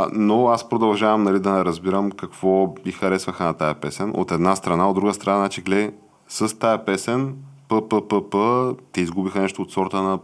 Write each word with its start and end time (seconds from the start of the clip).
А, 0.00 0.08
но 0.12 0.48
аз 0.48 0.68
продължавам 0.68 1.22
нали, 1.22 1.40
да 1.40 1.52
не 1.52 1.64
разбирам 1.64 2.10
какво 2.10 2.66
би 2.84 2.92
харесваха 2.92 3.44
на 3.44 3.54
тая 3.54 3.74
песен. 3.74 4.12
От 4.14 4.32
една 4.32 4.56
страна, 4.56 4.88
от 4.88 4.94
друга 4.94 5.14
страна, 5.14 5.36
значи, 5.36 5.62
гледай, 5.62 5.90
с 6.28 6.58
тая 6.58 6.84
песен, 6.84 7.34
п, 7.68 7.88
п, 7.88 8.08
п, 8.08 8.30
п, 8.30 8.74
те 8.92 9.00
изгубиха 9.00 9.40
нещо 9.40 9.62
от 9.62 9.72
сорта 9.72 10.02
на 10.02 10.18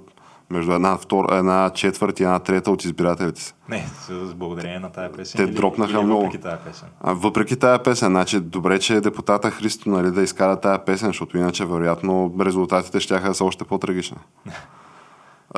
между 0.50 0.72
една, 0.72 0.96
втора, 0.96 1.36
една 1.36 1.70
четвърт 1.74 2.20
и 2.20 2.22
една 2.22 2.38
трета 2.38 2.70
от 2.70 2.84
избирателите 2.84 3.40
си. 3.40 3.54
Не, 3.68 3.86
с 4.08 4.34
благодарение 4.34 4.78
на 4.78 4.92
тая 4.92 5.12
песен. 5.12 5.38
Те 5.38 5.42
или, 5.42 5.54
дропнаха 5.54 5.92
или 5.92 6.04
много. 6.04 6.22
Въпреки 6.22 6.42
тая 6.42 6.58
песен. 6.58 6.88
А, 7.00 7.14
въпреки 7.14 7.56
тая 7.56 7.82
песен, 7.82 8.08
значи 8.08 8.40
добре, 8.40 8.78
че 8.78 9.00
депутата 9.00 9.50
Христо 9.50 9.90
нали, 9.90 10.10
да 10.10 10.22
изкара 10.22 10.60
тая 10.60 10.84
песен, 10.84 11.08
защото 11.08 11.38
иначе 11.38 11.64
вероятно 11.64 12.34
резултатите 12.40 13.00
ще 13.00 13.34
са 13.34 13.44
още 13.44 13.64
по-трагични. 13.64 14.16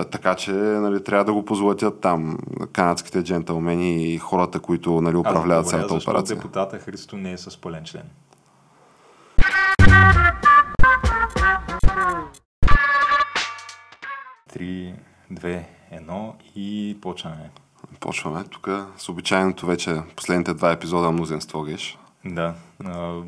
Така 0.04 0.34
че 0.34 0.52
нали, 0.52 1.04
трябва 1.04 1.24
да 1.24 1.32
го 1.32 1.44
позлатят 1.44 2.00
там 2.00 2.38
канадските 2.72 3.22
джентълмени 3.22 4.14
и 4.14 4.18
хората, 4.18 4.60
които 4.60 5.00
нали, 5.00 5.16
управляват 5.16 5.68
цялата 5.68 5.94
операция. 5.94 6.36
депутата 6.36 6.78
Христо 6.78 7.16
не 7.16 7.32
е 7.32 7.38
с 7.38 7.60
пълен 7.60 7.84
член. 7.84 8.02
Три, 14.52 14.94
две, 15.30 15.68
едно 15.90 16.34
и 16.56 16.98
почваме. 17.02 17.50
Почваме 18.00 18.44
тук 18.44 18.68
с 18.96 19.08
обичайното 19.08 19.66
вече 19.66 20.02
последните 20.16 20.54
два 20.54 20.72
епизода 20.72 21.10
мнозинство 21.10 21.62
геш. 21.62 21.98
Да. 22.34 22.54
А, 22.84 23.22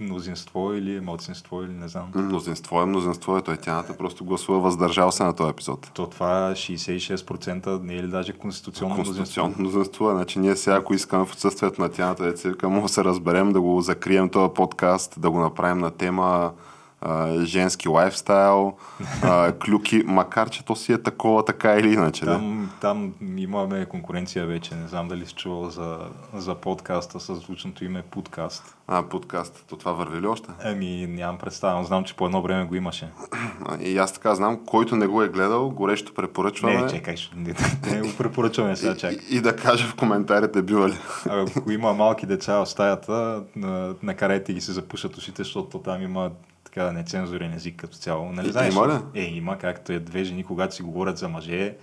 мнозинство 0.00 0.72
или 0.72 1.00
младсинство 1.00 1.62
или 1.62 1.72
не 1.72 1.88
знам. 1.88 2.12
Мнозинство 2.14 2.82
е 2.82 2.84
мнозинство 2.84 3.36
е, 3.36 3.42
той 3.42 3.56
тяната 3.56 3.96
просто 3.96 4.24
гласува 4.24 4.60
въздържал 4.60 5.12
се 5.12 5.24
на 5.24 5.36
този 5.36 5.50
епизод. 5.50 5.90
То 5.94 6.06
това 6.06 6.52
66% 6.54 7.82
не 7.82 7.94
е 7.94 8.02
ли 8.02 8.08
даже 8.08 8.32
конституционно 8.32 8.94
Конституционно 8.94 9.48
мнозинство? 9.48 9.62
мнозинство 9.62 10.10
е. 10.10 10.14
Значи 10.14 10.38
ние 10.38 10.56
сега, 10.56 10.76
ако 10.76 10.94
искаме 10.94 11.24
в 11.24 11.32
отсъствието 11.32 11.80
на 11.80 11.88
тяната, 11.88 12.24
деца, 12.24 12.68
може 12.68 12.82
да 12.82 12.88
се 12.88 13.04
разберем, 13.04 13.52
да 13.52 13.60
го 13.60 13.80
закрием 13.80 14.28
този 14.28 14.54
подкаст, 14.54 15.20
да 15.20 15.30
го 15.30 15.40
направим 15.40 15.78
на 15.78 15.90
тема 15.90 16.52
а, 17.00 17.44
женски 17.44 17.88
лайфстайл, 17.88 18.76
а, 19.22 19.52
клюки, 19.64 20.02
макар 20.06 20.50
че 20.50 20.64
то 20.64 20.76
си 20.76 20.92
е 20.92 21.02
такова, 21.02 21.44
така 21.44 21.74
или 21.74 21.92
иначе. 21.92 22.24
Да? 22.24 22.32
Там, 22.32 22.70
там 22.80 23.14
имаме 23.36 23.84
конкуренция 23.84 24.46
вече. 24.46 24.74
Не 24.74 24.88
знам 24.88 25.08
дали 25.08 25.26
си 25.26 25.34
чувал 25.34 25.70
за, 25.70 25.98
за 26.34 26.54
подкаста 26.54 27.20
с 27.20 27.34
звучното 27.34 27.84
име 27.84 28.02
подкаст. 28.02 28.76
А, 28.86 29.02
подкаст, 29.02 29.64
то 29.68 29.76
това 29.76 29.92
върви 29.92 30.20
ли 30.20 30.26
още? 30.26 30.48
Ами, 30.64 31.06
нямам 31.06 31.38
представа, 31.38 31.84
знам, 31.84 32.04
че 32.04 32.16
по 32.16 32.26
едно 32.26 32.42
време 32.42 32.64
го 32.64 32.74
имаше. 32.74 33.10
И 33.80 33.98
аз 33.98 34.12
така 34.12 34.34
знам, 34.34 34.60
който 34.66 34.96
не 34.96 35.06
го 35.06 35.22
е 35.22 35.28
гледал, 35.28 35.70
горещо 35.70 36.14
препоръчваме. 36.14 36.82
Не, 36.82 36.88
чекай, 36.88 37.14
не, 37.36 37.54
не 37.90 38.00
го 38.02 38.16
препоръчваме 38.18 38.76
сега, 38.76 38.96
чак. 38.96 39.12
и, 39.12 39.36
и, 39.36 39.40
да 39.40 39.56
каже 39.56 39.86
в 39.86 39.94
коментарите, 39.94 40.62
бива 40.62 40.88
ли. 40.88 40.98
Ако 41.28 41.70
има 41.70 41.92
малки 41.92 42.26
деца 42.26 42.54
в 42.54 42.66
стаята, 42.66 43.42
на- 43.56 43.94
накарайте 44.02 44.52
ги 44.52 44.60
се 44.60 44.72
запушат 44.72 45.16
ушите, 45.16 45.42
защото 45.42 45.78
там 45.78 46.02
има 46.02 46.30
така 46.68 46.92
нецензурен 46.92 47.54
език 47.54 47.76
като 47.76 47.96
цяло. 47.98 48.32
Нали, 48.32 48.48
И- 48.48 48.52
знаеш, 48.52 48.74
има 48.74 48.88
ли? 48.88 49.20
Е, 49.20 49.24
има, 49.24 49.58
както 49.58 49.92
е 49.92 49.98
две 49.98 50.24
жени, 50.24 50.44
когато 50.44 50.74
си 50.74 50.82
говорят 50.82 51.18
за 51.18 51.28
мъже, 51.28 51.76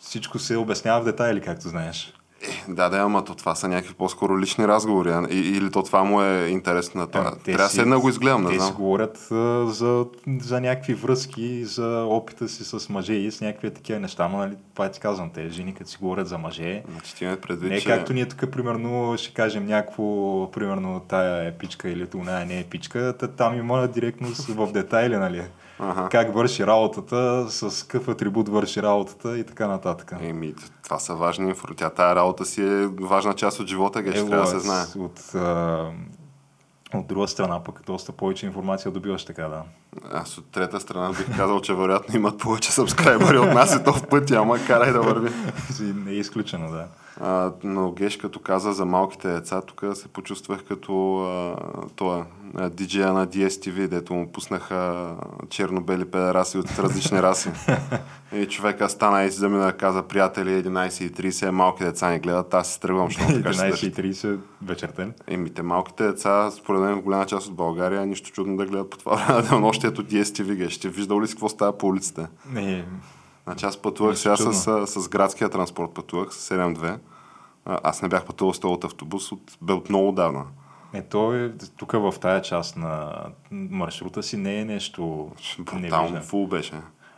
всичко 0.00 0.38
се 0.38 0.56
обяснява 0.56 1.00
в 1.00 1.04
детайли, 1.04 1.40
както 1.40 1.68
знаеш. 1.68 2.14
Да, 2.68 2.88
да, 2.88 2.98
ама 2.98 3.24
то 3.24 3.34
това 3.34 3.54
са 3.54 3.68
някакви 3.68 3.94
по-скоро 3.94 4.38
лични 4.40 4.68
разговори. 4.68 5.10
а- 5.10 5.26
Или 5.30 5.70
то 5.70 5.82
това 5.82 6.04
му 6.04 6.22
е 6.22 6.46
интересно 6.46 7.00
на 7.00 7.06
това. 7.06 7.24
Ами, 7.26 7.42
те 7.44 7.52
Трябва 7.52 7.68
си- 7.68 7.76
седна 7.76 7.94
да 7.96 8.00
го 8.00 8.08
изгледам, 8.08 8.44
не 8.44 8.58
Те 8.58 8.60
си 8.60 8.72
говорят 8.72 9.28
а, 9.30 9.66
за, 9.66 10.06
за 10.40 10.60
някакви 10.60 10.94
връзки, 10.94 11.64
за 11.64 12.04
опита 12.08 12.48
си 12.48 12.64
с 12.64 12.88
мъже 12.88 13.12
и 13.12 13.30
с 13.30 13.40
някакви 13.40 13.74
такива 13.74 14.00
неща, 14.00 14.28
но 14.28 14.38
нали, 14.38 14.52
това 14.74 14.88
ти 14.88 15.00
казвам, 15.00 15.30
те 15.30 15.48
жени, 15.48 15.74
като 15.74 15.90
си 15.90 15.98
говорят 16.00 16.28
за 16.28 16.38
мъже, 16.38 16.82
Значи 16.92 17.14
ти 17.14 17.36
предвид, 17.42 17.70
не 17.70 17.76
е 17.76 17.80
че... 17.80 17.86
както 17.86 18.12
ние 18.12 18.26
тук, 18.28 18.50
примерно, 18.50 19.14
ще 19.18 19.34
кажем 19.34 19.66
някакво, 19.66 20.04
примерно, 20.50 21.00
тая 21.08 21.48
е 21.48 21.52
пичка 21.52 21.88
или 21.88 22.06
оная 22.14 22.46
не 22.46 22.60
е 22.60 22.64
пичка, 22.64 23.14
та 23.18 23.28
там 23.28 23.58
има 23.58 23.88
директно 23.88 24.28
в 24.48 24.72
детайли, 24.72 25.16
нали? 25.16 25.42
Ага. 25.82 26.08
Как 26.10 26.34
върши 26.34 26.66
работата, 26.66 27.46
с 27.50 27.86
какъв 27.86 28.08
атрибут 28.08 28.48
върши 28.48 28.82
работата 28.82 29.38
и 29.38 29.44
така 29.44 29.66
нататък. 29.66 30.12
Еми, 30.22 30.54
това 30.84 30.98
са 30.98 31.14
важни 31.14 31.48
инфо. 31.48 31.66
Тя 31.76 31.90
тая 31.90 32.14
работа 32.16 32.29
си 32.44 32.62
е 32.62 32.86
важна 32.86 33.34
част 33.34 33.60
от 33.60 33.66
живота, 33.66 34.02
геш, 34.02 34.14
трябва 34.14 34.44
да 34.44 34.46
се 34.46 34.58
знае. 34.58 34.84
От, 34.98 35.34
а, 35.34 35.90
от 36.94 37.06
друга 37.06 37.28
страна, 37.28 37.64
пък 37.64 37.82
доста 37.86 38.12
повече 38.12 38.46
информация 38.46 38.92
добиваш 38.92 39.24
така, 39.24 39.48
да. 39.48 39.62
Аз 40.12 40.38
от 40.38 40.50
трета 40.50 40.80
страна 40.80 41.08
бих 41.08 41.36
казал, 41.36 41.60
че 41.60 41.74
вероятно 41.74 42.16
имат 42.16 42.38
повече 42.38 42.72
сабскрайбъри 42.72 43.38
от 43.38 43.54
нас 43.54 43.74
и 43.74 43.84
то 43.84 43.92
в 43.92 44.06
пъти, 44.06 44.34
ама 44.34 44.58
карай 44.66 44.92
да 44.92 45.00
върви. 45.00 45.30
Не 45.80 46.10
е 46.10 46.14
изключено, 46.14 46.70
да. 46.70 46.86
А, 47.20 47.52
но 47.64 47.92
Геш, 47.92 48.16
като 48.16 48.40
каза 48.40 48.72
за 48.72 48.84
малките 48.84 49.28
деца, 49.28 49.60
тук 49.60 49.84
се 49.94 50.08
почувствах 50.08 50.64
като 50.64 51.18
а, 51.24 51.56
това, 51.96 52.24
диджея 52.70 53.12
на 53.12 53.26
DSTV, 53.26 53.88
дето 53.88 54.14
му 54.14 54.32
пуснаха 54.32 55.10
черно-бели 55.48 56.04
педераси 56.04 56.58
от 56.58 56.78
различни 56.78 57.22
раси. 57.22 57.50
И 58.32 58.46
човека 58.46 58.88
стана 58.88 59.24
и 59.24 59.30
си 59.30 59.38
замина, 59.38 59.72
каза, 59.72 60.02
приятели, 60.02 60.62
11.30, 60.62 61.50
малки 61.50 61.84
деца 61.84 62.10
ни 62.10 62.18
гледат, 62.18 62.54
аз 62.54 62.68
се 62.68 62.80
тръгвам, 62.80 63.08
защото 63.10 63.32
така 63.34 63.52
ще 63.52 63.60
се 63.60 63.68
държи. 63.68 63.92
11.30 63.92 64.38
вечерта. 64.62 65.06
ли? 65.06 65.12
Еми, 65.26 65.50
те 65.50 65.62
малките 65.62 66.06
деца, 66.06 66.50
според 66.50 66.80
мен 66.80 66.94
в 66.94 67.02
голяма 67.02 67.26
част 67.26 67.48
от 67.48 67.54
България, 67.54 68.06
нищо 68.06 68.30
чудно 68.30 68.56
да 68.56 68.66
гледат 68.66 68.90
по 68.90 68.98
това 68.98 69.16
време 69.16 69.34
на 69.42 69.42
денонощието 69.42 70.04
DSTV, 70.04 70.54
Геш. 70.54 70.72
Ще 70.72 70.88
виждал 70.88 71.20
ли 71.20 71.26
си 71.26 71.34
какво 71.34 71.48
става 71.48 71.78
по 71.78 71.86
улиците? 71.86 72.26
Не, 72.52 72.84
Значи 73.44 73.66
аз 73.66 73.76
пътувах 73.76 74.18
сега 74.18 74.36
чудно. 74.36 74.52
с, 74.52 74.86
с, 74.86 75.02
с 75.02 75.08
градския 75.08 75.48
транспорт, 75.48 75.90
пътувах 75.94 76.34
с 76.34 76.50
7-2. 76.50 76.98
А, 77.64 77.78
Аз 77.82 78.02
не 78.02 78.08
бях 78.08 78.24
пътувал 78.24 78.54
с 78.54 78.60
този 78.60 78.72
от 78.72 78.84
автобус 78.84 79.32
от, 79.32 79.58
бе 79.62 79.72
от 79.72 79.88
много 79.88 80.12
давна. 80.12 80.44
не, 80.94 81.02
то 81.02 81.34
е 81.34 81.52
тук 81.76 81.92
в 81.92 82.14
тая 82.20 82.42
част 82.42 82.76
на 82.76 83.12
маршрута 83.50 84.22
си 84.22 84.36
не 84.36 84.60
е 84.60 84.64
нещо 84.64 85.30
Брутално 85.58 86.22
фул 86.22 86.46
беше. 86.46 86.74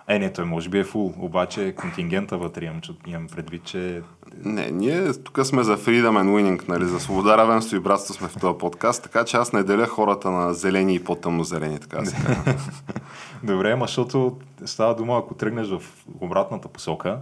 Е, 0.09 0.19
не, 0.19 0.33
той 0.33 0.45
може 0.45 0.69
би 0.69 0.79
е 0.79 0.85
фул, 0.85 1.15
обаче 1.19 1.75
контингента 1.75 2.39
вътре 2.39 2.65
имам, 2.65 2.81
имам 3.07 3.27
предвид, 3.27 3.65
че 3.65 4.03
Не, 4.45 4.71
ние 4.71 5.13
тук 5.13 5.47
сме 5.47 5.63
за 5.63 5.77
freedom 5.77 6.23
and 6.23 6.29
winning, 6.29 6.69
нали? 6.69 6.85
За 6.85 7.01
свобода, 7.01 7.39
равенство 7.39 7.77
и 7.77 7.81
братство 7.81 8.15
сме 8.15 8.29
в 8.29 8.37
този 8.41 8.59
подкаст, 8.59 9.03
така 9.03 9.25
че 9.25 9.37
аз 9.37 9.53
не 9.53 9.63
деля 9.63 9.87
хората 9.87 10.31
на 10.31 10.55
зелени 10.55 10.95
и 10.95 11.05
по-тъмно 11.05 11.45
зелени, 11.45 11.79
така 11.79 12.05
се. 12.05 12.17
Добре, 13.43 13.71
ама 13.71 13.87
защото 13.87 14.39
става 14.65 14.95
дума, 14.95 15.19
ако 15.19 15.35
тръгнеш 15.35 15.69
в 15.69 15.83
обратната 16.21 16.69
посока, 16.69 17.19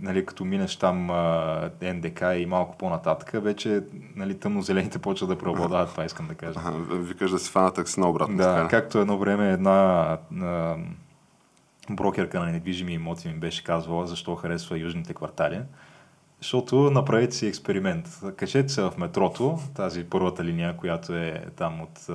нали, 0.00 0.26
като 0.26 0.44
минеш 0.44 0.76
там 0.76 1.10
а, 1.10 1.70
НДК 1.82 2.22
и 2.36 2.46
малко 2.46 2.78
по-нататък, 2.78 3.30
вече 3.34 3.82
нали, 4.16 4.34
тъмно-зелените 4.34 4.98
почват 4.98 5.30
да 5.30 5.38
преобладават, 5.38 5.90
това 5.90 6.04
искам 6.04 6.28
да 6.28 6.34
кажа. 6.34 6.60
Викаш 6.90 7.30
да 7.30 7.38
си 7.38 7.50
фана 7.50 7.72
такси 7.72 8.00
на 8.00 8.08
обратно. 8.08 8.36
Да, 8.36 8.54
така 8.54 8.68
както 8.68 8.98
едно 8.98 9.18
време 9.18 9.52
една 9.52 9.72
а, 10.42 10.76
брокерка 11.90 12.40
на 12.40 12.46
недвижими 12.46 12.92
имоти 12.92 13.28
ми 13.28 13.34
беше 13.34 13.64
казвала 13.64 14.06
защо 14.06 14.34
харесва 14.34 14.78
южните 14.78 15.14
квартали. 15.14 15.60
Защото 16.38 16.90
направете 16.90 17.36
си 17.36 17.46
експеримент. 17.46 18.20
Качете 18.36 18.68
се 18.68 18.82
в 18.82 18.92
метрото, 18.98 19.58
тази 19.74 20.04
първата 20.04 20.44
линия, 20.44 20.76
която 20.76 21.14
е 21.14 21.44
там 21.56 21.80
от... 21.80 22.06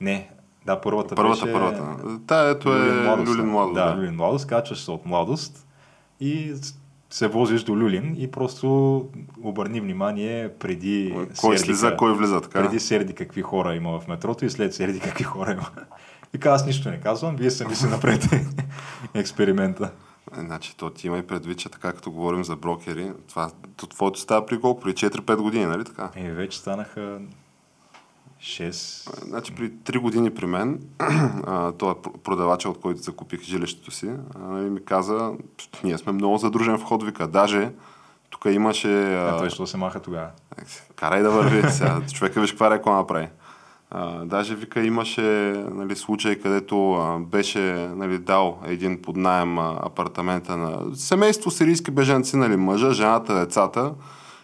Не, 0.00 0.30
да, 0.66 0.80
първата, 0.80 1.14
Първата, 1.14 1.44
беше... 1.44 1.52
първата. 1.52 1.96
Та, 2.26 2.48
ето 2.48 2.68
е 2.68 3.06
Люлин 3.18 3.46
Младост. 3.46 3.74
Да, 3.74 3.96
Люлин 3.96 4.14
Младост. 4.14 4.46
Качваш 4.46 4.84
се 4.84 4.90
от 4.90 5.06
Младост 5.06 5.66
и 6.20 6.52
се 7.10 7.28
возиш 7.28 7.62
до 7.62 7.72
Люлин 7.72 8.14
и 8.18 8.30
просто 8.30 9.08
обърни 9.42 9.80
внимание 9.80 10.48
преди 10.50 11.12
Кой 11.14 11.26
Сердика- 11.26 11.58
слиза, 11.58 11.96
кой 11.96 12.14
влиза, 12.14 12.40
така 12.40 12.62
преди 12.62 12.80
Серди 12.80 13.12
какви 13.14 13.42
хора 13.42 13.74
има 13.74 14.00
в 14.00 14.08
метрото 14.08 14.44
и 14.44 14.50
след 14.50 14.74
Серди 14.74 15.00
какви 15.00 15.24
хора 15.24 15.52
има. 15.52 15.68
И 16.34 16.48
аз 16.48 16.66
нищо 16.66 16.90
не 16.90 17.00
казвам, 17.00 17.36
вие 17.36 17.50
сами 17.50 17.74
си 17.74 17.86
направете 17.86 18.46
експеримента. 19.14 19.90
Е, 20.38 20.40
Значи, 20.40 20.76
то 20.76 20.90
ти 20.90 21.06
има 21.06 21.18
и 21.18 21.26
предвид, 21.26 21.58
че 21.58 21.68
така 21.68 21.92
като 21.92 22.10
говорим 22.10 22.44
за 22.44 22.56
брокери, 22.56 23.12
това, 23.28 23.50
то 23.76 23.86
твоето 23.86 24.20
става 24.20 24.46
при 24.46 24.60
колко? 24.60 24.80
При 24.80 24.92
4-5 24.92 25.36
години, 25.36 25.66
нали 25.66 25.84
така? 25.84 26.10
И 26.16 26.30
вече 26.30 26.58
станаха 26.58 27.18
6. 28.40 29.24
Значи 29.24 29.54
при 29.54 29.70
3 29.72 29.98
години 29.98 30.34
при 30.34 30.46
мен, 30.46 30.80
той 31.78 31.90
е 31.90 31.94
пр- 31.94 32.18
продавача, 32.18 32.68
от 32.68 32.80
който 32.80 33.00
закупих 33.02 33.42
жилището 33.42 33.90
си, 33.90 34.10
нали, 34.38 34.70
ми 34.70 34.84
каза, 34.84 35.32
«Пф, 35.56 35.82
ние 35.84 35.98
сме 35.98 36.12
много 36.12 36.38
задружен 36.38 36.78
вход, 36.78 37.02
вика, 37.04 37.28
даже 37.28 37.70
тук 38.30 38.44
имаше... 38.44 38.88
А 39.14 39.34
А, 39.34 39.38
той 39.38 39.50
що 39.50 39.66
се 39.66 39.76
маха 39.76 40.00
тогава? 40.00 40.28
Карай 40.96 41.22
да 41.22 41.30
върви 41.30 41.62
сега. 41.70 42.00
Човека 42.12 42.40
виж 42.40 42.50
каква 42.50 42.70
реклама 42.70 43.06
прави. 43.06 43.28
А, 43.96 44.24
даже 44.24 44.54
вика 44.54 44.80
имаше 44.80 45.22
нали, 45.74 45.96
случай, 45.96 46.36
където 46.36 46.92
а, 46.92 47.18
беше 47.18 47.60
нали, 47.96 48.18
дал 48.18 48.58
един 48.66 49.02
под 49.02 49.16
найем 49.16 49.58
апартамента 49.58 50.56
на 50.56 50.96
семейство 50.96 51.50
сирийски 51.50 51.90
бежанци, 51.90 52.36
нали, 52.36 52.56
мъжа, 52.56 52.92
жената, 52.92 53.34
децата. 53.34 53.92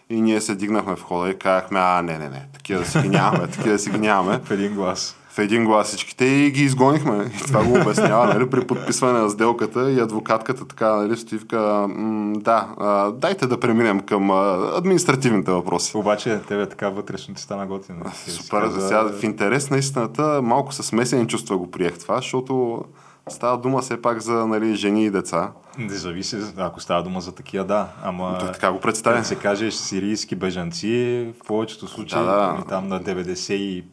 И 0.09 0.21
ние 0.21 0.41
се 0.41 0.55
дигнахме 0.55 0.95
в 0.95 1.01
хода 1.01 1.29
и 1.29 1.39
казахме, 1.39 1.79
а, 1.79 2.01
не, 2.01 2.17
не, 2.17 2.29
не, 2.29 2.47
такива 2.53 2.79
да 2.79 2.85
си 2.85 3.01
ги 3.01 3.09
нямаме, 3.09 3.47
такива 3.47 3.71
да 3.71 3.79
си 3.79 3.89
ги 3.89 3.97
нямаме. 3.97 4.39
В 4.45 4.51
един 4.51 4.73
глас. 4.73 5.17
В 5.31 5.39
един 5.39 5.65
глас 5.65 5.87
всичките 5.87 6.25
и 6.25 6.51
ги 6.51 6.63
изгонихме. 6.63 7.31
И 7.35 7.43
това 7.43 7.63
го 7.63 7.81
обяснява 7.81 8.33
нали, 8.33 8.49
при 8.49 8.67
подписване 8.67 9.19
на 9.19 9.29
сделката 9.29 9.91
и 9.91 9.99
адвокатката 9.99 10.67
така, 10.67 10.95
нали, 10.95 11.17
Стивка, 11.17 11.87
да, 12.35 12.67
а, 12.79 13.11
дайте 13.11 13.47
да 13.47 13.59
преминем 13.59 13.99
към 13.99 14.31
а, 14.31 14.71
административните 14.77 15.51
въпроси. 15.51 15.97
Обаче 15.97 16.39
тебе 16.47 16.69
така 16.69 16.89
вътрешно 16.89 17.35
ти 17.35 17.41
стана 17.41 17.67
готино. 17.67 18.05
Супер, 18.27 18.61
каза... 18.61 18.81
сега 18.81 19.03
в 19.03 19.23
интерес 19.23 19.69
на 19.69 19.77
истината 19.77 20.41
малко 20.41 20.73
с 20.73 20.83
смесени 20.83 21.27
чувства 21.27 21.57
го 21.57 21.71
приех 21.71 21.99
това, 21.99 22.15
защото 22.15 22.83
Става 23.29 23.57
дума 23.57 23.81
все 23.81 24.01
пак 24.01 24.19
за 24.19 24.47
нали, 24.47 24.75
жени 24.75 25.05
и 25.05 25.09
деца. 25.09 25.51
Не 25.77 25.95
зависи, 25.95 26.37
ако 26.57 26.79
става 26.79 27.03
дума 27.03 27.21
за 27.21 27.31
такива, 27.31 27.65
да. 27.65 27.87
Ама 28.03 28.37
То, 28.39 28.51
така 28.51 28.71
го 28.71 28.79
представя. 28.79 29.17
Да 29.17 29.23
се 29.23 29.35
каже 29.35 29.71
сирийски 29.71 30.35
бежанци, 30.35 31.27
в 31.43 31.47
повечето 31.47 31.87
случаи, 31.87 32.19
да, 32.19 32.25
да. 32.25 32.63
там 32.69 32.87
на 32.87 33.01
90 33.01 33.53
и 33.53 33.83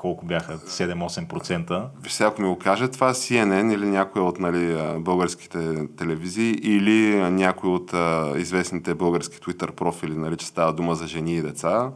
колко 0.00 0.26
бяха, 0.26 0.58
7-8%. 0.58 1.86
Виж 2.02 2.20
ако 2.20 2.42
ми 2.42 2.48
го 2.48 2.58
каже, 2.58 2.88
това 2.88 3.14
CNN 3.14 3.74
или 3.74 3.86
някой 3.86 4.22
от 4.22 4.40
нали, 4.40 4.76
българските 4.98 5.88
телевизии 5.96 6.50
или 6.50 7.30
някой 7.30 7.70
от 7.70 7.94
а, 7.94 8.32
известните 8.36 8.94
български 8.94 9.36
Twitter 9.36 9.70
профили, 9.70 10.16
нали, 10.16 10.36
че 10.36 10.46
става 10.46 10.72
дума 10.72 10.94
за 10.94 11.06
жени 11.06 11.36
и 11.36 11.42
деца, 11.42 11.90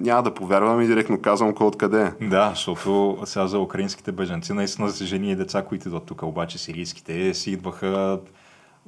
няма 0.00 0.22
да 0.22 0.34
повярвам 0.34 0.80
и 0.80 0.86
директно 0.86 1.20
казвам 1.20 1.54
кой 1.54 1.66
откъде 1.66 2.02
е. 2.02 2.26
Да, 2.26 2.50
защото 2.50 3.18
сега 3.24 3.46
за 3.46 3.58
украинските 3.58 4.12
бежанци 4.12 4.52
наистина 4.52 4.90
са 4.90 5.04
жени 5.04 5.30
и 5.30 5.36
деца, 5.36 5.62
които 5.62 5.88
идват 5.88 6.04
тук, 6.04 6.22
обаче 6.22 6.58
сирийските 6.58 7.34
си 7.34 7.50
идваха 7.50 8.20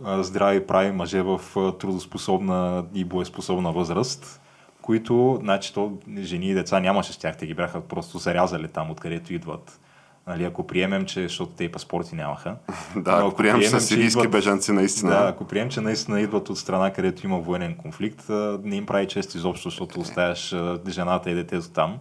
здрави 0.05 0.67
прави 0.67 0.93
мъже 0.93 1.23
в 1.23 1.41
трудоспособна 1.79 2.85
и 2.95 3.05
боеспособна 3.05 3.73
възраст, 3.73 4.41
които, 4.87 5.39
значи, 5.43 5.75
то, 5.75 5.93
жени 6.19 6.51
и 6.51 6.55
деца 6.55 6.81
нямаше 6.81 7.13
с 7.13 7.17
тях, 7.17 7.37
те 7.37 7.47
ги 7.47 7.55
бяха 7.55 7.81
просто 7.81 8.19
зарязали 8.19 8.69
там, 8.69 8.91
откъдето 8.91 9.35
идват. 9.35 9.81
Нали, 10.27 10.45
ако 10.45 10.67
приемем, 10.67 11.05
че, 11.05 11.23
защото 11.23 11.53
те 11.53 11.65
и 11.65 11.73
паспорти 11.73 12.15
нямаха. 12.15 12.57
да, 12.97 13.11
ако, 13.11 13.27
ако 13.27 13.37
приемем, 13.37 13.63
че 13.63 13.69
са 13.69 13.81
сирийски 13.81 14.19
идват, 14.19 14.33
бежанци 14.33 14.73
наистина. 14.73 15.11
Да, 15.11 15.29
ако 15.29 15.45
приемем, 15.45 15.71
че 15.71 15.81
наистина 15.81 16.21
идват 16.21 16.49
от 16.49 16.59
страна, 16.59 16.93
където 16.93 17.27
има 17.27 17.39
военен 17.39 17.75
конфликт, 17.75 18.25
не 18.63 18.77
им 18.77 18.87
прави 18.87 19.09
чест 19.09 19.35
изобщо, 19.35 19.71
защото 19.71 20.01
оставяш 20.01 20.55
жената 20.89 21.31
и 21.31 21.35
детето 21.35 21.71
там. 21.71 21.99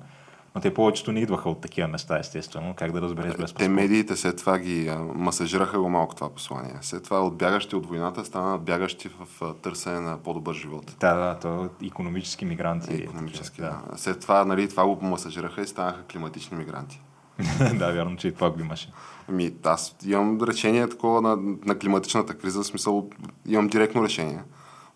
Но 0.56 0.62
те 0.62 0.74
повечето 0.74 1.12
не 1.12 1.20
идваха 1.20 1.50
от 1.50 1.62
такива 1.62 1.88
места, 1.88 2.20
естествено. 2.20 2.74
Как 2.74 2.92
да 2.92 3.02
разбереш 3.02 3.32
без 3.32 3.42
паспорт? 3.42 3.60
Те 3.60 3.70
медиите 3.70 4.16
след 4.16 4.38
това 4.38 4.60
ги 4.60 4.92
масажираха 5.16 5.80
го 5.80 5.90
малко 5.90 6.16
това 6.16 6.30
послание. 6.30 6.74
След 6.82 7.04
това 7.04 7.22
от 7.22 7.38
бягащи 7.38 7.76
от 7.76 7.86
войната 7.86 8.26
станат 8.26 8.62
бягащи 8.62 9.10
в 9.10 9.54
търсене 9.62 10.00
на 10.00 10.18
по-добър 10.18 10.56
живот. 10.56 10.96
Да, 11.00 11.14
да, 11.14 11.40
то 11.40 11.70
економически 11.88 12.46
мигранти. 12.46 12.94
Економически, 12.94 13.62
да. 13.62 13.82
да. 13.92 13.98
След 13.98 14.20
това, 14.20 14.46
нали, 14.46 14.70
това 14.70 14.86
го 14.86 15.00
масажираха 15.02 15.62
и 15.62 15.68
станаха 15.68 16.04
климатични 16.04 16.58
мигранти. 16.58 17.02
да, 17.74 17.92
вярно, 17.92 18.18
че 18.18 18.28
и 18.28 18.34
това 18.34 18.50
го 18.50 18.60
имаше. 18.60 18.92
Ами, 19.30 19.54
аз 19.64 19.96
имам 20.06 20.42
решение 20.42 20.90
такова 20.90 21.22
на, 21.22 21.38
на 21.66 21.80
климатичната 21.80 22.38
криза, 22.38 22.64
в 22.64 22.66
смисъл 22.66 23.10
имам 23.48 23.68
директно 23.68 24.04
решение. 24.04 24.44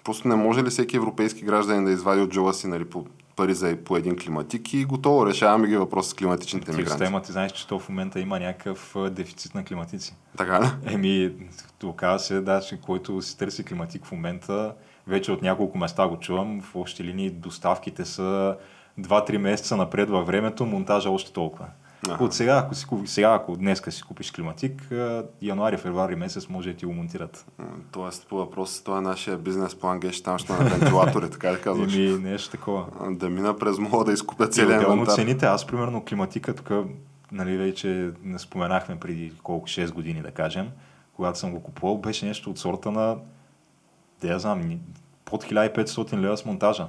Просто 0.03 0.27
не 0.27 0.35
може 0.35 0.63
ли 0.63 0.69
всеки 0.69 0.97
европейски 0.97 1.41
гражданин 1.41 1.85
да 1.85 1.91
извади 1.91 2.21
от 2.21 2.29
джоба 2.29 2.53
си 2.53 2.67
нали, 2.67 2.85
по 2.85 3.05
пари 3.39 3.53
за 3.53 3.77
по 3.85 3.97
един 3.97 4.17
климатик 4.17 4.73
и 4.73 4.85
готово 4.85 5.25
решаваме 5.25 5.67
ги 5.67 5.77
въпрос 5.77 6.07
с 6.09 6.13
климатичните 6.13 6.71
мигранти. 6.71 6.91
Система, 6.91 7.21
ти 7.21 7.31
знаеш, 7.31 7.51
че 7.51 7.67
то 7.67 7.79
в 7.79 7.89
момента 7.89 8.19
има 8.19 8.39
някакъв 8.39 8.95
дефицит 9.11 9.55
на 9.55 9.63
климатици. 9.63 10.15
Така 10.37 10.61
ли? 10.61 10.93
Еми, 10.93 11.31
оказа 11.83 12.25
се, 12.25 12.41
да, 12.41 12.61
че 12.61 12.81
който 12.81 13.21
си 13.21 13.37
търси 13.37 13.63
климатик 13.63 14.05
в 14.05 14.11
момента, 14.11 14.73
вече 15.07 15.31
от 15.31 15.41
няколко 15.41 15.77
места 15.77 16.07
го 16.07 16.19
чувам, 16.19 16.61
в 16.61 16.75
общи 16.75 17.03
линии 17.03 17.29
доставките 17.29 18.05
са 18.05 18.55
2-3 18.99 19.37
месеца 19.37 19.77
напред 19.77 20.09
във 20.09 20.27
времето, 20.27 20.65
монтажа 20.65 21.09
още 21.09 21.33
толкова. 21.33 21.65
Ага. 22.07 22.23
От 22.23 22.33
сега, 22.33 22.57
ако, 22.57 22.75
си, 22.75 22.85
сега, 23.05 23.33
ако 23.33 23.55
днеска 23.55 23.91
си 23.91 24.03
купиш 24.03 24.31
климатик, 24.31 24.89
януари, 25.41 25.77
февруари 25.77 26.15
месец 26.15 26.49
може 26.49 26.71
да 26.71 26.77
ти 26.77 26.85
го 26.85 26.93
монтират. 26.93 27.45
Тоест, 27.91 28.27
по 28.29 28.37
въпрос, 28.37 28.81
това 28.83 28.97
е 28.97 29.01
нашия 29.01 29.37
бизнес 29.37 29.75
план, 29.75 29.99
геш 29.99 30.23
там 30.23 30.37
ще 30.37 30.53
на 30.53 30.59
вентилатори, 30.59 31.29
така 31.29 31.49
да 31.51 31.61
казваш. 31.61 31.95
Еми, 31.95 32.17
нещо 32.17 32.51
такова. 32.51 32.85
Да 33.11 33.29
мина 33.29 33.57
през 33.57 33.77
мола 33.77 34.03
да 34.03 34.13
изкупя 34.13 34.47
целия 34.47 34.81
инвентар. 34.81 35.13
цените, 35.13 35.45
аз 35.45 35.67
примерно 35.67 36.05
климатика, 36.05 36.55
тук, 36.55 36.71
нали, 37.31 37.57
вече 37.57 38.11
не 38.23 38.39
споменахме 38.39 38.99
преди 38.99 39.33
колко 39.43 39.67
6 39.67 39.91
години, 39.91 40.21
да 40.21 40.31
кажем, 40.31 40.69
когато 41.15 41.39
съм 41.39 41.51
го 41.51 41.63
купувал, 41.63 41.97
беше 41.97 42.25
нещо 42.25 42.49
от 42.49 42.59
сорта 42.59 42.91
на, 42.91 43.17
да 44.21 44.27
я 44.27 44.39
знам, 44.39 44.79
под 45.25 45.43
1500 45.43 46.19
лева 46.19 46.37
с 46.37 46.45
монтажа. 46.45 46.87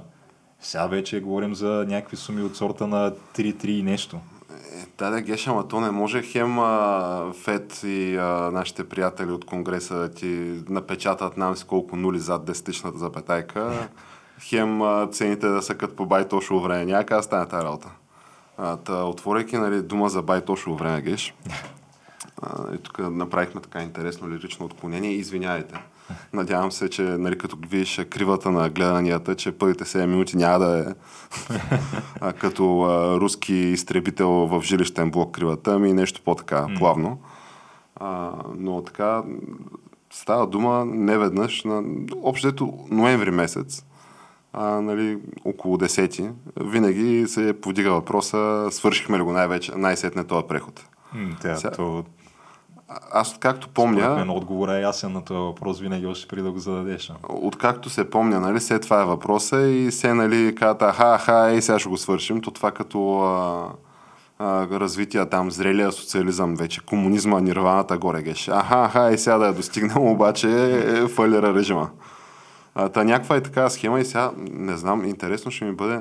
Сега 0.59 0.87
вече 0.87 1.19
говорим 1.19 1.55
за 1.55 1.85
някакви 1.87 2.17
суми 2.17 2.43
от 2.43 2.55
сорта 2.55 2.87
на 2.87 3.11
3-3 3.11 3.65
и 3.65 3.83
нещо. 3.83 4.19
Да, 4.97 5.09
да, 5.09 5.21
Геша, 5.21 5.51
ама 5.51 5.67
то 5.67 5.79
не 5.79 5.91
може 5.91 6.21
хем 6.21 6.59
а, 6.59 7.33
ФЕД 7.43 7.83
и 7.83 8.17
а, 8.17 8.51
нашите 8.53 8.89
приятели 8.89 9.31
от 9.31 9.45
Конгреса 9.45 9.95
да 9.95 10.11
ти 10.11 10.61
напечатат 10.69 11.37
нам 11.37 11.55
си 11.55 11.65
колко 11.67 11.95
нули 11.95 12.19
зад 12.19 12.45
десетичната 12.45 12.97
запетайка. 12.97 13.89
Хем 14.39 14.81
а, 14.81 15.07
цените 15.11 15.47
да 15.47 15.61
са 15.61 15.75
като 15.75 15.95
по 15.95 16.05
байтошово 16.05 16.59
време. 16.59 16.85
Няма 16.85 17.03
да 17.03 17.23
стане 17.23 17.45
тази 17.45 17.65
работа. 17.65 17.89
А, 18.57 18.77
та, 18.77 19.03
отворяйки 19.03 19.57
нали, 19.57 19.81
дума 19.81 20.09
за 20.09 20.21
байтошово 20.21 20.77
време, 20.77 21.01
Геш, 21.01 21.33
а, 22.41 22.75
и 22.75 22.77
тук 22.77 22.99
направихме 22.99 23.61
така 23.61 23.81
интересно 23.81 24.29
лирично 24.29 24.65
отклонение. 24.65 25.11
Извинявайте. 25.11 25.75
Надявам 26.33 26.71
се, 26.71 26.89
че 26.89 27.01
нали, 27.01 27.37
като 27.37 27.57
видиш 27.69 28.01
кривата 28.09 28.51
на 28.51 28.69
гледанията, 28.69 29.35
че 29.35 29.51
първите 29.51 29.85
7 29.85 30.05
минути 30.05 30.37
няма 30.37 30.59
да 30.59 30.79
е 30.79 30.93
а, 32.21 32.33
като 32.33 32.81
а, 32.81 33.19
руски 33.19 33.53
изтребител 33.53 34.29
в 34.29 34.61
жилищен 34.63 35.11
блок 35.11 35.31
кривата, 35.31 35.73
ами 35.73 35.93
нещо 35.93 36.21
по-така 36.25 36.67
плавно. 36.77 37.19
А, 37.95 38.31
но 38.57 38.81
така 38.81 39.23
става 40.13 40.47
дума 40.47 40.85
не 40.85 41.17
веднъж, 41.17 41.63
на 41.63 41.83
общото 42.21 42.73
ноември 42.91 43.31
месец, 43.31 43.85
а, 44.53 44.81
нали, 44.81 45.17
около 45.45 45.77
10 45.77 46.31
винаги 46.61 47.27
се 47.27 47.53
подига 47.61 47.91
въпроса, 47.91 48.67
свършихме 48.71 49.17
ли 49.17 49.21
го 49.21 49.31
най-вече, 49.31 49.71
най-сетне 49.75 50.23
този 50.23 50.47
преход. 50.47 50.85
Тя, 51.41 51.55
Сега, 51.55 51.71
то 51.71 52.03
аз 53.11 53.33
откакто 53.33 53.69
помня... 53.69 54.01
Според 54.01 54.17
мен 54.17 54.29
отговор 54.29 54.69
е 54.69 54.81
ясен 54.81 55.13
на 55.13 55.23
този 55.23 55.39
въпрос, 55.39 55.79
винаги 55.79 56.05
още 56.05 56.27
преди 56.27 56.41
да 56.41 56.51
го 56.51 56.59
зададеш. 56.59 57.11
Откакто 57.29 57.89
се 57.89 58.09
помня, 58.09 58.39
нали, 58.39 58.59
все 58.59 58.79
това 58.79 59.01
е 59.01 59.05
въпроса 59.05 59.61
и 59.61 59.91
се, 59.91 60.13
нали, 60.13 60.55
казват, 60.55 60.81
аха, 60.81 61.15
аха, 61.15 61.51
и 61.51 61.61
сега 61.61 61.79
ще 61.79 61.89
го 61.89 61.97
свършим. 61.97 62.41
То 62.41 62.51
това 62.51 62.71
като 62.71 63.19
а, 63.19 63.67
а, 64.39 64.67
развитие 64.79 65.25
там, 65.25 65.51
зрелия 65.51 65.91
социализъм 65.91 66.55
вече, 66.55 66.81
комунизма, 66.85 67.41
нирваната 67.41 67.97
горе 67.97 68.21
геше. 68.21 68.51
Аха, 68.51 68.83
аха, 68.83 69.13
и 69.13 69.17
сега 69.17 69.37
да 69.37 69.45
я 69.45 69.53
достигнем, 69.53 69.97
обаче 69.97 70.49
е, 70.49 71.03
е 71.03 71.07
фалира 71.07 71.53
режима. 71.53 71.89
А, 72.75 72.89
та 72.89 73.03
някаква 73.03 73.35
е 73.35 73.43
така 73.43 73.69
схема 73.69 73.99
и 73.99 74.05
сега, 74.05 74.31
не 74.37 74.77
знам, 74.77 75.05
интересно 75.05 75.51
ще 75.51 75.65
ми 75.65 75.71
бъде 75.71 75.99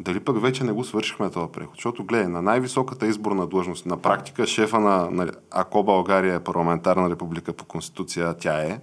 дали 0.00 0.20
пък 0.20 0.42
вече 0.42 0.64
не 0.64 0.72
го 0.72 0.84
свършихме 0.84 1.30
този 1.30 1.52
преход? 1.52 1.74
Защото, 1.74 2.04
гледай, 2.04 2.28
на 2.28 2.42
най-високата 2.42 3.06
изборна 3.06 3.46
длъжност, 3.46 3.86
на 3.86 3.96
практика 3.96 4.46
шефа 4.46 4.80
на, 4.80 5.10
на 5.10 5.32
ако 5.50 5.84
България 5.84 6.34
е 6.34 6.40
парламентарна 6.40 7.10
република 7.10 7.52
по 7.52 7.64
конституция, 7.64 8.34
тя 8.34 8.62
е, 8.62 8.80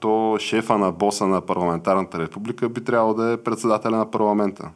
то 0.00 0.36
шефа 0.40 0.78
на 0.78 0.92
боса 0.92 1.26
на 1.26 1.40
парламентарната 1.40 2.18
република 2.18 2.68
би 2.68 2.84
трябвало 2.84 3.14
да 3.14 3.32
е 3.32 3.36
председателя 3.36 3.96
на 3.96 4.10
парламента. 4.10 4.70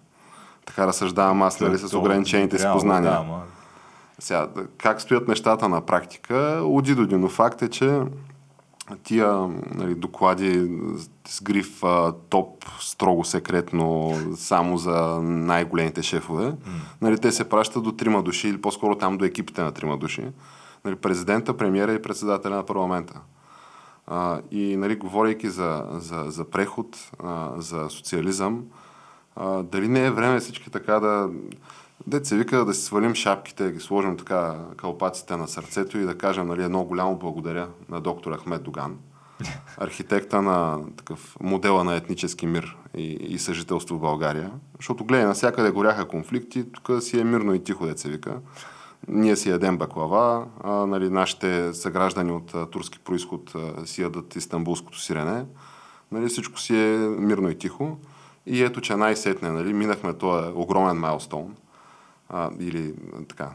Така 0.66 0.86
разсъждавам 0.86 1.42
аз, 1.42 1.60
нали, 1.60 1.78
с 1.78 1.94
ограничените 1.94 2.58
си 2.58 2.66
познания. 2.72 3.12
Да, 3.12 3.22
ма... 3.22 3.42
Сега, 4.18 4.48
как 4.78 5.00
стоят 5.00 5.28
нещата 5.28 5.68
на 5.68 5.80
практика? 5.80 6.62
Уди 6.64 6.94
до 6.94 7.28
факт 7.28 7.62
е, 7.62 7.68
че 7.68 8.00
тия 9.02 9.48
нали, 9.74 9.94
доклади 9.94 10.70
с 11.28 11.42
гриф 11.42 11.84
а, 11.84 12.12
топ, 12.28 12.64
строго 12.80 13.24
секретно, 13.24 14.14
само 14.36 14.78
за 14.78 15.20
най-големите 15.22 16.02
шефове, 16.02 16.44
mm. 16.44 16.56
нали, 17.00 17.18
те 17.18 17.32
се 17.32 17.48
пращат 17.48 17.82
до 17.82 17.92
трима 17.92 18.22
души 18.22 18.48
или 18.48 18.60
по-скоро 18.60 18.98
там 18.98 19.18
до 19.18 19.24
екипите 19.24 19.62
на 19.62 19.72
трима 19.72 19.98
души. 19.98 20.24
Нали, 20.84 20.96
президента, 20.96 21.56
премиера 21.56 21.92
и 21.92 22.02
председателя 22.02 22.56
на 22.56 22.66
парламента. 22.66 23.20
А, 24.06 24.40
и 24.50 24.76
нали, 24.76 24.96
говорейки 24.96 25.48
за, 25.48 25.84
за, 25.92 26.24
за 26.28 26.44
преход, 26.44 27.10
а, 27.24 27.50
за 27.56 27.86
социализъм, 27.90 28.62
а, 29.36 29.62
дали 29.62 29.88
не 29.88 30.06
е 30.06 30.10
време 30.10 30.40
всички 30.40 30.70
така 30.70 31.00
да 31.00 31.30
Дет 32.08 32.26
се 32.26 32.36
вика 32.36 32.64
да 32.64 32.74
си 32.74 32.82
свалим 32.82 33.14
шапките, 33.14 33.64
да 33.64 33.70
ги 33.70 33.80
сложим 33.80 34.16
така 34.16 34.56
кълпаците 34.76 35.36
на 35.36 35.48
сърцето 35.48 35.98
и 35.98 36.04
да 36.04 36.18
кажем 36.18 36.46
нали, 36.46 36.64
едно 36.64 36.84
голямо 36.84 37.18
благодаря 37.18 37.68
на 37.88 38.00
доктор 38.00 38.38
Ахмед 38.38 38.62
Доган, 38.62 38.96
архитекта 39.78 40.42
на 40.42 40.78
такъв 40.96 41.36
модела 41.40 41.84
на 41.84 41.96
етнически 41.96 42.46
мир 42.46 42.76
и, 42.96 43.02
и 43.02 43.38
съжителство 43.38 43.96
в 43.96 44.00
България. 44.00 44.50
Защото 44.76 45.04
гледай, 45.04 45.26
навсякъде 45.26 45.70
горяха 45.70 46.08
конфликти, 46.08 46.64
тук 46.72 47.02
си 47.02 47.20
е 47.20 47.24
мирно 47.24 47.54
и 47.54 47.64
тихо, 47.64 47.86
дет 47.86 47.98
се 47.98 48.08
вика. 48.08 48.36
Ние 49.08 49.36
си 49.36 49.50
ядем 49.50 49.78
баклава, 49.78 50.46
а, 50.64 50.70
нали, 50.70 51.10
нашите 51.10 51.74
съграждани 51.74 52.32
от 52.32 52.54
а, 52.54 52.66
турски 52.66 52.98
происход 52.98 53.52
а, 53.54 53.86
си 53.86 54.02
ядат 54.02 54.36
истанбулското 54.36 55.00
сирене. 55.00 55.44
Нали, 56.12 56.28
всичко 56.28 56.60
си 56.60 56.76
е 56.76 56.96
мирно 56.98 57.50
и 57.50 57.58
тихо. 57.58 57.98
И 58.46 58.62
ето, 58.62 58.80
че 58.80 58.96
най-сетне, 58.96 59.50
нали, 59.50 59.72
минахме 59.72 60.12
този 60.12 60.52
огромен 60.54 60.96
майлстоун 60.96 61.54
а, 62.28 62.50
или 62.60 62.94
така, 63.28 63.50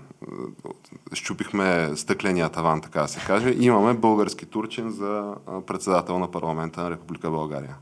щупихме 1.13 1.91
стъкления 1.95 2.49
таван, 2.49 2.81
така 2.81 3.01
да 3.01 3.07
се 3.07 3.19
каже, 3.19 3.55
имаме 3.59 3.93
български 3.93 4.45
турчин 4.45 4.89
за 4.89 5.35
председател 5.67 6.19
на 6.19 6.31
парламента 6.31 6.81
на 6.81 6.91
Република 6.91 7.29
България. 7.29 7.75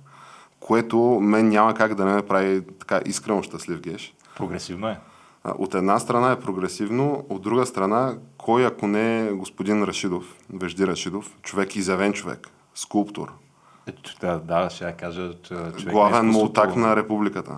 Което 0.60 1.00
мен 1.00 1.50
няма 1.50 1.74
как 1.74 1.96
да 1.96 2.05
не 2.05 2.13
ме 2.13 2.22
прави 2.22 2.62
така 2.79 3.01
искрено 3.05 3.43
щастлив 3.43 3.81
геш. 3.81 4.13
Прогресивно 4.38 4.88
е. 4.88 5.00
От 5.46 5.74
една 5.75 6.00
страна 6.00 6.31
е 6.31 6.39
прогресивно, 6.39 7.25
от 7.29 7.41
друга 7.41 7.65
страна, 7.65 8.17
кой 8.38 8.65
ако 8.65 8.88
не 8.88 9.27
е 9.27 9.31
господин 9.31 9.84
Рашидов, 9.84 10.36
Вежди 10.53 10.88
Рашидов, 10.88 11.38
човек 11.41 11.75
изявен 11.75 12.13
човек, 12.13 12.48
скулптор, 12.75 13.31
да, 14.22 14.39
да, 14.39 14.69
ще 14.69 14.86
я 14.86 14.98
кажа, 14.98 15.31
че 15.43 15.53
човек 15.53 15.93
Главен 15.93 16.25
мултак 16.25 16.75
на 16.75 16.96
републиката. 16.96 17.55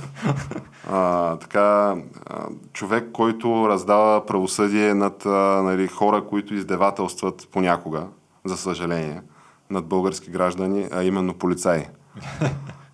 а, 0.90 1.36
така, 1.36 1.96
човек, 2.72 3.08
който 3.12 3.68
раздава 3.68 4.26
правосъдие 4.26 4.94
над 4.94 5.24
нали, 5.64 5.86
хора, 5.86 6.24
които 6.26 6.54
издевателстват 6.54 7.48
понякога, 7.52 8.06
за 8.44 8.56
съжаление, 8.56 9.22
над 9.70 9.86
български 9.86 10.30
граждани, 10.30 10.88
а 10.92 11.02
именно 11.02 11.34
полицаи. 11.34 11.82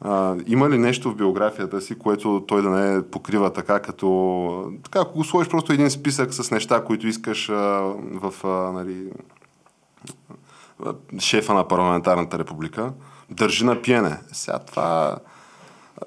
А, 0.04 0.36
има 0.46 0.70
ли 0.70 0.78
нещо 0.78 1.10
в 1.10 1.14
биографията 1.14 1.80
си, 1.80 1.98
което 1.98 2.44
той 2.48 2.62
да 2.62 2.70
не 2.70 3.02
покрива 3.02 3.52
така, 3.52 3.80
като... 3.80 4.72
Така, 4.84 5.00
ако 5.00 5.18
го 5.18 5.24
сложиш 5.24 5.50
просто 5.50 5.72
един 5.72 5.90
списък 5.90 6.34
с 6.34 6.50
неща, 6.50 6.84
които 6.84 7.06
искаш 7.06 7.48
а, 7.48 7.54
в 8.12 8.34
а, 8.44 8.48
нали, 8.48 9.06
шефа 11.18 11.54
на 11.54 11.68
парламентарната 11.68 12.38
република, 12.38 12.92
държи 13.30 13.64
на 13.64 13.82
пиене. 13.82 14.18
Сега 14.32 14.58
това... 14.58 15.16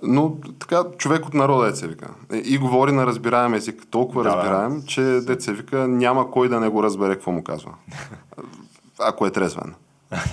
Но 0.03 0.37
така, 0.59 0.83
човек 0.97 1.25
от 1.25 1.33
народа, 1.33 1.65
деца 1.65 1.87
вика. 1.87 2.09
И 2.43 2.57
говори 2.57 2.91
на 2.91 3.05
разбираем 3.05 3.53
език, 3.53 3.83
толкова 3.91 4.23
да, 4.23 4.29
разбираем, 4.29 4.79
да. 4.79 4.85
че 4.85 5.01
деца 5.01 5.51
вика 5.51 5.87
няма 5.87 6.31
кой 6.31 6.49
да 6.49 6.59
не 6.59 6.69
го 6.69 6.83
разбере 6.83 7.13
какво 7.13 7.31
му 7.31 7.43
казва. 7.43 7.71
Ако 8.99 9.25
е 9.25 9.31
трезвен. 9.31 9.75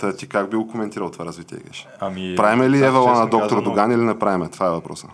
Та 0.00 0.16
ти 0.16 0.28
как 0.28 0.50
би 0.50 0.56
го 0.56 0.68
коментирал 0.68 1.10
това 1.10 1.24
развитие, 1.24 1.58
Геш? 1.66 1.88
Ами, 2.00 2.34
правиме 2.36 2.70
ли 2.70 2.84
Евала 2.84 3.18
на 3.18 3.26
доктор 3.26 3.48
казано... 3.48 3.62
Доган 3.62 3.92
или 3.92 4.00
не 4.00 4.18
правиме? 4.18 4.48
Това 4.48 4.66
е 4.66 4.70
въпроса. 4.70 5.08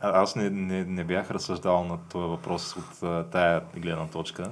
А, 0.00 0.22
аз 0.22 0.36
не, 0.36 0.50
не, 0.50 0.84
не 0.84 1.04
бях 1.04 1.30
разсъждавал 1.30 1.84
на 1.84 1.98
този 1.98 2.28
въпрос 2.28 2.76
от 2.76 3.30
тая 3.30 3.62
гледна 3.76 4.06
точка. 4.06 4.50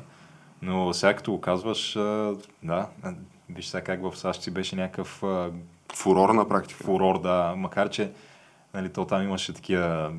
Но 0.63 0.95
сега 0.95 1.15
като 1.15 1.33
го 1.33 1.41
казваш, 1.41 1.93
да, 2.63 2.87
виж 3.51 3.67
сега 3.67 3.85
как 3.85 4.03
в 4.03 4.17
САЩ 4.17 4.43
си 4.43 4.51
беше 4.51 4.77
някакъв... 4.77 5.23
Фурор 5.95 6.29
на 6.29 6.49
практика. 6.49 6.85
Фурор, 6.85 7.21
да, 7.21 7.55
макар 7.57 7.89
че 7.89 8.11
нали, 8.75 8.89
то 8.89 9.05
там 9.05 9.23
имаше 9.23 9.53
такива 9.53 10.13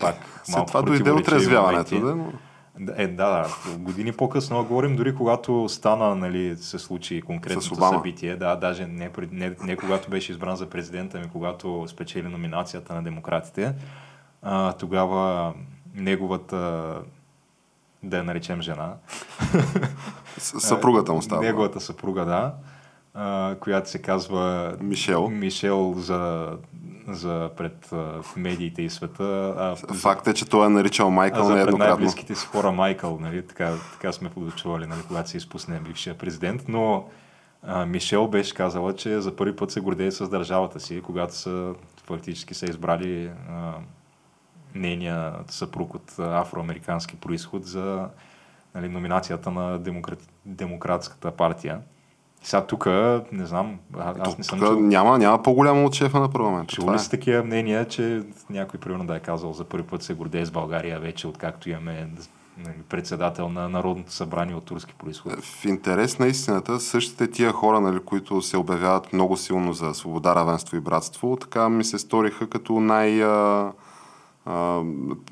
пак 0.00 0.14
е, 0.48 0.52
малко 0.52 0.66
това 0.66 0.82
дойде 0.82 1.10
отрезвяването, 1.10 2.00
да, 2.00 2.16
но... 2.16 2.32
Е, 2.96 3.06
да, 3.06 3.30
да. 3.30 3.76
Години 3.78 4.12
по-късно 4.12 4.64
говорим, 4.64 4.96
дори 4.96 5.14
когато 5.14 5.68
стана, 5.68 6.14
нали, 6.14 6.56
се 6.56 6.78
случи 6.78 7.22
конкретното 7.22 7.74
събитие, 7.74 8.36
да, 8.36 8.56
даже 8.56 8.86
не, 8.86 9.10
не, 9.30 9.56
не 9.62 9.76
когато 9.76 10.10
беше 10.10 10.32
избран 10.32 10.56
за 10.56 10.70
президента, 10.70 11.18
ами 11.18 11.28
когато 11.32 11.84
спечели 11.88 12.28
номинацията 12.28 12.94
на 12.94 13.02
демократите, 13.02 13.74
а, 14.42 14.72
тогава 14.72 15.52
неговата 15.94 16.94
да 18.04 18.16
я 18.16 18.24
наречем 18.24 18.62
жена. 18.62 18.92
Съпругата 20.38 21.12
му 21.12 21.22
става. 21.22 21.42
Неговата 21.42 21.80
съпруга, 21.80 22.24
да, 22.24 22.54
а, 23.14 23.54
която 23.60 23.90
се 23.90 24.02
казва 24.02 24.74
Мишел. 24.80 25.28
Мишел 25.30 25.94
за, 25.96 26.52
за 27.08 27.50
пред 27.56 27.92
а, 27.92 28.22
медиите 28.36 28.82
и 28.82 28.90
света. 28.90 29.54
А, 29.58 29.94
Факт 29.94 30.26
е, 30.26 30.34
че 30.34 30.48
той 30.48 30.66
е 30.66 30.68
наричал 30.68 31.10
Майкъл 31.10 31.42
а, 31.42 31.44
за 31.44 31.54
най-близките 31.54 32.34
си 32.34 32.46
хора 32.46 32.72
Майкъл, 32.72 33.18
нали? 33.20 33.46
така, 33.46 33.72
така 33.92 34.12
сме 34.12 34.30
подочували, 34.30 34.86
нали, 34.86 35.00
когато 35.08 35.30
се 35.30 35.36
изпусне 35.36 35.80
бившия 35.80 36.18
президент, 36.18 36.62
но 36.68 37.04
а, 37.62 37.86
Мишел 37.86 38.28
беше 38.28 38.54
казала, 38.54 38.96
че 38.96 39.20
за 39.20 39.36
първи 39.36 39.56
път 39.56 39.70
се 39.70 39.80
гордее 39.80 40.10
с 40.10 40.28
държавата 40.28 40.80
си, 40.80 41.00
когато 41.00 41.34
са 41.34 41.74
фактически 42.06 42.54
са 42.54 42.66
избрали 42.66 43.30
а, 43.50 43.72
нейния 44.74 45.34
съпруг 45.48 45.94
от 45.94 46.18
афроамерикански 46.18 47.16
происход 47.16 47.66
за 47.66 48.08
нали, 48.74 48.88
номинацията 48.88 49.50
на 49.50 49.78
демократ, 49.78 50.28
Демократската 50.46 51.30
партия. 51.30 51.80
Сега 52.42 52.66
тук, 52.66 52.86
не 53.32 53.46
знам, 53.46 53.78
аз 53.98 54.38
не 54.38 54.44
съм 54.44 54.58
чул... 54.58 54.80
Няма, 54.80 55.18
няма 55.18 55.42
по-голямо 55.42 55.86
от 55.86 55.94
шефа 55.94 56.20
на 56.20 56.30
парламента. 56.30 56.74
Чули 56.74 56.94
ли 56.94 56.98
са 56.98 57.06
е. 57.06 57.10
такива 57.10 57.44
мнения, 57.44 57.88
че 57.88 58.22
някой 58.50 58.80
примерно 58.80 59.06
да 59.06 59.16
е 59.16 59.20
казал 59.20 59.52
за 59.52 59.64
първи 59.64 59.86
път 59.86 60.02
се 60.02 60.14
гордее 60.14 60.44
с 60.44 60.50
България 60.50 61.00
вече, 61.00 61.28
откакто 61.28 61.70
имаме 61.70 62.08
нали, 62.58 62.74
председател 62.88 63.48
на 63.48 63.68
Народното 63.68 64.12
събрание 64.12 64.54
от 64.54 64.64
турски 64.64 64.94
происход. 64.98 65.32
В 65.32 65.64
интерес 65.64 66.18
на 66.18 66.26
истината, 66.26 66.80
същите 66.80 67.30
тия 67.30 67.52
хора, 67.52 67.80
нали, 67.80 67.98
които 67.98 68.42
се 68.42 68.56
обявяват 68.56 69.12
много 69.12 69.36
силно 69.36 69.72
за 69.72 69.94
свобода, 69.94 70.34
равенство 70.34 70.76
и 70.76 70.80
братство, 70.80 71.36
така 71.40 71.68
ми 71.68 71.84
се 71.84 71.98
сториха 71.98 72.48
като 72.48 72.80
най- 72.80 73.24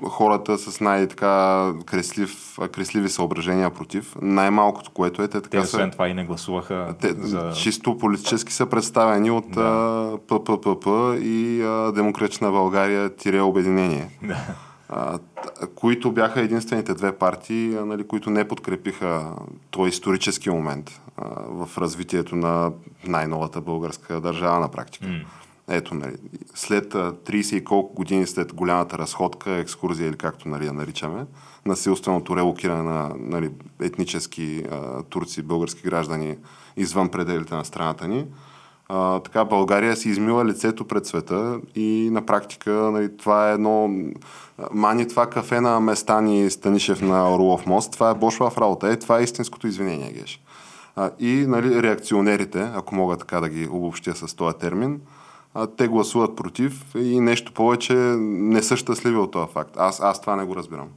хората 0.08 0.58
с 0.58 0.80
най-така 0.80 1.72
креслив, 1.86 2.58
кресливи 2.72 3.08
съображения 3.08 3.70
против. 3.70 4.16
Най-малкото, 4.22 4.90
което 4.90 5.22
е, 5.22 5.28
те 5.28 5.40
така 5.40 5.50
те, 5.50 5.58
освен 5.58 5.90
това 5.90 6.08
и 6.08 6.14
не 6.14 6.24
гласуваха. 6.24 6.94
Те, 7.00 7.12
за... 7.18 7.52
Чисто 7.52 7.98
политически 7.98 8.52
са 8.52 8.66
представени 8.66 9.30
от 9.30 9.50
да. 9.50 10.18
ППП 10.28 10.86
и 11.20 11.62
а, 11.62 11.92
Демократична 11.92 12.50
България 12.50 13.16
тире 13.16 13.40
обединение. 13.40 14.18
Да. 14.22 14.36
А, 14.88 15.18
които 15.74 16.12
бяха 16.12 16.40
единствените 16.40 16.94
две 16.94 17.12
партии, 17.12 17.76
а, 17.76 17.84
нали, 17.84 18.06
които 18.06 18.30
не 18.30 18.48
подкрепиха 18.48 19.32
този 19.70 19.88
исторически 19.88 20.50
момент 20.50 21.00
а, 21.16 21.24
в 21.48 21.78
развитието 21.78 22.36
на 22.36 22.72
най-новата 23.06 23.60
българска 23.60 24.20
държава 24.20 24.60
на 24.60 24.68
практика. 24.68 25.06
Mm. 25.06 25.24
Ето, 25.74 25.94
нали, 25.94 26.12
след 26.54 26.94
30 26.94 27.56
и 27.56 27.64
колко 27.64 27.94
години 27.94 28.26
след 28.26 28.54
голямата 28.54 28.98
разходка, 28.98 29.50
екскурзия 29.50 30.08
или 30.08 30.16
както 30.16 30.48
нали, 30.48 30.66
я 30.66 30.72
наричаме, 30.72 31.26
насилственото 31.66 32.36
релокиране 32.36 32.82
на 32.82 33.10
нали, 33.18 33.50
етнически 33.80 34.64
а, 34.70 35.02
турци, 35.02 35.42
български 35.42 35.82
граждани 35.82 36.36
извън 36.76 37.08
пределите 37.08 37.54
на 37.54 37.64
страната 37.64 38.08
ни, 38.08 38.26
а, 38.88 39.20
така 39.20 39.44
България 39.44 39.96
си 39.96 40.08
измила 40.08 40.44
лицето 40.44 40.84
пред 40.84 41.06
света 41.06 41.60
и 41.74 42.08
на 42.12 42.26
практика 42.26 42.70
нали, 42.70 43.16
това 43.16 43.50
е 43.50 43.54
едно 43.54 43.90
мани 44.72 45.08
това 45.08 45.26
кафе 45.26 45.60
на 45.60 45.80
Местани 45.80 46.50
Станишев 46.50 47.02
на 47.02 47.34
Орлов 47.34 47.66
мост, 47.66 47.92
това 47.92 48.10
е 48.10 48.14
Бошва 48.14 48.50
в 48.50 48.58
работа. 48.58 48.88
Е, 48.88 48.96
това 48.96 49.20
е 49.20 49.22
истинското 49.22 49.66
извинение, 49.66 50.12
Геш. 50.12 50.42
А, 50.96 51.10
и 51.18 51.44
нали, 51.48 51.82
реакционерите, 51.82 52.70
ако 52.74 52.94
мога 52.94 53.16
така 53.16 53.40
да 53.40 53.48
ги 53.48 53.68
обобщя 53.70 54.14
с 54.14 54.34
този 54.34 54.56
термин, 54.56 55.00
а, 55.54 55.66
те 55.66 55.88
гласуват 55.88 56.36
против 56.36 56.94
и 56.94 57.20
нещо 57.20 57.52
повече 57.52 57.94
не 57.94 58.62
са 58.62 58.76
щастливи 58.76 59.16
от 59.16 59.32
този 59.32 59.52
факт. 59.52 59.74
Аз, 59.76 60.00
аз 60.00 60.20
това 60.20 60.36
не 60.36 60.44
го 60.44 60.56
разбирам. 60.56 60.88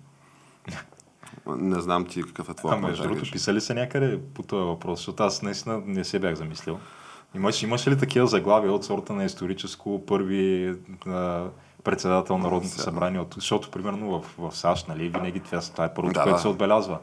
Не 1.47 1.81
знам 1.81 2.05
ти 2.05 2.23
какъв 2.23 2.49
е 2.49 2.53
твой 2.53 2.73
А 2.73 2.77
между 2.77 3.03
другото, 3.03 3.31
писали 3.31 3.61
се 3.61 3.73
някъде 3.73 4.19
по 4.33 4.43
този 4.43 4.65
въпрос, 4.65 4.99
защото 4.99 5.23
аз 5.23 5.41
наистина 5.41 5.81
не 5.85 6.03
се 6.03 6.19
бях 6.19 6.35
замислил. 6.35 6.79
Имаш, 7.35 7.63
имаш 7.63 7.87
ли 7.87 7.97
такива 7.97 8.27
заглавия 8.27 8.73
от 8.73 8.85
сорта 8.85 9.13
на 9.13 9.25
историческо 9.25 10.05
първи 10.05 10.75
а, 11.07 11.43
председател 11.83 12.37
на 12.37 12.43
Народното 12.43 12.75
събрание? 12.75 13.19
От, 13.19 13.33
защото, 13.35 13.71
примерно, 13.71 14.19
в, 14.19 14.35
в 14.37 14.55
САЩ, 14.55 14.87
нали, 14.87 15.09
винаги 15.09 15.39
това, 15.39 15.59
това 15.59 15.85
е 15.85 15.93
първото, 15.93 16.13
да, 16.13 16.23
което 16.23 16.35
да. 16.35 16.41
се 16.41 16.47
отбелязва. 16.47 16.97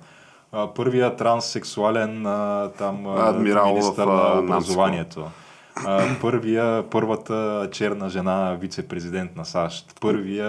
А, 0.52 0.74
първия 0.74 1.16
транссексуален 1.16 2.26
а, 2.26 2.70
там 2.78 3.06
Адмирал 3.06 3.68
министър 3.68 4.06
в, 4.06 4.08
на 4.08 4.40
образованието. 4.40 5.20
Намско 5.20 5.41
а, 5.76 6.06
първия, 6.20 6.90
първата 6.90 7.68
черна 7.72 8.08
жена 8.08 8.56
вице-президент 8.60 9.36
на 9.36 9.44
САЩ, 9.44 10.00
първия 10.00 10.48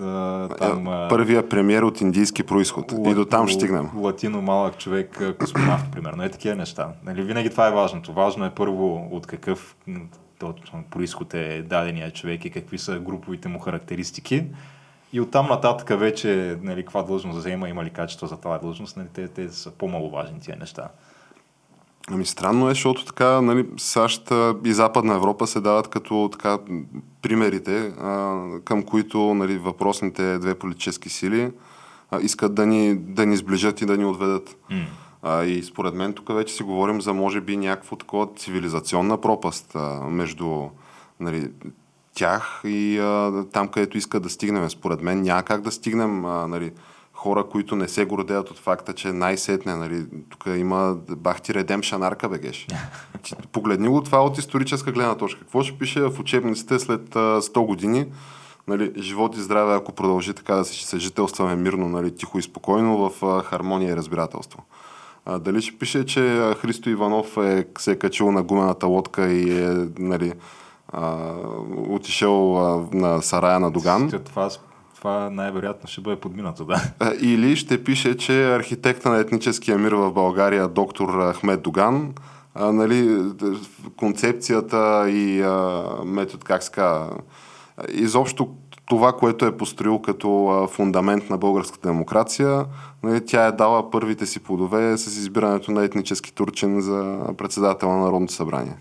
а, 0.00 0.48
там... 0.48 0.88
А, 0.88 1.08
първия 1.08 1.48
премьер 1.48 1.82
от 1.82 2.00
индийски 2.00 2.42
происход. 2.42 2.92
Лат, 2.92 3.06
и 3.06 3.14
до 3.14 3.24
там 3.24 3.48
ще 3.48 3.54
стигнем. 3.54 3.90
Латино 3.96 4.42
малък 4.42 4.78
човек, 4.78 5.36
космонавт, 5.40 5.92
примерно. 5.92 6.22
Е 6.22 6.28
такива 6.28 6.54
неща. 6.54 6.88
Нали, 7.04 7.22
винаги 7.22 7.50
това 7.50 7.68
е 7.68 7.72
важното. 7.72 8.12
Важно 8.12 8.44
е 8.44 8.50
първо 8.50 9.08
от 9.10 9.26
какъв 9.26 9.76
происход 10.90 11.34
е 11.34 11.62
дадения 11.62 12.10
човек 12.10 12.44
и 12.44 12.50
какви 12.50 12.78
са 12.78 12.98
груповите 12.98 13.48
му 13.48 13.58
характеристики. 13.58 14.44
И 15.12 15.20
оттам 15.20 15.46
нататък 15.46 15.98
вече, 15.98 16.58
нали, 16.62 16.82
каква 16.82 17.02
длъжност 17.02 17.38
взема, 17.38 17.68
има 17.68 17.84
ли 17.84 17.90
качество 17.90 18.26
за 18.26 18.36
тази 18.36 18.60
длъжност, 18.60 18.96
нали, 18.96 19.08
те, 19.14 19.28
те 19.28 19.48
са 19.48 19.70
по-маловажни 19.70 20.40
тия 20.40 20.56
неща. 20.56 20.88
Ами 22.08 22.26
странно 22.26 22.66
е, 22.66 22.70
защото 22.70 23.04
така 23.04 23.40
нали, 23.40 23.66
САЩ 23.76 24.32
и 24.64 24.72
Западна 24.72 25.14
Европа 25.14 25.46
се 25.46 25.60
дават 25.60 25.88
като 25.88 26.28
така 26.32 26.58
примерите, 27.22 27.92
а, 28.00 28.44
към 28.64 28.82
които 28.82 29.34
нали, 29.34 29.58
въпросните 29.58 30.38
две 30.38 30.54
политически 30.54 31.08
сили 31.08 31.50
а, 32.10 32.20
искат 32.20 32.54
да 32.54 32.66
ни, 32.66 32.94
да 32.96 33.26
ни 33.26 33.36
сближат 33.36 33.80
и 33.80 33.86
да 33.86 33.96
ни 33.96 34.04
отведат. 34.04 34.56
Mm. 34.70 34.84
А, 35.22 35.44
и 35.44 35.62
според 35.62 35.94
мен 35.94 36.12
тук 36.12 36.34
вече 36.34 36.54
си 36.54 36.62
говорим 36.62 37.00
за 37.00 37.14
може 37.14 37.40
би 37.40 37.56
някакво 37.56 37.96
такова 37.96 38.28
цивилизационна 38.36 39.20
пропаст 39.20 39.72
а, 39.74 40.00
между 40.10 40.68
нали, 41.20 41.50
тях 42.14 42.60
и 42.64 42.98
а, 42.98 43.44
там, 43.52 43.68
където 43.68 43.98
искат 43.98 44.22
да 44.22 44.30
стигнем. 44.30 44.70
Според 44.70 45.02
мен 45.02 45.22
няма 45.22 45.42
как 45.42 45.60
да 45.60 45.70
стигнем 45.70 46.24
а, 46.24 46.46
нали, 46.46 46.72
хора, 47.20 47.44
които 47.44 47.76
не 47.76 47.88
се 47.88 48.04
гордеят 48.04 48.50
от 48.50 48.58
факта, 48.58 48.92
че 48.92 49.12
най-сетне, 49.12 49.74
нали, 49.74 50.06
тук 50.28 50.44
има 50.56 50.96
бахти 51.16 51.54
редемшан 51.54 52.02
арка 52.02 52.28
бегеш. 52.28 52.66
Погледни 53.52 53.88
го 53.88 54.02
това 54.02 54.24
от 54.24 54.38
историческа 54.38 54.92
гледна 54.92 55.14
точка. 55.14 55.40
Какво 55.40 55.62
ще 55.62 55.78
пише 55.78 56.00
в 56.00 56.20
учебниците 56.20 56.78
след 56.78 57.16
а, 57.16 57.40
100 57.40 57.66
години? 57.66 58.06
Нали, 58.68 58.92
живот 58.98 59.36
и 59.36 59.40
здраве, 59.40 59.74
ако 59.74 59.92
продължи 59.92 60.34
така 60.34 60.54
да 60.54 60.64
се 60.64 60.86
съжителстваме 60.86 61.56
мирно, 61.56 61.88
нали, 61.88 62.16
тихо 62.16 62.38
и 62.38 62.42
спокойно, 62.42 63.10
в 63.10 63.42
хармония 63.42 63.92
и 63.92 63.96
разбирателство. 63.96 64.64
А, 65.24 65.38
дали 65.38 65.62
ще 65.62 65.78
пише, 65.78 66.06
че 66.06 66.54
Христо 66.58 66.90
Иванов 66.90 67.36
е, 67.36 67.66
се 67.78 67.92
е 67.92 67.96
качил 67.96 68.32
на 68.32 68.42
гумената 68.42 68.86
лодка 68.86 69.32
и 69.32 69.64
е 69.64 69.88
нали, 69.98 70.32
а, 70.88 71.34
отишъл 71.88 72.58
а, 72.58 72.86
на 72.92 73.22
сарая 73.22 73.60
на 73.60 73.70
Доган? 73.70 74.10
Това 74.24 74.50
това 75.00 75.30
най-вероятно 75.30 75.88
ще 75.88 76.00
бъде 76.00 76.20
подминато, 76.20 76.64
да. 76.64 76.82
Или 77.20 77.56
ще 77.56 77.84
пише, 77.84 78.16
че 78.16 78.54
архитекта 78.54 79.10
на 79.10 79.18
етническия 79.18 79.78
мир 79.78 79.92
в 79.92 80.12
България, 80.12 80.68
доктор 80.68 81.32
Ахмед 81.32 81.62
Доган, 81.62 82.14
а, 82.54 82.72
нали, 82.72 83.24
концепцията 83.96 85.10
и 85.10 85.42
а, 85.42 85.84
метод, 86.04 86.44
как 86.44 86.62
ска, 86.62 87.10
изобщо 87.88 88.48
това, 88.86 89.12
което 89.12 89.46
е 89.46 89.56
построил 89.56 89.98
като 89.98 90.68
фундамент 90.72 91.30
на 91.30 91.38
българската 91.38 91.88
демокрация, 91.88 92.64
нали, 93.02 93.26
тя 93.26 93.46
е 93.46 93.52
дала 93.52 93.90
първите 93.90 94.26
си 94.26 94.40
плодове 94.40 94.98
с 94.98 95.06
избирането 95.06 95.72
на 95.72 95.84
етнически 95.84 96.34
турчин 96.34 96.80
за 96.80 97.20
председател 97.38 97.90
на 97.90 97.98
Народното 97.98 98.32
събрание. 98.32 98.76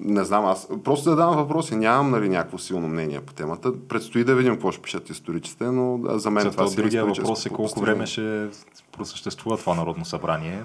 Не 0.00 0.24
знам, 0.24 0.44
аз 0.44 0.68
просто 0.84 1.10
да 1.10 1.16
давам 1.16 1.36
въпроси. 1.36 1.76
Нямам 1.76 2.10
нали, 2.10 2.28
някакво 2.28 2.58
силно 2.58 2.88
мнение 2.88 3.20
по 3.20 3.32
темата. 3.32 3.72
Предстои 3.88 4.24
да 4.24 4.34
видим 4.34 4.52
какво 4.52 4.72
ще 4.72 4.82
пишат 4.82 5.10
историците, 5.10 5.64
но 5.64 6.00
за 6.04 6.30
мен 6.30 6.42
Зато 6.42 6.56
това 6.56 6.68
си 6.68 6.76
другия 6.76 7.04
въпрос 7.04 7.46
е 7.46 7.48
колко 7.48 7.80
време 7.80 8.06
ще 8.06 8.48
просъществува 8.92 9.56
това 9.56 9.74
Народно 9.74 10.04
събрание. 10.04 10.62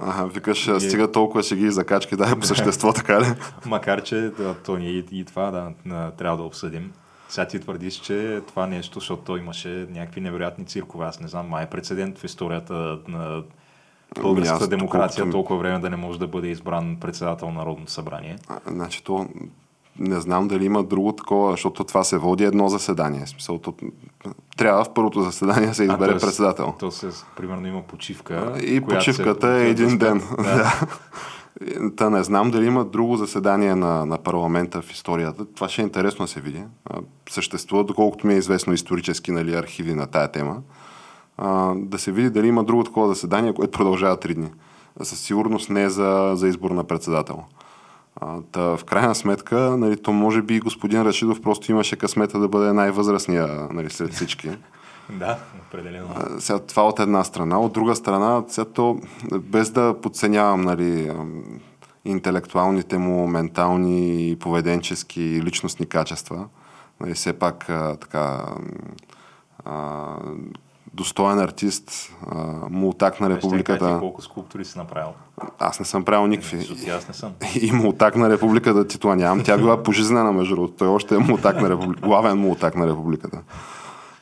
Ага, 0.00 0.26
викаш, 0.26 0.68
и... 0.68 0.80
стига 0.80 1.12
толкова 1.12 1.42
ще 1.42 1.56
ги 1.56 1.70
закачки, 1.70 2.16
да, 2.16 2.36
по 2.36 2.46
същество, 2.46 2.92
така 2.96 3.20
ли? 3.20 3.26
Макар, 3.66 4.02
че 4.02 4.16
да, 4.16 4.54
то 4.54 4.76
ние 4.76 4.90
и, 4.90 5.04
и 5.12 5.24
това 5.24 5.50
да, 5.50 6.10
трябва 6.10 6.36
да 6.36 6.42
обсъдим. 6.42 6.92
Сега 7.28 7.46
ти 7.46 7.60
твърдиш, 7.60 7.94
че 7.94 8.42
това 8.48 8.66
нещо, 8.66 9.00
защото 9.00 9.36
имаше 9.36 9.86
някакви 9.90 10.20
невероятни 10.20 10.66
циркове. 10.66 11.06
Аз 11.06 11.20
не 11.20 11.28
знам, 11.28 11.48
май 11.48 11.64
е 11.64 11.70
прецедент 11.70 12.18
в 12.18 12.24
историята 12.24 12.98
на 13.08 13.42
българската 14.22 14.68
демокрация 14.68 15.22
колкото... 15.22 15.36
толкова 15.36 15.58
време 15.58 15.78
да 15.78 15.90
не 15.90 15.96
може 15.96 16.18
да 16.18 16.26
бъде 16.26 16.48
избран 16.48 16.96
председател 17.00 17.48
на 17.48 17.54
Народното 17.54 17.92
събрание. 17.92 18.36
А, 18.48 18.58
значи 18.66 19.04
то 19.04 19.28
не 19.98 20.20
знам 20.20 20.48
дали 20.48 20.64
има 20.64 20.82
друго 20.82 21.12
такова, 21.12 21.50
защото 21.50 21.84
това 21.84 22.04
се 22.04 22.18
води 22.18 22.44
едно 22.44 22.68
заседание. 22.68 23.26
Смисъл, 23.26 23.58
то, 23.58 23.74
трябва 24.56 24.84
в 24.84 24.94
първото 24.94 25.22
заседание 25.22 25.68
да 25.68 25.74
се 25.74 25.84
избере 25.84 26.12
а, 26.12 26.18
председател. 26.18 26.74
То 26.78 26.90
се, 26.90 27.08
примерно 27.36 27.66
има 27.66 27.82
почивка. 27.82 28.54
И 28.62 28.80
почивката 28.80 29.58
се, 29.58 29.64
е 29.64 29.70
един 29.70 29.98
ден. 29.98 30.22
Да. 30.38 30.86
Та 31.96 32.10
не 32.10 32.24
знам 32.24 32.50
дали 32.50 32.66
има 32.66 32.84
друго 32.84 33.16
заседание 33.16 33.74
на, 33.74 34.06
на 34.06 34.18
парламента 34.18 34.82
в 34.82 34.90
историята. 34.90 35.44
Това 35.44 35.68
ще 35.68 35.82
е 35.82 35.84
интересно 35.84 36.24
да 36.24 36.28
се 36.28 36.40
види. 36.40 36.62
Съществува, 37.30 37.84
доколкото 37.84 38.26
ми 38.26 38.34
е 38.34 38.36
известно 38.36 38.72
исторически 38.72 39.32
нали, 39.32 39.54
архиви 39.54 39.94
на 39.94 40.06
тая 40.06 40.32
тема 40.32 40.62
а, 41.38 41.74
да 41.76 41.98
се 41.98 42.12
види 42.12 42.30
дали 42.30 42.46
има 42.46 42.64
друго 42.64 42.84
такова 42.84 43.08
заседание, 43.08 43.54
което 43.54 43.78
продължава 43.78 44.16
три 44.16 44.34
дни. 44.34 44.48
Със 45.02 45.20
сигурност 45.20 45.70
не 45.70 45.82
е 45.82 45.90
за, 45.90 46.32
за 46.34 46.48
избор 46.48 46.70
на 46.70 46.84
председател. 46.84 47.44
А, 48.20 48.40
та, 48.52 48.60
в 48.76 48.84
крайна 48.84 49.14
сметка, 49.14 49.56
нали, 49.56 49.96
то 49.96 50.12
може 50.12 50.42
би 50.42 50.60
господин 50.60 51.02
Рашидов 51.02 51.40
просто 51.40 51.72
имаше 51.72 51.96
късмета 51.96 52.38
да 52.38 52.48
бъде 52.48 52.72
най-възрастния 52.72 53.68
нали, 53.72 53.90
сред 53.90 54.12
всички. 54.12 54.50
да, 55.10 55.38
определено. 55.68 56.08
А, 56.16 56.40
сега, 56.40 56.58
това 56.58 56.88
от 56.88 57.00
една 57.00 57.24
страна. 57.24 57.60
От 57.60 57.72
друга 57.72 57.96
страна, 57.96 58.44
сега 58.48 58.64
то, 58.64 58.98
без 59.38 59.70
да 59.70 59.94
подценявам 60.02 60.60
нали, 60.60 61.12
интелектуалните 62.04 62.98
му, 62.98 63.26
ментални, 63.26 64.36
поведенчески 64.40 65.22
и 65.22 65.42
личностни 65.42 65.86
качества, 65.86 66.46
нали, 67.00 67.14
все 67.14 67.32
пак 67.32 67.70
а, 67.70 67.96
така 67.96 68.46
а, 69.64 70.16
достоен 70.94 71.38
артист, 71.38 72.12
мултак 72.70 73.20
на 73.20 73.30
републиката. 73.30 73.94
Ти 73.94 74.00
колко 74.00 74.22
скулптури 74.22 74.64
си 74.64 74.78
направил? 74.78 75.08
Аз 75.58 75.80
не 75.80 75.86
съм 75.86 76.04
правил 76.04 76.26
никакви. 76.26 76.56
Не, 76.86 76.92
аз 76.92 77.08
не 77.08 77.14
съм. 77.14 77.32
И 77.60 77.72
мултак 77.72 78.16
на 78.16 78.30
републиката 78.30 78.86
титла 78.86 79.16
нямам. 79.16 79.44
Тя 79.44 79.56
била 79.56 79.82
пожизнена 79.82 80.32
между 80.32 80.54
другото. 80.54 80.74
Той 80.78 80.88
още 80.88 81.14
е 81.14 81.18
мултак 81.18 81.60
на 81.60 81.70
републиката. 81.70 82.06
Главен 82.06 82.38
мултак 82.38 82.76
на 82.76 82.86
републиката. 82.86 83.40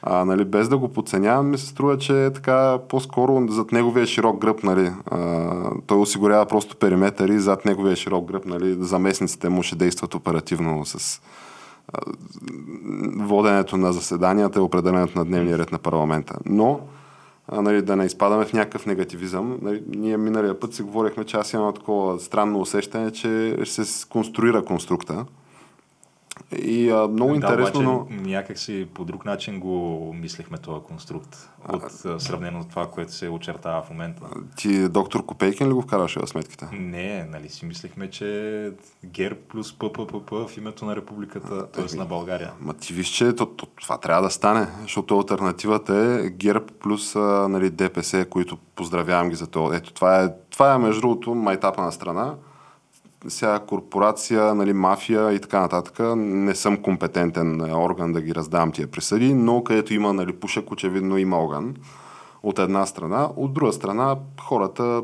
А, 0.02 0.24
нали, 0.24 0.44
без 0.44 0.68
да 0.68 0.78
го 0.78 0.88
подценявам, 0.88 1.50
ми 1.50 1.58
се 1.58 1.66
струва, 1.66 1.98
че 1.98 2.24
е 2.24 2.32
така 2.32 2.78
по-скоро 2.88 3.46
зад 3.48 3.72
неговия 3.72 4.06
широк 4.06 4.40
гръб, 4.40 4.62
нали, 4.62 4.92
а, 5.10 5.50
той 5.86 5.98
осигурява 5.98 6.46
просто 6.46 6.76
периметър 6.76 7.28
и 7.28 7.38
зад 7.38 7.64
неговия 7.64 7.96
широк 7.96 8.24
гръб, 8.24 8.44
нали, 8.46 8.76
заместниците 8.80 9.48
му 9.48 9.62
ще 9.62 9.76
действат 9.76 10.14
оперативно 10.14 10.84
с 10.84 11.20
воденето 13.16 13.76
на 13.76 13.92
заседанията 13.92 14.58
и 14.58 14.62
определенето 14.62 15.18
на 15.18 15.24
дневния 15.24 15.58
ред 15.58 15.72
на 15.72 15.78
парламента. 15.78 16.38
Но, 16.46 16.80
нали, 17.52 17.82
да 17.82 17.96
не 17.96 18.04
изпадаме 18.04 18.44
в 18.44 18.52
някакъв 18.52 18.86
негативизъм. 18.86 19.58
Нали, 19.62 19.82
ние 19.88 20.16
миналия 20.16 20.60
път 20.60 20.74
си 20.74 20.82
говорихме, 20.82 21.24
че 21.24 21.36
аз 21.36 21.52
имам 21.52 21.74
такова 21.74 22.20
странно 22.20 22.60
усещане, 22.60 23.10
че 23.10 23.56
се 23.64 24.08
конструира 24.08 24.64
конструкта. 24.64 25.24
И 26.58 26.90
а, 26.90 27.08
много 27.08 27.30
да, 27.30 27.36
интересно, 27.36 27.80
обаче, 27.80 28.14
но... 28.14 28.22
някак 28.28 28.58
си 28.58 28.88
по 28.94 29.04
друг 29.04 29.24
начин 29.24 29.60
го 29.60 30.14
мислихме 30.20 30.58
този 30.58 30.84
конструкт, 30.84 31.50
от 31.68 32.04
а, 32.04 32.20
сравнено 32.20 32.62
с 32.62 32.66
това, 32.66 32.90
което 32.90 33.12
се 33.12 33.28
очертава 33.28 33.82
в 33.82 33.90
момента. 33.90 34.22
Ти 34.56 34.88
доктор 34.88 35.26
Копейкин 35.26 35.68
ли 35.68 35.72
го 35.72 35.82
вкараше 35.82 36.20
в 36.20 36.26
сметките? 36.26 36.68
Не, 36.72 37.24
нали 37.24 37.48
си 37.48 37.66
мислихме, 37.66 38.10
че 38.10 38.72
ГЕР 39.04 39.34
плюс 39.34 39.78
ППП 39.78 40.30
в 40.30 40.56
името 40.56 40.84
на 40.84 40.96
републиката, 40.96 41.66
т.е. 41.66 41.96
на 41.96 42.04
България. 42.04 42.52
Ма 42.60 42.74
ти 42.74 42.92
виж, 42.92 43.08
че 43.08 43.32
то, 43.32 43.46
то, 43.46 43.66
това 43.66 43.98
трябва 43.98 44.22
да 44.22 44.30
стане, 44.30 44.66
защото 44.82 45.18
альтернативата 45.18 45.94
е 45.96 46.30
ГЕРБ 46.30 46.64
плюс 46.80 47.16
а, 47.16 47.48
нали, 47.48 47.70
ДПС, 47.70 48.24
които 48.24 48.56
поздравявам 48.56 49.28
ги 49.28 49.36
за 49.36 49.46
това. 49.46 49.76
Ето, 49.76 49.92
това 49.92 50.22
е, 50.24 50.28
това 50.50 50.74
е 50.74 50.78
между 50.78 51.00
другото 51.00 51.34
майтапа 51.34 51.82
на 51.82 51.92
страна 51.92 52.34
сега 53.28 53.58
корпорация, 53.58 54.54
нали, 54.54 54.72
мафия 54.72 55.32
и 55.32 55.40
така 55.40 55.60
нататък. 55.60 56.16
Не 56.16 56.54
съм 56.54 56.76
компетентен 56.76 57.60
орган 57.74 58.12
да 58.12 58.20
ги 58.20 58.34
раздавам 58.34 58.72
тия 58.72 58.90
присъди, 58.90 59.34
но 59.34 59.64
където 59.64 59.94
има 59.94 60.12
нали, 60.12 60.32
пушек, 60.32 60.70
очевидно 60.70 61.18
има 61.18 61.36
огън 61.36 61.74
от 62.42 62.58
една 62.58 62.86
страна. 62.86 63.28
От 63.36 63.52
друга 63.52 63.72
страна, 63.72 64.16
хората 64.40 65.02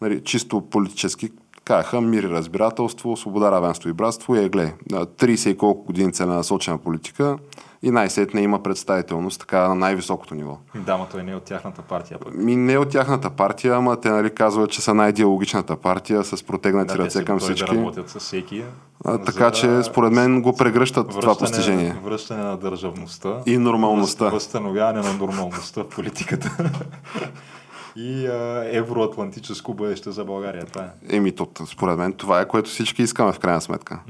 нали, 0.00 0.24
чисто 0.24 0.60
политически 0.60 1.30
казаха 1.64 2.00
мир 2.00 2.22
и 2.22 2.28
разбирателство, 2.28 3.16
свобода, 3.16 3.52
равенство 3.52 3.88
и 3.88 3.92
братство 3.92 4.36
и 4.36 4.44
е 4.44 4.48
гледай. 4.48 4.72
30 4.90 5.48
и 5.48 5.56
колко 5.56 5.84
години 5.84 6.12
целенасочена 6.12 6.78
политика, 6.78 7.38
и 7.82 7.90
най-сетне 7.90 8.40
има 8.40 8.62
представителност 8.62 9.40
така 9.40 9.68
на 9.68 9.74
най-високото 9.74 10.34
ниво. 10.34 10.58
Да, 10.74 10.96
но 10.96 11.06
той 11.06 11.22
не 11.22 11.32
е 11.32 11.34
от 11.34 11.42
тяхната 11.42 11.82
партия. 11.82 12.18
Пък. 12.18 12.34
Ми 12.34 12.56
не 12.56 12.72
е 12.72 12.78
от 12.78 12.88
тяхната 12.88 13.30
партия, 13.30 13.74
ама 13.74 14.00
те 14.00 14.10
нали, 14.10 14.34
казват, 14.34 14.70
че 14.70 14.80
са 14.80 14.94
най-диалогичната 14.94 15.76
партия 15.76 16.24
с 16.24 16.42
протегнати 16.42 16.96
да, 16.96 17.04
ръце 17.04 17.24
към 17.24 17.38
всички. 17.38 17.70
Да, 17.70 17.78
работят 17.78 18.10
с 18.10 18.18
всеки. 18.18 18.64
А, 19.04 19.18
така 19.18 19.50
че 19.50 19.82
според 19.82 20.12
мен 20.12 20.42
го 20.42 20.56
прегръщат 20.56 21.06
връщане, 21.06 21.20
това 21.20 21.38
постижение. 21.38 21.96
Връщане 22.04 22.42
на 22.42 22.56
държавността. 22.56 23.40
И 23.46 23.58
нормалността. 23.58 24.28
Възстановяване 24.28 25.00
на 25.00 25.12
нормалността 25.14 25.82
в 25.82 25.88
политиката. 25.88 26.56
и 27.96 28.26
а, 28.26 28.64
евроатлантическо 28.72 29.74
бъдеще 29.74 30.10
за 30.10 30.24
България. 30.24 30.64
Това 30.64 30.84
е. 30.84 31.16
Еми, 31.16 31.32
то, 31.32 31.48
според 31.66 31.98
мен 31.98 32.12
това 32.12 32.40
е, 32.40 32.48
което 32.48 32.70
всички 32.70 33.02
искаме 33.02 33.32
в 33.32 33.38
крайна 33.38 33.60
сметка. 33.60 34.00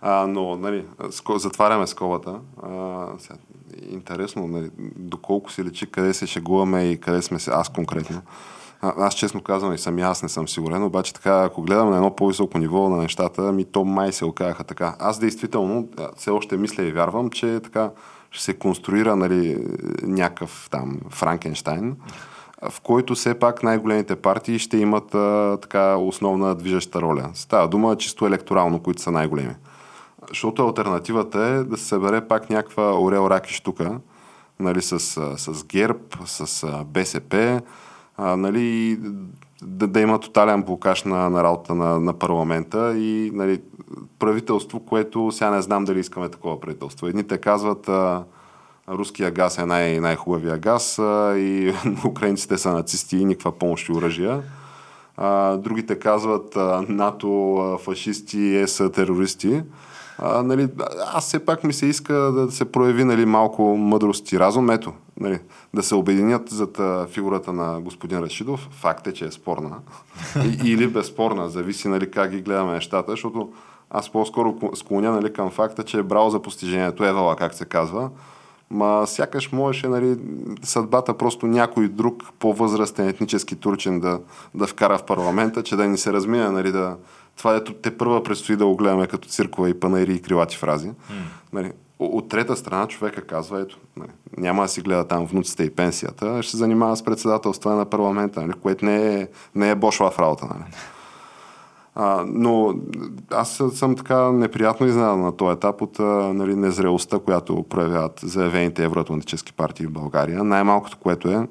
А, 0.00 0.26
но, 0.26 0.56
нали, 0.56 0.84
затваряме 1.36 1.86
скобата. 1.86 2.40
А, 2.62 3.06
сега, 3.18 3.38
интересно, 3.90 4.46
нали, 4.46 4.70
доколко 4.96 5.52
си 5.52 5.64
лечи, 5.64 5.90
къде 5.90 6.14
се 6.14 6.26
шегуваме 6.26 6.84
и 6.84 7.00
къде 7.00 7.22
сме 7.22 7.38
се, 7.38 7.50
аз 7.50 7.68
конкретно. 7.68 8.22
А, 8.80 8.92
аз 8.96 9.14
честно 9.14 9.42
казвам 9.42 9.74
и 9.74 9.78
сами 9.78 10.02
аз 10.02 10.22
не 10.22 10.28
съм 10.28 10.48
сигурен, 10.48 10.82
обаче 10.82 11.14
така, 11.14 11.44
ако 11.44 11.62
гледам 11.62 11.90
на 11.90 11.96
едно 11.96 12.16
по-високо 12.16 12.58
ниво 12.58 12.88
на 12.88 12.96
нещата, 12.96 13.52
ми 13.52 13.64
то 13.64 13.84
май 13.84 14.12
се 14.12 14.24
оказаха 14.24 14.64
така. 14.64 14.96
Аз 14.98 15.18
действително 15.18 15.88
все 16.16 16.30
още 16.30 16.56
мисля 16.56 16.82
и 16.82 16.92
вярвам, 16.92 17.30
че 17.30 17.60
така 17.60 17.90
ще 18.30 18.44
се 18.44 18.58
конструира 18.58 19.16
нали, 19.16 19.66
някакъв 20.02 20.68
там 20.70 21.00
Франкенштайн, 21.10 21.96
в 22.70 22.80
който 22.80 23.14
все 23.14 23.38
пак 23.38 23.62
най-големите 23.62 24.16
партии 24.16 24.58
ще 24.58 24.76
имат 24.76 25.14
а, 25.14 25.58
така 25.62 25.96
основна 25.96 26.54
движеща 26.54 27.00
роля. 27.00 27.30
Става 27.34 27.68
дума 27.68 27.96
чисто 27.96 28.26
електорално, 28.26 28.82
които 28.82 29.02
са 29.02 29.10
най-големи. 29.10 29.54
Защото 30.28 30.66
альтернативата 30.66 31.38
е 31.38 31.64
да 31.64 31.76
се 31.76 31.84
събере 31.84 32.28
пак 32.28 32.50
някаква 32.50 33.00
Орел 33.00 33.26
Ракиш 33.30 33.60
тук, 33.60 33.80
нали, 34.60 34.82
с, 34.82 35.00
с 35.36 35.64
ГЕРБ, 35.64 36.00
с 36.26 36.66
БСП, 36.84 37.60
а, 38.16 38.36
нали, 38.36 38.98
да, 39.62 39.86
да 39.86 40.00
има 40.00 40.20
тотален 40.20 40.62
блокаж 40.62 41.04
на, 41.04 41.30
на 41.30 41.42
работа 41.42 41.74
на, 41.74 42.00
на 42.00 42.12
парламента 42.12 42.98
и 42.98 43.30
нали, 43.34 43.60
правителство, 44.18 44.80
което 44.80 45.32
сега 45.32 45.50
не 45.50 45.62
знам 45.62 45.84
дали 45.84 46.00
искаме 46.00 46.28
такова 46.28 46.60
правителство. 46.60 47.06
Едните 47.06 47.38
казват 47.38 47.88
а, 47.88 48.24
руския 48.88 49.30
газ 49.30 49.58
е 49.58 49.66
най- 49.66 50.00
най-хубавия 50.00 50.58
газ 50.58 50.98
а, 50.98 51.34
и 51.36 51.74
украинците 52.06 52.58
са 52.58 52.72
нацисти 52.72 53.16
и 53.16 53.24
никаква 53.24 53.52
помощ 53.52 53.88
и 53.88 53.92
оръжия. 53.92 54.42
А, 55.16 55.56
другите 55.56 55.98
казват 55.98 56.56
а, 56.56 56.84
НАТО 56.88 57.56
а, 57.56 57.78
фашисти, 57.78 58.56
ЕС 58.56 58.82
терористи. 58.94 59.62
А, 60.18 60.42
нали, 60.42 60.68
аз 61.14 61.26
все 61.26 61.44
пак 61.44 61.64
ми 61.64 61.72
се 61.72 61.86
иска 61.86 62.14
да 62.14 62.50
се 62.50 62.72
прояви 62.72 63.04
нали, 63.04 63.26
малко 63.26 63.62
мъдрост 63.62 64.32
и 64.32 64.38
разум. 64.38 64.70
Ето, 64.70 64.92
нали, 65.20 65.38
да 65.74 65.82
се 65.82 65.94
обединят 65.94 66.48
зад 66.48 66.80
фигурата 67.10 67.52
на 67.52 67.80
господин 67.80 68.18
Рашидов. 68.18 68.68
Факт 68.72 69.06
е, 69.06 69.12
че 69.12 69.24
е 69.24 69.30
спорна. 69.30 69.76
И, 70.44 70.70
или 70.70 70.86
безспорна. 70.86 71.48
Зависи 71.48 71.88
нали, 71.88 72.10
как 72.10 72.30
ги 72.30 72.40
гледаме 72.40 72.72
нещата, 72.72 73.10
защото 73.10 73.52
аз 73.90 74.10
по-скоро 74.10 74.54
склоня 74.74 75.10
нали, 75.10 75.32
към 75.32 75.50
факта, 75.50 75.84
че 75.84 75.98
е 75.98 76.02
брал 76.02 76.30
за 76.30 76.42
постижението 76.42 77.04
Евала, 77.04 77.36
как 77.36 77.54
се 77.54 77.64
казва. 77.64 78.10
Ма 78.70 79.06
сякаш 79.06 79.52
можеше 79.52 79.88
нали, 79.88 80.16
съдбата 80.62 81.14
просто 81.14 81.46
някой 81.46 81.88
друг 81.88 82.22
по-възрастен 82.38 83.08
етнически 83.08 83.56
турчен 83.56 84.00
да, 84.00 84.20
да 84.54 84.66
вкара 84.66 84.98
в 84.98 85.02
парламента, 85.02 85.62
че 85.62 85.76
да 85.76 85.86
ни 85.86 85.98
се 85.98 86.12
размине, 86.12 86.48
нали, 86.48 86.72
да, 86.72 86.96
това 87.38 87.56
ето 87.56 87.74
те 87.74 87.98
първа 87.98 88.22
предстои 88.22 88.56
да 88.56 88.66
го 88.66 88.76
гледаме 88.76 89.06
като 89.06 89.28
циркова 89.28 89.70
и 89.70 89.80
панаири 89.80 90.14
и 90.14 90.22
крилати 90.22 90.56
фрази. 90.56 90.88
Mm. 90.88 90.94
Нали, 91.52 91.72
от 91.98 92.28
трета 92.28 92.56
страна 92.56 92.86
човека 92.86 93.26
казва, 93.26 93.60
ето, 93.60 93.78
нали, 93.96 94.10
няма 94.36 94.62
да 94.62 94.68
си 94.68 94.80
гледа 94.80 95.08
там 95.08 95.26
внуците 95.26 95.62
и 95.62 95.70
пенсията, 95.70 96.42
ще 96.42 96.50
се 96.50 96.56
занимава 96.56 96.96
с 96.96 97.02
председателство 97.02 97.70
на 97.70 97.84
парламента, 97.84 98.40
нали, 98.40 98.52
което 98.52 98.84
не 98.84 99.20
е, 99.20 99.28
не 99.54 99.70
е 99.70 99.74
бошла 99.74 100.10
в 100.10 100.18
работа. 100.18 100.46
Нали. 100.46 100.64
А, 101.94 102.24
но 102.26 102.74
аз 103.30 103.62
съм 103.72 103.96
така 103.96 104.32
неприятно 104.32 104.86
изненадан 104.86 105.20
на 105.20 105.36
този 105.36 105.56
етап 105.56 105.82
от 105.82 105.98
нали, 106.34 106.56
незрелостта, 106.56 107.18
която 107.18 107.62
проявяват 107.62 108.20
заявените 108.22 108.84
евроатлантически 108.84 109.52
партии 109.52 109.86
в 109.86 109.92
България. 109.92 110.44
Най-малкото, 110.44 110.96
което 110.98 111.28
е, 111.28 111.48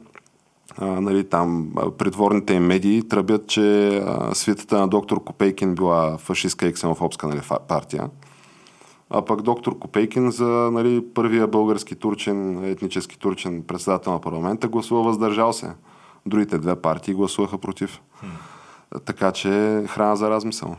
а, 0.77 0.85
нали, 0.85 1.29
там 1.29 1.71
придворните 1.97 2.53
им 2.53 2.65
медии 2.65 3.07
тръбят, 3.07 3.47
че 3.47 3.97
а, 3.97 4.35
свитата 4.35 4.79
на 4.79 4.87
доктор 4.87 5.23
Копейкин 5.23 5.75
била 5.75 6.17
фашистска 6.17 6.67
и 6.67 6.73
ксенофобска 6.73 7.27
нали, 7.27 7.41
партия. 7.67 8.09
А 9.09 9.25
пък 9.25 9.41
доктор 9.41 9.79
Копейкин 9.79 10.31
за 10.31 10.45
нали, 10.45 11.05
първия 11.13 11.47
български 11.47 11.95
турчен, 11.95 12.63
етнически 12.65 13.19
турчен 13.19 13.63
председател 13.63 14.13
на 14.13 14.21
парламента 14.21 14.67
гласува 14.67 15.03
въздържал 15.03 15.53
се. 15.53 15.71
Другите 16.25 16.57
две 16.57 16.75
партии 16.75 17.13
гласуваха 17.13 17.57
против. 17.57 18.01
Така 19.05 19.31
че 19.31 19.83
храна 19.87 20.15
за 20.15 20.29
размисъл. 20.29 20.75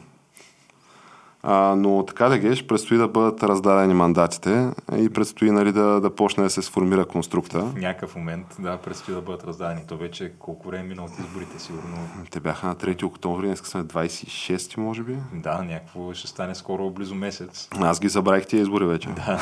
А, 1.51 1.75
но 1.77 2.05
така 2.07 2.29
да 2.29 2.39
геш, 2.39 2.67
предстои 2.67 2.99
да 2.99 3.09
бъдат 3.09 3.43
раздадени 3.43 3.95
мандатите 3.95 4.71
и 4.99 5.11
предстои 5.11 5.51
нали, 5.51 5.73
да, 5.73 6.01
да 6.01 6.15
почне 6.15 6.43
да 6.45 6.51
се 6.51 6.63
сформира 6.63 7.05
конструкта. 7.05 7.61
В 7.61 7.75
някакъв 7.75 8.17
момент, 8.17 8.57
да, 8.59 8.77
предстои 8.77 9.15
да 9.15 9.21
бъдат 9.21 9.45
раздадени. 9.45 9.81
То 9.89 9.97
вече 9.97 10.33
колко 10.39 10.69
време 10.69 10.89
мина 10.89 11.05
от 11.05 11.11
изборите, 11.19 11.59
сигурно. 11.59 11.97
Те 12.31 12.41
бяха 12.41 12.67
на 12.67 12.77
3 12.77 13.05
октомври, 13.05 13.47
днес 13.47 13.59
сме 13.59 13.85
26 13.85 14.79
може 14.79 15.03
би. 15.03 15.17
Да, 15.33 15.63
някакво 15.63 16.15
ще 16.15 16.29
стане 16.29 16.55
скоро 16.55 16.91
близо 16.91 17.15
месец. 17.15 17.69
Аз 17.81 18.01
ги 18.01 18.09
забравих 18.09 18.47
тия 18.47 18.61
избори 18.61 18.85
вече. 18.85 19.09
Да, 19.09 19.41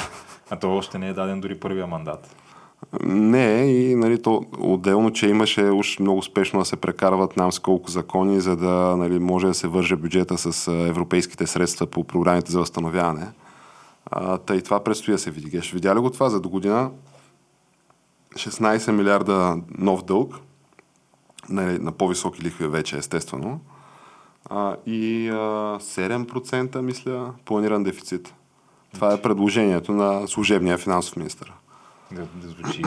а 0.51 0.57
то 0.57 0.77
още 0.77 0.99
не 0.99 1.09
е 1.09 1.13
даден 1.13 1.41
дори 1.41 1.61
първия 1.61 1.87
мандат. 1.87 2.37
Не, 3.05 3.73
и 3.73 3.95
нали, 3.95 4.23
то, 4.23 4.45
отделно, 4.59 5.13
че 5.13 5.29
имаше 5.29 5.65
уж 5.65 5.99
много 5.99 6.23
спешно 6.23 6.59
да 6.59 6.65
се 6.65 6.77
прекарват 6.77 7.37
нам 7.37 7.53
с 7.53 7.59
колко 7.59 7.91
закони, 7.91 8.41
за 8.41 8.57
да 8.57 8.97
нали, 8.97 9.19
може 9.19 9.47
да 9.47 9.55
се 9.55 9.69
върже 9.69 9.97
бюджета 9.97 10.39
с 10.39 10.69
европейските 10.89 11.47
средства 11.47 11.87
по 11.87 12.05
програмите 12.05 12.53
за 12.53 12.59
възстановяване. 12.59 13.27
А, 14.11 14.39
тъй 14.39 14.61
това 14.61 14.85
предстои 14.85 15.13
да 15.13 15.19
се 15.19 15.31
види. 15.31 15.51
Геш, 15.51 15.73
видя 15.73 15.95
ли 15.95 15.99
го 15.99 16.11
това 16.11 16.29
за 16.31 16.41
до 16.41 16.49
година? 16.49 16.91
16 18.35 18.91
милиарда 18.91 19.57
нов 19.79 20.05
дълг, 20.05 20.35
нали, 21.49 21.79
на 21.79 21.93
по-високи 21.93 22.43
лихви 22.43 22.67
вече, 22.67 22.97
естествено. 22.97 23.61
А, 24.51 24.77
и 24.87 25.29
а, 25.29 25.35
7% 25.81 26.81
мисля 26.81 27.33
планиран 27.45 27.83
дефицит. 27.85 28.35
Това 28.95 29.13
е 29.13 29.23
предложението 29.23 29.93
на 29.93 30.29
служебния 30.29 30.79
финансов 30.79 31.17
министр. 31.17 31.53
Да, 32.13 32.23
да 32.35 32.49
звучи 32.49 32.83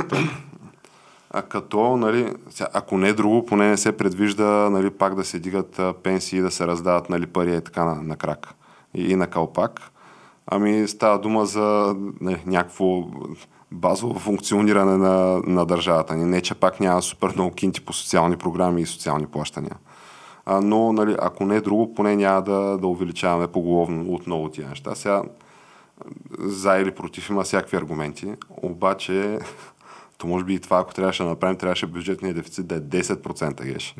А 1.29 1.41
като, 1.41 1.97
нали, 1.97 2.33
ако 2.73 2.97
не 2.97 3.13
друго, 3.13 3.45
поне 3.45 3.69
не 3.69 3.77
се 3.77 3.97
предвижда 3.97 4.69
нали, 4.69 4.89
пак 4.89 5.15
да 5.15 5.23
се 5.23 5.39
дигат 5.39 5.81
пенсии, 6.03 6.41
да 6.41 6.51
се 6.51 6.67
раздават 6.67 7.09
нали, 7.09 7.25
пари 7.25 7.55
и 7.55 7.61
така 7.61 7.85
на, 7.85 8.01
на 8.01 8.15
крак 8.15 8.53
и, 8.93 9.11
и 9.11 9.15
на 9.15 9.27
калпак. 9.27 9.81
Ами 10.47 10.87
става 10.87 11.19
дума 11.19 11.45
за 11.45 11.95
не, 12.21 12.43
някакво 12.45 13.03
базово 13.71 14.19
функциониране 14.19 14.97
на, 14.97 15.41
на 15.45 15.65
държавата 15.65 16.15
ни. 16.15 16.25
Не, 16.25 16.41
че 16.41 16.55
пак 16.55 16.79
няма 16.79 17.01
супер 17.01 17.33
много 17.35 17.51
кинти 17.51 17.81
по 17.81 17.93
социални 17.93 18.37
програми 18.37 18.81
и 18.81 18.85
социални 18.85 19.25
плащания. 19.25 19.75
А, 20.45 20.61
но, 20.61 20.93
нали, 20.93 21.15
ако 21.19 21.45
не 21.45 21.61
друго, 21.61 21.93
поне 21.93 22.15
няма 22.15 22.41
да, 22.41 22.77
да 22.77 22.87
увеличаваме 22.87 23.47
поголовно 23.47 24.13
отново 24.13 24.49
тия 24.49 24.69
неща. 24.69 24.95
Сега 24.95 25.23
за 26.39 26.77
или 26.77 26.91
против 26.91 27.29
има 27.29 27.43
всякакви 27.43 27.77
аргументи, 27.77 28.33
обаче 28.49 29.39
то 30.19 30.27
може 30.27 30.45
би 30.45 30.53
и 30.53 30.59
това, 30.59 30.79
ако 30.79 30.93
трябваше 30.93 31.23
да 31.23 31.29
направим, 31.29 31.57
трябваше 31.57 31.87
бюджетния 31.87 32.33
дефицит 32.33 32.67
да 32.67 32.75
е 32.75 32.79
10% 32.79 33.73
геш. 33.73 33.95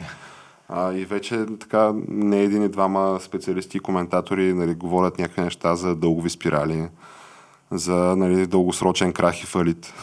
А, 0.70 0.94
и 0.94 1.06
вече 1.06 1.46
така 1.60 1.94
не 2.08 2.42
един 2.42 2.64
и 2.64 2.70
двама 2.70 3.20
специалисти 3.22 3.78
и 3.78 3.80
коментатори 3.80 4.54
нали, 4.54 4.74
говорят 4.74 5.20
някакви 5.20 5.42
неща 5.42 5.76
за 5.76 5.96
дългови 5.96 6.30
спирали, 6.30 6.88
за 7.72 7.96
нали, 7.96 8.48
дългосрочен 8.48 9.14
крах 9.14 9.44
и 9.44 9.46
фалит. 9.46 9.94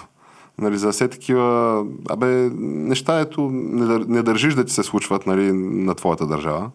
Нали, 0.59 0.78
за 0.78 0.92
все 0.92 1.09
такива 1.09 1.85
абе, 2.09 2.50
неща, 2.61 3.20
ето, 3.20 3.50
не, 3.52 3.98
не 3.98 4.22
държиш 4.22 4.54
да 4.54 4.64
ти 4.64 4.72
се 4.72 4.82
случват 4.82 5.26
нали, 5.26 5.52
на 5.52 5.94
твоята 5.94 6.26
държава. 6.26 6.70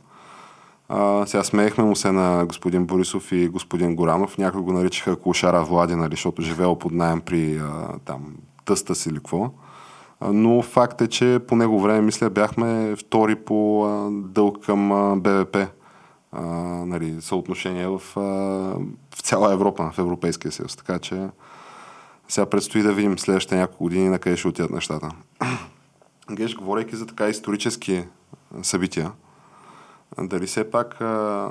А, 0.94 1.26
сега 1.26 1.44
смеехме 1.44 1.84
му 1.84 1.96
се 1.96 2.12
на 2.12 2.46
господин 2.46 2.86
Борисов 2.86 3.32
и 3.32 3.48
господин 3.48 3.96
Горанов. 3.96 4.38
Някои 4.38 4.62
го 4.62 4.74
наричаха 4.74 5.16
Кошара 5.16 5.64
Влади, 5.64 5.96
нали, 5.96 6.12
защото 6.12 6.42
живеел 6.42 6.76
под 6.76 6.92
найем 6.92 7.22
при 7.22 7.58
а, 7.58 8.00
там, 8.06 8.36
тъста 8.66 8.96
си 8.96 9.10
или 9.10 9.18
какво. 9.18 9.52
Но 10.22 10.62
факт 10.62 11.02
е, 11.02 11.08
че 11.08 11.40
по 11.48 11.56
него 11.56 11.82
време, 11.82 12.02
мисля, 12.02 12.30
бяхме 12.30 12.96
втори 12.96 13.36
по 13.36 13.86
а, 13.86 14.10
дълг 14.12 14.66
към 14.66 14.92
а, 14.92 15.16
БВП. 15.16 15.58
А, 16.32 16.42
нали, 16.86 17.22
съотношение 17.22 17.88
в, 17.88 18.02
а, 18.16 18.22
в 19.16 19.22
цяла 19.22 19.54
Европа, 19.54 19.92
в 19.94 20.00
Европейския 20.00 20.52
съюз. 20.52 20.76
Така 20.76 21.00
че 21.00 21.28
сега 22.28 22.46
предстои 22.46 22.82
да 22.82 22.94
видим 22.94 23.20
следващите 23.20 23.56
няколко 23.56 23.84
години 23.84 24.10
на 24.10 24.20
къде 24.20 24.38
ще 24.38 24.48
отидат 24.48 24.72
нещата. 24.72 25.10
Геш, 26.32 26.56
говорейки 26.56 26.96
за 26.96 27.06
така 27.06 27.28
исторически 27.28 28.04
събития, 28.62 29.12
дали 30.20 30.46
все 30.46 30.72
пак 30.72 30.96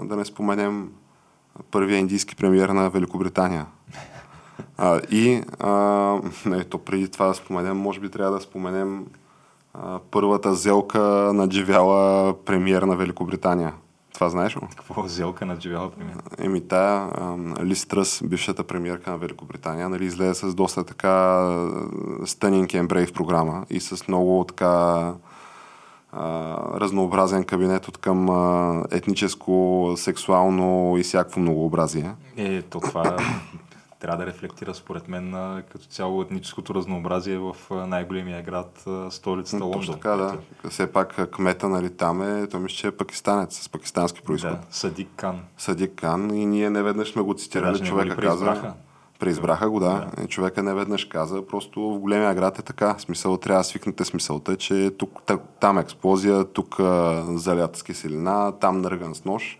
да 0.03 0.15
не 0.17 0.25
споменем 0.25 0.93
първия 1.71 1.99
индийски 1.99 2.37
премьер 2.37 2.69
на 2.69 2.91
Великобритания. 2.91 3.67
А, 4.79 5.01
и 5.11 5.43
а, 5.59 5.71
не, 6.47 6.65
то 6.65 6.79
преди 6.79 7.09
това 7.09 7.27
да 7.27 7.35
споменем, 7.35 7.77
може 7.77 8.01
би 8.01 8.09
трябва 8.09 8.33
да 8.33 8.41
споменем 8.41 9.07
а, 9.75 9.99
първата 10.11 10.55
зелка 10.55 11.01
надживяла 11.35 12.35
премьер 12.45 12.83
на 12.83 12.97
Великобритания. 12.97 13.75
Това 14.15 14.29
знаеш 14.29 14.57
ли? 14.57 14.61
Какво 14.77 15.09
зелка 15.09 15.47
надживяла 15.47 15.91
премьер? 15.91 16.17
Еми 16.39 16.61
тая 16.61 17.09
Лис 17.63 17.87
Тръс, 17.87 18.23
бившата 18.25 18.65
премьерка 18.65 19.11
на 19.11 19.19
Великобритания, 19.19 19.89
нали, 19.89 20.05
излезе 20.05 20.35
с 20.35 20.55
доста 20.55 20.85
така 20.85 21.47
стънинг 22.25 22.75
ембрейв 22.75 23.13
програма 23.13 23.67
и 23.71 23.81
с 23.81 24.09
много 24.09 24.45
така 24.49 25.13
а, 26.13 26.57
разнообразен 26.81 27.45
кабинет 27.45 27.89
от 27.89 27.99
към 27.99 28.31
а, 28.31 28.85
етническо, 28.91 29.93
сексуално 29.97 30.97
и 30.99 31.03
всякакво 31.03 31.41
многообразие. 31.41 32.15
Е, 32.37 32.63
то 32.63 32.81
това 32.81 33.17
трябва 34.01 34.25
да 34.25 34.27
рефлектира 34.27 34.75
според 34.75 35.09
мен 35.09 35.31
на 35.31 35.63
като 35.73 35.87
цяло 35.87 36.23
етническото 36.23 36.75
разнообразие 36.75 37.39
в 37.39 37.57
най-големия 37.71 38.43
град, 38.43 38.85
столицата 39.11 39.65
Лондон. 39.65 39.81
Точно 39.81 39.95
така, 39.95 40.11
да. 40.11 40.39
Все 40.71 40.93
пак 40.93 41.31
кмета 41.31 41.69
нали, 41.69 41.91
там 41.91 42.23
е, 42.23 42.47
той 42.47 42.61
мисля, 42.61 42.77
че 42.77 42.87
е 42.87 42.91
пакистанец 42.91 43.61
с 43.61 43.69
пакистански 43.69 44.23
происход. 44.23 44.51
Да, 44.51 44.61
Садик 44.71 45.09
Кан. 45.17 45.41
Садик 45.59 45.95
Кан 45.95 46.35
и 46.35 46.47
ние 46.47 46.71
не 46.71 46.83
веднъж 46.83 47.13
сме 47.13 47.23
го 47.23 47.35
цитирали. 47.35 47.87
Човека 47.87 48.17
каза, 48.17 48.73
Преизбраха 49.21 49.71
го, 49.71 49.81
да. 49.81 50.07
да. 50.17 50.27
Човека 50.27 50.63
не 50.63 50.75
веднъж 50.75 51.05
каза, 51.05 51.47
просто 51.47 51.81
в 51.81 51.99
големия 51.99 52.35
град 52.35 52.59
е 52.59 52.63
така. 52.63 52.95
Смисъл, 52.99 53.37
трябва 53.37 53.61
да 53.61 53.65
свикнете 53.65 54.05
смисълта, 54.05 54.57
че 54.57 54.91
тук, 54.99 55.23
там 55.61 55.79
експлозия, 55.79 56.45
тук 56.45 56.77
залят 57.29 57.77
с 57.77 57.83
киселина, 57.83 58.53
там 58.61 58.81
нърган 58.81 59.15
с 59.15 59.25
нож. 59.25 59.59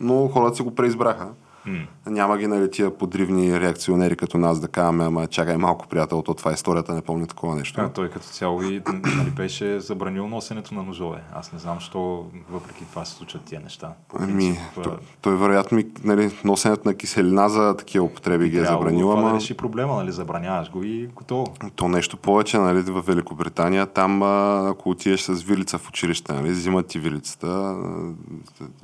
Но 0.00 0.28
хората 0.28 0.56
си 0.56 0.62
го 0.62 0.74
преизбраха. 0.74 1.28
М. 1.66 1.86
Няма 2.06 2.38
ги 2.38 2.46
нали, 2.46 2.70
тия 2.70 2.98
подривни 2.98 3.60
реакционери 3.60 4.16
като 4.16 4.38
нас 4.38 4.60
да 4.60 4.68
казваме, 4.68 5.04
ама 5.04 5.26
чакай 5.26 5.56
малко, 5.56 5.88
приятел, 5.88 6.22
то 6.22 6.34
това 6.34 6.50
е 6.50 6.54
историята, 6.54 6.94
не 6.94 7.02
помня 7.02 7.26
такова 7.26 7.56
нещо. 7.56 7.80
А, 7.80 7.88
той 7.88 8.10
като 8.10 8.26
цяло 8.26 8.62
и 8.62 8.82
нали, 9.16 9.30
беше 9.30 9.80
забранил 9.80 10.28
носенето 10.28 10.74
на 10.74 10.82
ножове. 10.82 11.22
Аз 11.34 11.52
не 11.52 11.58
знам, 11.58 11.80
що 11.80 12.26
въпреки 12.50 12.84
това 12.84 13.04
се 13.04 13.14
случват 13.14 13.42
тия 13.42 13.60
неща. 13.60 13.92
Ами, 14.18 14.58
той, 14.82 14.96
той 15.20 15.36
вероятно 15.36 15.82
нали, 16.04 16.30
носенето 16.44 16.88
на 16.88 16.94
киселина 16.94 17.48
за 17.48 17.76
такива 17.76 18.04
употреби 18.04 18.48
ги 18.48 18.58
е 18.58 18.64
забранил, 18.64 19.10
това 19.10 19.22
да 19.22 19.28
ама 19.28 19.36
реши 19.36 19.56
проблема, 19.56 19.94
нали, 19.94 20.12
забраняваш 20.12 20.70
го 20.70 20.82
и 20.82 21.06
готово. 21.06 21.46
то 21.76 21.88
нещо 21.88 22.16
повече, 22.16 22.58
нали, 22.58 22.80
в 22.80 23.02
Великобритания, 23.06 23.86
там 23.86 24.22
ако 24.22 24.90
отидеш 24.90 25.20
с 25.20 25.42
вилица 25.42 25.78
в 25.78 25.88
училище, 25.88 26.32
нали, 26.32 26.50
взимат 26.50 26.86
ти 26.86 26.98
вилицата, 26.98 27.76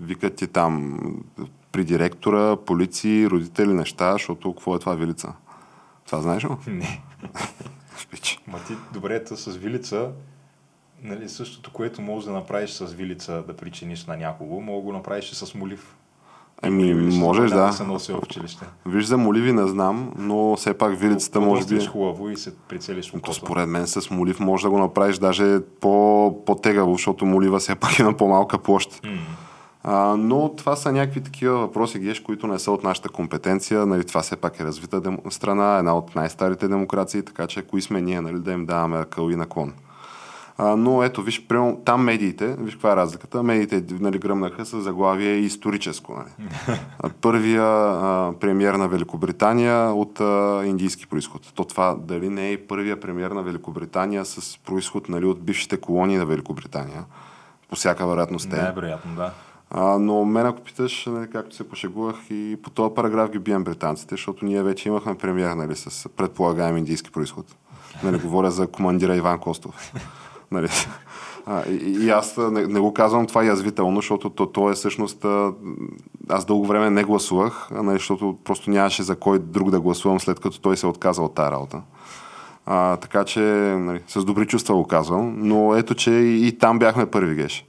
викат 0.00 0.34
ти 0.34 0.46
там 0.46 0.98
при 1.72 1.84
директора, 1.84 2.56
полиции, 2.56 3.26
родители, 3.26 3.74
неща, 3.74 4.12
защото 4.12 4.54
какво 4.54 4.76
е 4.76 4.78
това 4.78 4.94
вилица? 4.94 5.32
Това 6.06 6.20
знаеш 6.22 6.44
ли? 6.44 6.48
Не. 6.66 7.00
Ма 8.46 8.58
ти, 8.66 8.76
добре, 8.92 9.24
та 9.24 9.36
с 9.36 9.56
вилица, 9.56 10.10
нали, 11.02 11.28
същото, 11.28 11.72
което 11.72 12.02
можеш 12.02 12.26
да 12.26 12.32
направиш 12.32 12.70
с 12.70 12.92
вилица 12.92 13.42
да 13.46 13.56
причиниш 13.56 14.06
на 14.06 14.16
някого, 14.16 14.60
мога 14.60 14.80
да 14.80 14.84
го 14.84 14.92
направиш 14.92 15.32
и 15.32 15.34
с 15.34 15.54
молив. 15.54 15.96
Вилица 16.62 17.18
можеш, 17.18 17.50
няма 17.50 17.66
да. 17.66 17.72
се 17.72 17.84
носи 17.84 18.12
в 18.12 18.18
училище. 18.22 18.64
Виж 18.86 19.04
за 19.04 19.18
моливи 19.18 19.52
не 19.52 19.66
знам, 19.66 20.12
но 20.18 20.56
все 20.56 20.74
пак 20.74 20.98
вилицата 20.98 21.40
може 21.40 21.60
би... 21.60 21.68
Подостриш 21.68 21.90
хубаво 21.90 22.30
и 22.30 22.36
се 22.36 22.56
прицелиш 22.56 23.10
То 23.10 23.16
окото. 23.16 23.34
според 23.34 23.68
мен 23.68 23.86
с 23.86 24.10
молив 24.10 24.40
може 24.40 24.62
да 24.62 24.70
го 24.70 24.78
направиш 24.78 25.18
даже 25.18 25.60
по, 25.80 26.44
по-тегаво, 26.46 26.92
защото 26.92 27.26
молива 27.26 27.58
все 27.58 27.74
пак 27.74 27.98
е 27.98 28.02
на 28.02 28.16
по-малка 28.16 28.58
площ. 28.58 29.00
М. 29.04 29.18
А, 29.84 30.16
но 30.18 30.54
това 30.56 30.76
са 30.76 30.92
някакви 30.92 31.20
такива 31.20 31.58
въпроси, 31.58 31.98
Геш, 31.98 32.20
които 32.20 32.46
не 32.46 32.58
са 32.58 32.72
от 32.72 32.84
нашата 32.84 33.08
компетенция. 33.08 33.86
Нали, 33.86 34.04
това 34.04 34.20
все 34.20 34.36
пак 34.36 34.60
е 34.60 34.64
развита 34.64 35.00
дем... 35.00 35.18
страна, 35.30 35.78
една 35.78 35.96
от 35.96 36.14
най-старите 36.14 36.68
демокрации, 36.68 37.22
така 37.22 37.46
че 37.46 37.62
кои 37.62 37.82
сме 37.82 38.00
ние 38.00 38.20
нали, 38.20 38.38
да 38.38 38.52
им 38.52 38.66
даваме 38.66 38.98
акъл 38.98 39.30
и 39.30 39.36
наклон. 39.36 39.72
А, 40.58 40.76
но 40.76 41.02
ето, 41.02 41.22
виж, 41.22 41.46
прямо, 41.46 41.80
там 41.84 42.04
медиите, 42.04 42.56
виж 42.58 42.74
каква 42.74 42.92
е 42.92 42.96
разликата, 42.96 43.42
медиите 43.42 43.84
нали, 44.00 44.18
гръмнаха 44.18 44.66
с 44.66 44.80
заглавие 44.80 45.32
историческо. 45.32 46.12
Нали. 46.12 46.78
Първия 47.20 47.64
а, 47.64 48.32
премьер 48.40 48.74
на 48.74 48.88
Великобритания 48.88 49.92
от 49.92 50.20
а, 50.20 50.62
индийски 50.64 51.06
происход. 51.06 51.52
То 51.54 51.64
това 51.64 51.96
дали 52.00 52.28
не 52.28 52.48
е 52.48 52.52
и 52.52 52.66
първия 52.66 53.00
премьер 53.00 53.30
на 53.30 53.42
Великобритания 53.42 54.24
с 54.24 54.58
происход 54.58 55.08
нали, 55.08 55.24
от 55.24 55.40
бившите 55.40 55.76
колонии 55.76 56.16
на 56.16 56.26
Великобритания. 56.26 57.04
По 57.68 57.76
всяка 57.76 58.06
вероятност 58.06 58.52
е. 58.52 58.56
Най-вероятно, 58.56 59.14
да. 59.14 59.32
А, 59.70 59.98
но 59.98 60.24
мен 60.24 60.46
ако 60.46 60.60
питаш, 60.60 61.06
нали, 61.06 61.30
както 61.30 61.56
се 61.56 61.68
пошегувах 61.68 62.16
и 62.30 62.58
по 62.62 62.70
този 62.70 62.94
параграф 62.94 63.30
ги 63.30 63.38
бием 63.38 63.64
британците, 63.64 64.14
защото 64.14 64.44
ние 64.44 64.62
вече 64.62 64.88
имахме 64.88 65.18
премиер 65.18 65.50
нали, 65.50 65.76
с 65.76 66.08
предполагаем 66.16 66.76
индийски 66.76 67.10
происход. 67.10 67.46
Нали, 68.02 68.18
говоря 68.18 68.50
за 68.50 68.66
командира 68.66 69.16
Иван 69.16 69.38
Костов. 69.38 69.92
нали. 70.50 70.68
А, 71.46 71.62
и, 71.68 72.04
и 72.04 72.10
аз 72.10 72.36
не, 72.36 72.66
не 72.66 72.80
го 72.80 72.94
казвам 72.94 73.26
това 73.26 73.44
язвително, 73.44 73.96
защото 73.96 74.30
то, 74.30 74.46
то 74.46 74.70
е 74.70 74.74
всъщност... 74.74 75.26
Аз 76.28 76.44
дълго 76.44 76.66
време 76.66 76.90
не 76.90 77.04
гласувах, 77.04 77.68
нали, 77.70 77.98
защото 77.98 78.38
просто 78.44 78.70
нямаше 78.70 79.02
за 79.02 79.16
кой 79.16 79.38
друг 79.38 79.70
да 79.70 79.80
гласувам, 79.80 80.20
след 80.20 80.40
като 80.40 80.60
той 80.60 80.76
се 80.76 80.86
отказа 80.86 81.22
от 81.22 81.34
тази 81.34 81.50
работа. 81.50 81.82
А, 82.66 82.96
така 82.96 83.24
че 83.24 83.40
нали, 83.78 84.00
с 84.06 84.24
добри 84.24 84.46
чувства 84.46 84.74
го 84.74 84.86
казвам, 84.86 85.34
но 85.38 85.76
ето, 85.76 85.94
че 85.94 86.10
и, 86.10 86.46
и 86.46 86.58
там 86.58 86.78
бяхме 86.78 87.06
първи 87.06 87.34
геш. 87.34 87.66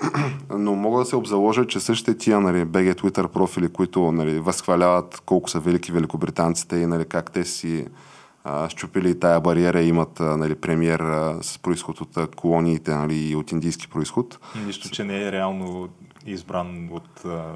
Но 0.58 0.74
мога 0.74 0.98
да 0.98 1.04
се 1.04 1.16
обзаложа, 1.16 1.66
че 1.66 1.80
същите 1.80 2.18
тия 2.18 2.40
нали, 2.40 2.64
BG 2.64 2.94
Twitter 3.00 3.28
профили, 3.28 3.68
които 3.68 4.12
нали, 4.12 4.38
възхваляват 4.38 5.22
колко 5.26 5.50
са 5.50 5.60
велики 5.60 5.92
великобританците 5.92 6.76
и 6.76 6.86
нали, 6.86 7.04
как 7.04 7.32
те 7.32 7.44
си 7.44 7.86
а, 8.44 8.68
щупили 8.68 9.20
тая 9.20 9.40
бариера 9.40 9.80
и 9.80 9.88
имат 9.88 10.20
нали, 10.20 10.54
премиер 10.54 11.00
а, 11.00 11.38
с 11.42 11.58
происход 11.58 12.00
от 12.00 12.36
колониите 12.36 12.94
нали, 12.94 13.30
и 13.30 13.36
от 13.36 13.52
индийски 13.52 13.88
происход. 13.88 14.38
Нищо, 14.66 14.90
че 14.90 15.04
не 15.04 15.26
е 15.26 15.32
реално 15.32 15.88
избран 16.26 16.88
от... 16.92 17.24
а, 17.24 17.52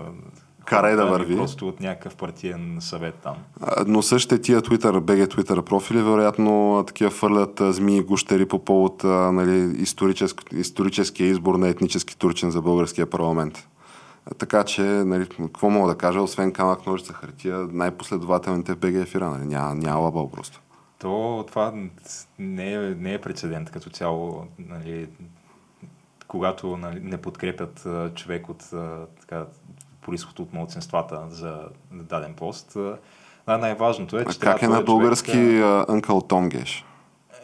Карай 0.64 0.96
да 0.96 1.06
върви. 1.06 1.36
Просто 1.36 1.68
от 1.68 1.80
някакъв 1.80 2.16
партиен 2.16 2.76
съвет 2.80 3.14
там. 3.14 3.36
Но 3.86 4.02
същите 4.02 4.40
тия 4.40 4.62
Twitter, 4.62 5.00
BG 5.00 5.34
Twitter 5.34 5.62
профили, 5.62 6.02
вероятно 6.02 6.84
такива 6.86 7.10
фърлят 7.10 7.60
змии 7.60 8.00
гущери 8.02 8.46
по 8.46 8.64
повод 8.64 9.04
нали, 9.04 9.82
историческ, 9.82 10.42
историческия 10.52 11.26
избор 11.26 11.54
на 11.54 11.68
етнически 11.68 12.18
турчин 12.18 12.50
за 12.50 12.62
българския 12.62 13.10
парламент. 13.10 13.68
Така 14.38 14.64
че, 14.64 14.82
нали, 14.82 15.28
какво 15.28 15.70
мога 15.70 15.88
да 15.88 15.98
кажа, 15.98 16.22
освен 16.22 16.52
камък, 16.52 16.86
ножица, 16.86 17.12
хартия, 17.12 17.58
най-последователните 17.72 18.74
в 18.74 18.78
БГ 18.78 18.94
ефира, 18.94 19.30
нали, 19.30 19.46
няма, 19.46 19.74
няма 19.74 20.00
лабал 20.00 20.30
просто. 20.30 20.60
То 20.98 21.44
това 21.48 21.72
не 22.38 22.72
е, 22.72 22.78
не 22.78 23.14
е 23.14 23.20
прецедент 23.20 23.70
като 23.70 23.90
цяло, 23.90 24.46
нали, 24.58 25.08
когато 26.28 26.76
нали, 26.76 27.00
не 27.00 27.16
подкрепят 27.16 27.86
човек 28.14 28.48
от 28.48 28.70
така, 29.20 29.46
происход 30.04 30.38
от 30.38 30.52
младсенствата 30.52 31.20
за 31.30 31.58
даден 31.92 32.34
пост. 32.34 32.76
А, 32.76 32.96
а 33.46 33.58
най-важното 33.58 34.18
е, 34.18 34.24
А 34.26 34.32
че 34.32 34.38
как 34.38 34.62
е 34.62 34.68
на 34.68 34.74
човек, 34.74 34.86
български 34.86 35.30
а, 35.58 35.86
Uncle 35.88 36.48
Геш? 36.48 36.84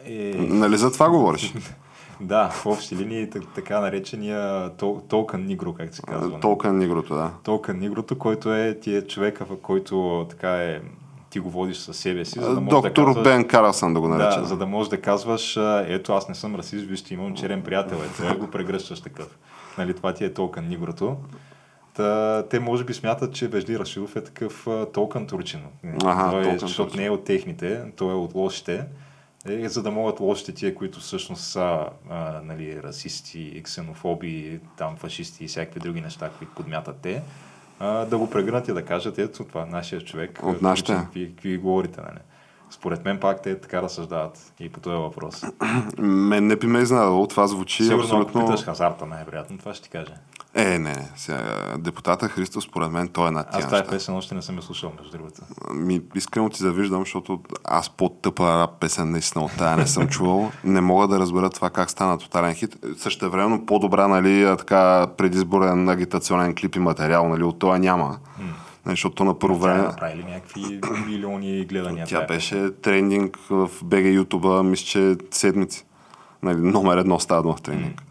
Е, 0.05 0.35
Нали 0.37 0.77
за 0.77 0.91
това 0.91 1.09
говориш? 1.09 1.53
да, 2.21 2.49
в 2.49 2.65
общи 2.65 2.95
линии 2.95 3.29
так- 3.29 3.53
така 3.55 3.79
наречения 3.79 4.69
тол- 4.69 5.07
толкън 5.07 5.45
нигро, 5.45 5.73
как 5.73 5.95
се 5.95 6.01
казва. 6.01 6.39
Толкан 6.39 6.77
Нигрото, 6.77 7.15
да. 7.15 7.31
Толкън 7.43 7.79
нигрото, 7.79 8.17
който 8.17 8.53
е 8.53 8.79
ти 8.79 8.95
е 8.95 9.01
човека, 9.01 9.45
в 9.45 9.61
който 9.61 10.25
така 10.29 10.57
е 10.57 10.81
ти 11.29 11.39
го 11.39 11.49
водиш 11.49 11.77
със 11.77 11.97
себе 11.97 12.25
си, 12.25 12.39
за 12.39 12.55
да 12.55 12.61
Доктор 12.61 13.01
да 13.01 13.05
казваш, 13.05 13.23
Бен 13.23 13.47
Карлсън 13.47 13.93
да 13.93 13.99
го 13.99 14.07
наречем. 14.07 14.41
Да, 14.41 14.47
за 14.47 14.57
да 14.57 14.65
можеш 14.65 14.89
да 14.89 15.01
казваш, 15.01 15.57
а, 15.57 15.85
ето 15.87 16.13
аз 16.13 16.29
не 16.29 16.35
съм 16.35 16.55
расист, 16.55 16.85
вижте, 16.85 17.13
имам 17.13 17.35
черен 17.35 17.61
приятел, 17.61 17.97
ето 18.05 18.25
я 18.25 18.35
го 18.35 18.47
прегръщаш 18.47 19.01
такъв. 19.01 19.37
Нали, 19.77 19.93
това 19.93 20.13
ти 20.13 20.25
е 20.25 20.33
толкън 20.33 20.67
нигрото. 20.67 21.17
Та, 21.93 22.43
те 22.49 22.59
може 22.59 22.83
би 22.83 22.93
смятат, 22.93 23.33
че 23.33 23.47
Вежди 23.47 23.79
Рашидов 23.79 24.15
е 24.15 24.23
такъв 24.23 24.67
а, 24.67 24.85
толкън 24.85 25.27
турчин. 25.27 25.61
Аха, 26.05 26.31
той 26.31 26.41
е, 26.41 26.43
толкън 26.43 26.59
защото 26.59 26.89
турчин. 26.89 27.01
не 27.01 27.07
е 27.07 27.09
от 27.09 27.23
техните, 27.23 27.81
той 27.95 28.11
е 28.11 28.15
от 28.15 28.35
лошите. 28.35 28.85
Е, 29.45 29.69
за 29.69 29.83
да 29.83 29.91
могат 29.91 30.19
лошите 30.19 30.51
тия, 30.51 30.75
които 30.75 30.99
всъщност 30.99 31.43
са 31.43 31.85
а, 32.09 32.41
нали, 32.43 32.83
расисти, 32.83 33.61
ксенофоби, 33.63 34.59
там 34.77 34.97
фашисти 34.97 35.43
и 35.43 35.47
всякакви 35.47 35.79
други 35.79 36.01
неща, 36.01 36.29
които 36.37 36.53
подмятат 36.53 36.95
те, 37.01 37.21
а, 37.79 38.05
да 38.05 38.17
го 38.17 38.29
прегърнат 38.29 38.67
и 38.67 38.73
да 38.73 38.85
кажат, 38.85 39.17
ето 39.17 39.43
това, 39.43 39.65
нашия 39.65 40.01
човек. 40.01 40.39
От 40.43 40.61
нашите. 40.61 40.93
Какви, 40.93 41.31
какви 41.35 41.57
говорите, 41.57 42.01
нали? 42.01 42.19
Според 42.69 43.05
мен 43.05 43.19
пак 43.19 43.41
те 43.41 43.59
така 43.59 43.81
разсъждават 43.81 44.53
и 44.59 44.69
по 44.69 44.79
този 44.79 44.95
въпрос. 44.95 45.43
Мен 45.97 46.47
не 46.47 46.55
би 46.55 46.67
ме 46.67 46.79
изненадало, 46.79 47.27
това 47.27 47.47
звучи 47.47 47.83
Сигурно, 47.83 48.03
абсолютно... 48.03 48.41
ако 48.41 48.49
питаш 48.49 48.65
хазарта, 48.65 49.05
най-вероятно 49.05 49.57
това 49.57 49.73
ще 49.73 49.83
ти 49.83 49.89
каже. 49.89 50.13
Е, 50.55 50.79
не. 50.79 51.09
Сега, 51.15 51.57
депутата 51.77 52.27
Христо, 52.27 52.61
според 52.61 52.91
мен, 52.91 53.07
той 53.07 53.27
е 53.27 53.31
над 53.31 53.49
тия 53.51 53.63
Аз 53.63 53.69
тази 53.69 53.89
песен 53.89 54.15
още 54.15 54.35
не 54.35 54.41
съм 54.41 54.55
я 54.55 54.61
слушал, 54.61 54.91
между 54.99 55.17
другото. 55.17 55.41
Ми, 55.73 56.01
искрено 56.15 56.49
ти 56.49 56.63
завиждам, 56.63 56.99
защото 56.99 57.39
аз 57.63 57.89
по-тъпа 57.89 58.59
рап 58.59 58.79
песен 58.79 59.11
наистина 59.11 59.45
от 59.45 59.51
тая 59.57 59.77
не 59.77 59.87
съм 59.87 60.07
чувал. 60.07 60.51
Не 60.63 60.81
мога 60.81 61.07
да 61.07 61.19
разбера 61.19 61.49
това 61.49 61.69
как 61.69 61.89
стана 61.89 62.17
тотален 62.17 62.53
хит. 62.53 62.75
Също 62.97 63.31
времено 63.31 63.65
по-добра, 63.65 64.07
нали, 64.07 64.55
така 64.57 65.07
предизборен 65.17 65.89
агитационен 65.89 66.55
клип 66.55 66.75
и 66.75 66.79
материал, 66.79 67.29
нали, 67.29 67.43
от 67.43 67.59
това 67.59 67.77
няма. 67.77 68.17
Нали, 68.85 68.93
Защото 68.93 69.23
на 69.23 69.39
първо 69.39 69.59
Тя 69.59 69.61
време 69.61 69.81
направили 69.81 70.23
някакви 70.23 70.81
милиони 71.07 71.65
гледания. 71.65 72.05
тя 72.07 72.25
беше 72.25 72.71
трендинг 72.81 73.37
в 73.49 73.69
BG 73.83 74.23
YouTube, 74.23 74.61
мисля, 74.61 74.85
че 74.85 75.15
седмици. 75.31 75.85
Нали, 76.43 76.57
номер 76.57 76.97
едно 76.97 77.19
става 77.19 77.55
в 77.55 77.61
тренинг. 77.61 78.03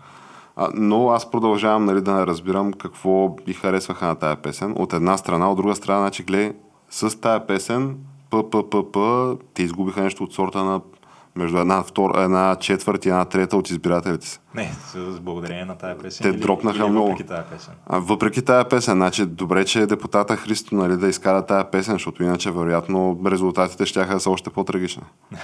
А, 0.62 0.68
но 0.75 1.11
аз 1.11 1.31
продължавам 1.31 1.85
нали, 1.85 2.01
да 2.01 2.12
не 2.12 2.27
разбирам 2.27 2.73
какво 2.73 3.29
ги 3.29 3.53
харесваха 3.53 4.07
на 4.07 4.14
тая 4.14 4.37
песен. 4.37 4.75
От 4.77 4.92
една 4.92 5.16
страна, 5.16 5.51
от 5.51 5.57
друга 5.57 5.75
страна, 5.75 5.99
значи, 5.99 6.23
гледай, 6.23 6.53
с 6.90 7.20
тая 7.20 7.46
песен, 7.46 7.96
ПППП, 8.31 8.96
те 9.55 9.62
изгубиха 9.62 10.03
нещо 10.03 10.25
от 10.25 10.33
сорта 10.33 10.64
на 10.64 10.81
между 11.37 11.59
една, 11.59 11.83
втора, 11.83 12.23
една 12.23 12.57
четвърт 12.61 13.07
и 13.07 13.09
една 13.09 13.25
трета 13.25 13.57
от 13.57 13.70
избирателите 13.70 14.27
си. 14.27 14.40
Не, 14.55 14.73
с 14.92 15.20
благодарение 15.20 15.64
на 15.64 15.79
тази 15.79 16.01
песен. 16.01 16.25
Те 16.25 16.29
или, 16.29 16.40
дропнаха 16.40 16.79
или 16.79 16.90
много. 16.90 17.09
въпреки 17.09 17.29
тази 17.29 17.49
песен. 17.51 17.75
А, 17.87 17.99
въпреки 17.99 18.42
тая 18.42 18.68
песен, 18.68 18.94
значи 18.94 19.27
добре, 19.27 19.64
че 19.64 19.87
депутата 19.87 20.37
Христо 20.37 20.75
нали, 20.75 20.96
да 20.96 21.09
изкара 21.09 21.46
тая 21.46 21.70
песен, 21.70 21.94
защото 21.94 22.23
иначе 22.23 22.51
вероятно 22.51 23.20
резултатите 23.27 23.87
ще 23.87 24.20
са 24.20 24.31
още 24.31 24.51
по-трагични. 24.51 25.03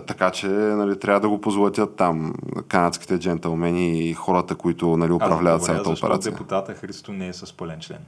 Така 0.00 0.30
че 0.30 0.48
нали, 0.48 0.98
трябва 0.98 1.20
да 1.20 1.28
го 1.28 1.40
позлатят 1.40 1.96
там 1.96 2.34
канадските 2.68 3.18
джентълмени 3.18 4.10
и 4.10 4.14
хората, 4.14 4.54
които 4.54 4.96
нали, 4.96 5.12
управляват 5.12 5.62
цялата 5.62 5.90
операция. 5.90 6.32
депутата 6.32 6.74
Христо 6.74 7.12
не 7.12 7.28
е 7.28 7.32
с 7.32 7.56
пълен 7.56 7.80
член. 7.80 7.98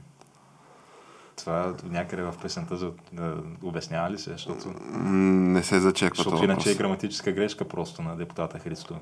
Това 1.35 1.73
някъде 1.89 2.23
в 2.23 2.33
песента 2.41 2.77
за, 2.77 2.91
обяснява 3.63 4.11
ли 4.11 4.17
се, 4.17 4.31
защото, 4.31 4.73
Не 5.01 5.63
се 5.63 5.79
зачеква 5.79 6.15
защото 6.17 6.35
това 6.35 6.45
иначе 6.45 6.71
е 6.71 6.75
граматическа 6.75 7.31
грешка 7.31 7.65
просто 7.65 8.01
на 8.01 8.15
депутата 8.15 8.59
Христо. 8.59 8.95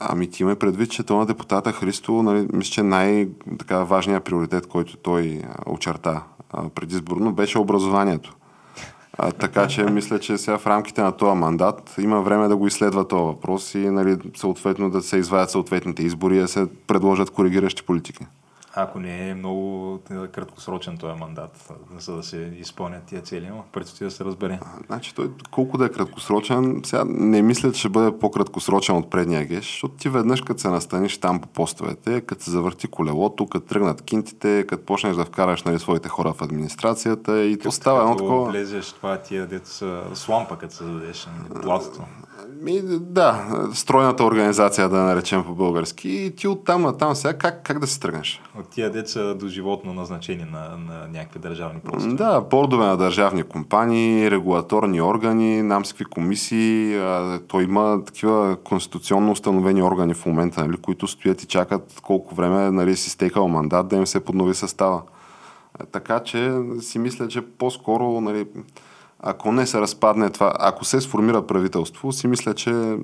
Ами 0.00 0.30
ти 0.30 0.44
ме 0.44 0.56
предвид, 0.56 0.90
че 0.90 1.02
това 1.02 1.20
на 1.20 1.26
депутата 1.26 1.72
Христо, 1.72 2.22
нали, 2.22 2.48
мисля, 2.52 2.70
че 2.70 2.82
най-важният 2.82 4.24
приоритет, 4.24 4.66
който 4.66 4.96
той 4.96 5.42
очерта 5.66 6.22
предизборно, 6.74 7.32
беше 7.32 7.58
образованието. 7.58 8.36
А, 9.20 9.32
така 9.32 9.68
че 9.68 9.84
мисля, 9.84 10.18
че 10.18 10.38
сега 10.38 10.58
в 10.58 10.66
рамките 10.66 11.02
на 11.02 11.12
този 11.12 11.38
мандат 11.38 11.94
има 12.00 12.22
време 12.22 12.48
да 12.48 12.56
го 12.56 12.66
изследва 12.66 13.08
този 13.08 13.22
въпрос 13.22 13.74
и 13.74 13.78
нали, 13.78 14.16
съответно 14.36 14.90
да 14.90 15.02
се 15.02 15.16
извадят 15.16 15.50
съответните 15.50 16.02
избори 16.02 16.36
и 16.36 16.40
да 16.40 16.48
се 16.48 16.66
предложат 16.86 17.30
коригиращи 17.30 17.82
политики. 17.82 18.26
Ако 18.80 19.00
не 19.00 19.28
е 19.28 19.34
много 19.34 19.98
краткосрочен 20.32 20.98
този 20.98 21.20
мандат, 21.20 21.72
за 21.98 22.16
да 22.16 22.22
се 22.22 22.52
изпълнят 22.58 23.04
тия 23.04 23.22
цели, 23.22 23.48
но 23.50 23.64
предстои 23.72 24.04
да 24.04 24.10
се 24.10 24.24
разбере. 24.24 24.60
Значи 24.86 25.14
той 25.14 25.30
колко 25.50 25.78
да 25.78 25.84
е 25.84 25.88
краткосрочен, 25.88 26.80
сега 26.84 27.04
не 27.06 27.42
мисля, 27.42 27.72
че 27.72 27.78
ще 27.78 27.88
бъде 27.88 28.18
по-краткосрочен 28.18 28.96
от 28.96 29.10
предния 29.10 29.44
геш, 29.44 29.64
защото 29.64 29.94
ти 29.94 30.08
веднъж 30.08 30.40
като 30.40 30.60
се 30.60 30.68
настаниш 30.68 31.18
там 31.18 31.40
по 31.40 31.48
постовете, 31.48 32.20
като 32.20 32.44
се 32.44 32.50
завърти 32.50 32.86
колелото, 32.86 33.46
като 33.46 33.66
тръгнат 33.66 34.02
кинтите, 34.02 34.66
като 34.68 34.84
почнеш 34.84 35.16
да 35.16 35.24
вкараш 35.24 35.62
нали, 35.62 35.78
своите 35.78 36.08
хора 36.08 36.32
в 36.32 36.42
администрацията 36.42 37.44
и 37.44 37.58
то 37.58 37.72
става 37.72 38.02
едно 38.02 38.16
такова... 38.16 38.50
влезеш 38.50 38.92
това 38.92 39.18
тия 39.18 39.46
деца 39.46 40.02
слампа, 40.14 40.58
като 40.58 40.74
се 40.74 40.84
зададеш 40.84 41.28
на 41.50 41.60
платото. 41.60 42.02
Ми, 42.62 42.82
да, 43.00 43.46
стройната 43.74 44.24
организация, 44.24 44.88
да 44.88 44.96
наречем 44.96 45.44
по-български. 45.44 46.08
И 46.08 46.36
ти 46.36 46.48
оттам 46.48 46.82
на 46.82 46.96
там 46.96 47.14
сега 47.14 47.34
как, 47.34 47.62
как 47.62 47.78
да 47.78 47.86
си 47.86 48.00
тръгнеш? 48.00 48.42
От 48.58 48.68
тия 48.68 48.90
деца 48.92 49.34
до 49.34 49.48
животно 49.48 49.94
назначени 49.94 50.44
на, 50.44 50.76
на 50.88 51.08
някакви 51.08 51.38
държавни 51.38 51.80
прости. 51.80 52.14
Да, 52.14 52.40
бордове 52.40 52.86
на 52.86 52.96
държавни 52.96 53.42
компании, 53.42 54.30
регулаторни 54.30 55.02
органи, 55.02 55.62
намскви 55.62 56.04
комисии. 56.04 57.00
Той 57.48 57.64
има 57.64 58.02
такива 58.06 58.56
конституционно 58.64 59.32
установени 59.32 59.82
органи 59.82 60.14
в 60.14 60.26
момента, 60.26 60.66
нали, 60.66 60.76
които 60.76 61.06
стоят 61.06 61.42
и 61.42 61.46
чакат 61.46 62.00
колко 62.02 62.34
време 62.34 62.70
нали, 62.70 62.96
си 62.96 63.10
стекал 63.10 63.48
мандат 63.48 63.88
да 63.88 63.96
им 63.96 64.06
се 64.06 64.24
поднови 64.24 64.54
състава. 64.54 65.02
Така 65.92 66.20
че 66.20 66.52
си 66.80 66.98
мисля, 66.98 67.28
че 67.28 67.40
по-скоро 67.40 68.20
нали, 68.20 68.46
ако 69.20 69.52
не 69.52 69.66
се 69.66 69.80
разпадне 69.80 70.30
това, 70.30 70.52
ако 70.58 70.84
се 70.84 71.00
сформира 71.00 71.46
правителство, 71.46 72.12
си 72.12 72.26
мисля, 72.26 72.54
че 72.54 72.70
а, 72.70 72.96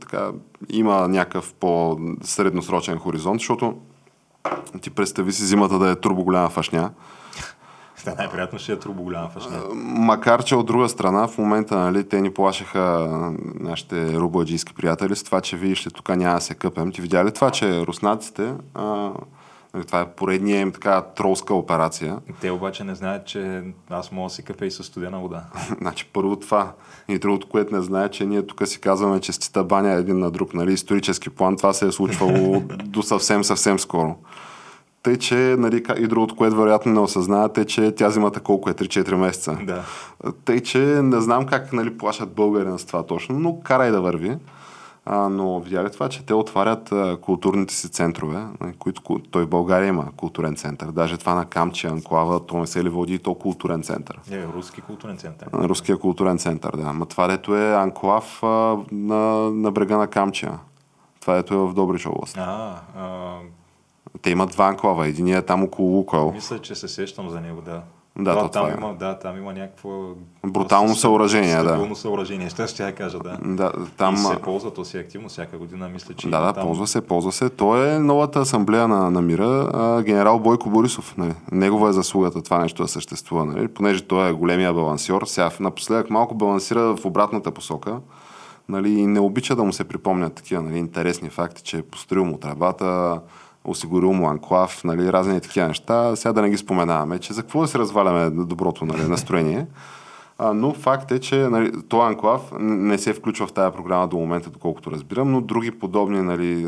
така, 0.00 0.30
има 0.70 1.08
някакъв 1.08 1.54
по-средносрочен 1.54 2.98
хоризонт, 2.98 3.40
защото 3.40 3.76
ти 4.80 4.90
представи 4.90 5.32
си 5.32 5.44
зимата 5.44 5.78
да 5.78 5.90
е 5.90 5.96
турбо 5.96 6.24
голяма 6.24 6.48
фашня. 6.48 6.90
Да, 8.04 8.14
най-приятно 8.14 8.58
ще 8.58 8.72
е 8.72 8.78
турбо 8.78 9.02
голяма 9.02 9.28
фашня. 9.28 9.60
Макар, 9.74 10.44
че 10.44 10.56
от 10.56 10.66
друга 10.66 10.88
страна, 10.88 11.28
в 11.28 11.38
момента 11.38 11.78
нали, 11.78 12.08
те 12.08 12.20
ни 12.20 12.34
плашеха 12.34 13.08
нашите 13.60 14.14
рубладжийски 14.14 14.74
приятели 14.74 15.16
с 15.16 15.22
това, 15.22 15.40
че 15.40 15.56
видиш 15.56 15.86
ли 15.86 15.90
тук 15.90 16.08
няма 16.08 16.34
да 16.34 16.40
се 16.40 16.54
къпем. 16.54 16.92
Ти 16.92 17.00
видя 17.00 17.24
ли 17.24 17.32
това, 17.32 17.50
че 17.50 17.86
руснаците 17.86 18.54
а, 18.74 19.10
това 19.86 20.00
е 20.00 20.08
поредния 20.08 20.60
им 20.60 20.72
така 20.72 21.00
тролска 21.00 21.54
операция. 21.54 22.18
Те 22.40 22.50
обаче 22.50 22.84
не 22.84 22.94
знаят, 22.94 23.26
че 23.26 23.62
аз 23.90 24.12
мога 24.12 24.28
да 24.28 24.34
си 24.34 24.42
кафе 24.42 24.66
и 24.66 24.70
със 24.70 24.86
студена 24.86 25.20
вода. 25.20 25.44
значи 25.80 26.10
първо 26.12 26.36
това. 26.36 26.72
И 27.08 27.18
другото, 27.18 27.48
което 27.48 27.74
не 27.74 27.82
знае, 27.82 28.08
че 28.08 28.26
ние 28.26 28.46
тук 28.46 28.68
си 28.68 28.80
казваме, 28.80 29.20
че 29.20 29.32
стита 29.32 29.64
баня 29.64 29.92
един 29.92 30.18
на 30.18 30.30
друг. 30.30 30.54
Нали? 30.54 30.72
Исторически 30.72 31.30
план 31.30 31.56
това 31.56 31.72
се 31.72 31.86
е 31.86 31.92
случвало 31.92 32.60
до 32.84 33.02
съвсем, 33.02 33.44
съвсем 33.44 33.78
скоро. 33.78 34.16
Тъй, 35.02 35.16
че, 35.16 35.34
нали, 35.34 35.84
и 35.98 36.06
другото, 36.06 36.36
което 36.36 36.56
вероятно 36.56 36.92
не 36.92 37.00
осъзнавате, 37.00 37.64
че 37.64 37.92
тя 37.92 38.10
зимата 38.10 38.40
колко 38.40 38.70
е 38.70 38.74
3-4 38.74 39.14
месеца. 39.14 39.58
Да. 39.66 39.84
Тъй, 40.44 40.60
че 40.60 40.78
не 40.78 41.20
знам 41.20 41.46
как 41.46 41.72
нали, 41.72 41.98
плашат 41.98 42.32
българи 42.32 42.68
на 42.68 42.78
това 42.78 43.02
точно, 43.02 43.38
но 43.38 43.60
карай 43.60 43.90
да 43.90 44.00
върви. 44.00 44.36
А, 45.04 45.28
но 45.28 45.60
видя 45.60 45.84
ли 45.84 45.90
това, 45.90 46.08
че 46.08 46.26
те 46.26 46.34
отварят 46.34 46.92
а, 46.92 47.16
културните 47.22 47.74
си 47.74 47.88
центрове, 47.88 48.46
които 48.78 49.18
той 49.30 49.44
в 49.44 49.48
България 49.48 49.88
има 49.88 50.06
културен 50.16 50.56
център. 50.56 50.90
Даже 50.90 51.18
това 51.18 51.34
на 51.34 51.44
Камче, 51.44 51.86
Анклава, 51.86 52.46
то 52.46 52.58
не 52.58 52.66
се 52.66 52.84
ли 52.84 52.88
води 52.88 53.18
то 53.18 53.34
културен 53.34 53.82
център. 53.82 54.20
Не, 54.30 54.46
руски 54.46 54.80
културен 54.80 55.16
център. 55.16 55.48
Руския 55.52 55.98
културен 55.98 56.38
център, 56.38 56.76
да. 56.76 56.92
Ма 56.92 57.06
това 57.06 57.26
дето 57.26 57.56
е 57.56 57.74
Анклав 57.74 58.42
а, 58.42 58.76
на, 58.92 59.50
на 59.50 59.70
брега 59.70 59.96
на 59.96 60.06
Камчия. 60.06 60.58
Това 61.20 61.34
дето 61.34 61.54
е 61.54 61.56
в 61.56 61.74
Добрич 61.74 62.06
област. 62.06 62.36
А, 62.38 62.80
а... 62.96 63.36
Те 64.22 64.30
имат 64.30 64.50
два 64.50 64.66
анклава. 64.68 65.06
Единият 65.06 65.44
е 65.44 65.46
там 65.46 65.62
около 65.62 65.96
Лукойл. 65.96 66.32
Мисля, 66.32 66.58
че 66.58 66.74
се 66.74 66.88
сещам 66.88 67.30
за 67.30 67.40
него, 67.40 67.60
да. 67.60 67.82
Да, 68.18 68.30
това, 68.30 68.42
то 68.42 68.48
там 68.48 68.62
това 68.62 68.74
е. 68.74 68.76
има, 68.76 68.94
да, 68.98 69.18
там 69.18 69.36
има 69.36 69.52
някакво... 69.52 69.90
Брутално 70.46 70.94
съоръжение, 70.94 71.56
да. 71.56 71.62
Стабилно 71.62 71.96
съоръжение, 71.96 72.48
ще 72.50 72.66
ще 72.66 72.82
я 72.82 72.94
кажа, 72.94 73.18
да. 73.18 73.38
Да, 73.42 73.72
там... 73.96 74.14
И 74.14 74.18
се 74.18 74.36
ползва, 74.36 74.74
то 74.74 74.84
си 74.84 74.96
е 74.96 75.00
активно 75.00 75.28
всяка 75.28 75.58
година, 75.58 75.88
мисля, 75.88 76.14
че 76.14 76.30
Да, 76.30 76.40
да, 76.40 76.52
там... 76.52 76.64
ползва 76.64 76.86
се, 76.86 77.00
ползва 77.00 77.32
се. 77.32 77.50
То 77.50 77.84
е 77.84 77.98
новата 77.98 78.38
асамблея 78.38 78.88
на, 78.88 79.10
на 79.10 79.22
мира, 79.22 79.70
а, 79.74 80.02
генерал 80.02 80.38
Бойко 80.38 80.70
Борисов. 80.70 81.16
Нали. 81.16 81.34
Негова 81.52 81.88
е 81.88 81.92
заслугата 81.92 82.42
това 82.42 82.58
нещо 82.58 82.82
да 82.82 82.88
съществува, 82.88 83.44
нали. 83.44 83.68
понеже 83.68 84.02
той 84.02 84.28
е 84.28 84.32
големия 84.32 84.72
балансьор. 84.72 85.22
Сега 85.26 85.50
напоследък 85.60 86.10
малко 86.10 86.34
балансира 86.34 86.96
в 86.96 87.04
обратната 87.04 87.50
посока. 87.50 88.00
Нали, 88.68 88.90
и 88.90 89.06
не 89.06 89.20
обича 89.20 89.56
да 89.56 89.64
му 89.64 89.72
се 89.72 89.84
припомнят 89.84 90.34
такива 90.34 90.62
нали, 90.62 90.78
интересни 90.78 91.30
факти, 91.30 91.62
че 91.62 91.78
е 91.78 91.82
построил 91.82 92.24
му 92.24 92.38
трабата, 92.38 93.20
осигурил 93.64 94.12
му 94.12 94.28
анклав, 94.28 94.84
нали, 94.84 95.12
разни 95.12 95.40
такива 95.40 95.68
неща. 95.68 96.16
Сега 96.16 96.32
да 96.32 96.42
не 96.42 96.50
ги 96.50 96.56
споменаваме, 96.56 97.18
че 97.18 97.32
за 97.32 97.42
какво 97.42 97.60
да 97.60 97.68
се 97.68 97.78
разваляме 97.78 98.30
доброто 98.30 98.84
нали, 98.84 99.08
настроение. 99.08 99.66
А, 100.38 100.54
но 100.54 100.72
факт 100.72 101.10
е, 101.10 101.18
че 101.18 101.36
нали, 101.36 101.72
този 101.88 102.06
анклав 102.08 102.52
не 102.60 102.98
се 102.98 103.12
включва 103.12 103.46
в 103.46 103.52
тази 103.52 103.76
програма 103.76 104.08
до 104.08 104.16
момента, 104.16 104.50
доколкото 104.50 104.90
разбирам, 104.90 105.32
но 105.32 105.40
други 105.40 105.70
подобни 105.70 106.22
нали, 106.22 106.66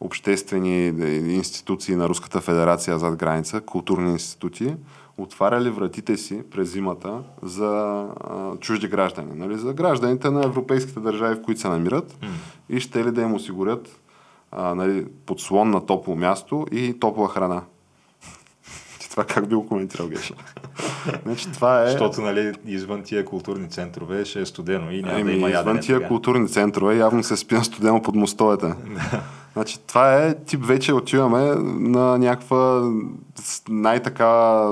обществени 0.00 0.86
институции 1.34 1.96
на 1.96 2.08
Руската 2.08 2.40
федерация 2.40 2.98
зад 2.98 3.16
граница, 3.16 3.60
културни 3.60 4.10
институти, 4.10 4.74
отваряли 5.18 5.70
вратите 5.70 6.16
си 6.16 6.42
през 6.50 6.72
зимата 6.72 7.22
за 7.42 8.04
а, 8.20 8.56
чужди 8.56 8.88
граждани, 8.88 9.34
нали, 9.34 9.58
за 9.58 9.72
гражданите 9.72 10.30
на 10.30 10.44
европейските 10.44 11.00
държави, 11.00 11.34
в 11.34 11.42
които 11.42 11.60
се 11.60 11.68
намират 11.68 12.12
mm. 12.12 12.26
и 12.68 12.80
ще 12.80 13.04
ли 13.04 13.10
да 13.10 13.22
им 13.22 13.34
осигурят 13.34 14.00
а, 14.56 14.74
нали, 14.74 15.06
подслон 15.26 15.70
на 15.70 15.86
топло 15.86 16.16
място 16.16 16.66
и 16.72 17.00
топла 17.00 17.28
храна. 17.28 17.62
Ти 19.00 19.10
това 19.10 19.24
как 19.24 19.48
би 19.48 19.54
го 19.54 19.66
коментирал, 19.66 20.08
Геша? 20.08 20.34
значи, 21.24 21.52
това 21.52 21.82
е... 21.82 21.90
Защото 21.90 22.20
нали, 22.20 22.52
извън 22.66 23.02
тия 23.02 23.24
културни 23.24 23.70
центрове 23.70 24.24
ще 24.24 24.40
е 24.40 24.46
студено 24.46 24.90
и 24.90 25.02
няма 25.02 25.14
ами, 25.14 25.24
да 25.24 25.32
има 25.32 25.50
ядене. 25.50 25.60
Извън 25.60 25.80
тия 25.80 25.98
така. 25.98 26.08
културни 26.08 26.48
центрове 26.48 26.96
явно 26.96 27.22
се 27.22 27.36
спи 27.36 27.54
на 27.54 27.64
студено 27.64 28.02
под 28.02 28.14
мостовете. 28.14 28.74
Значи, 29.52 29.78
това 29.86 30.16
е 30.16 30.34
тип 30.34 30.64
вече 30.64 30.92
отиваме 30.92 31.54
на 31.64 32.18
някаква 32.18 32.92
най-така 33.68 34.64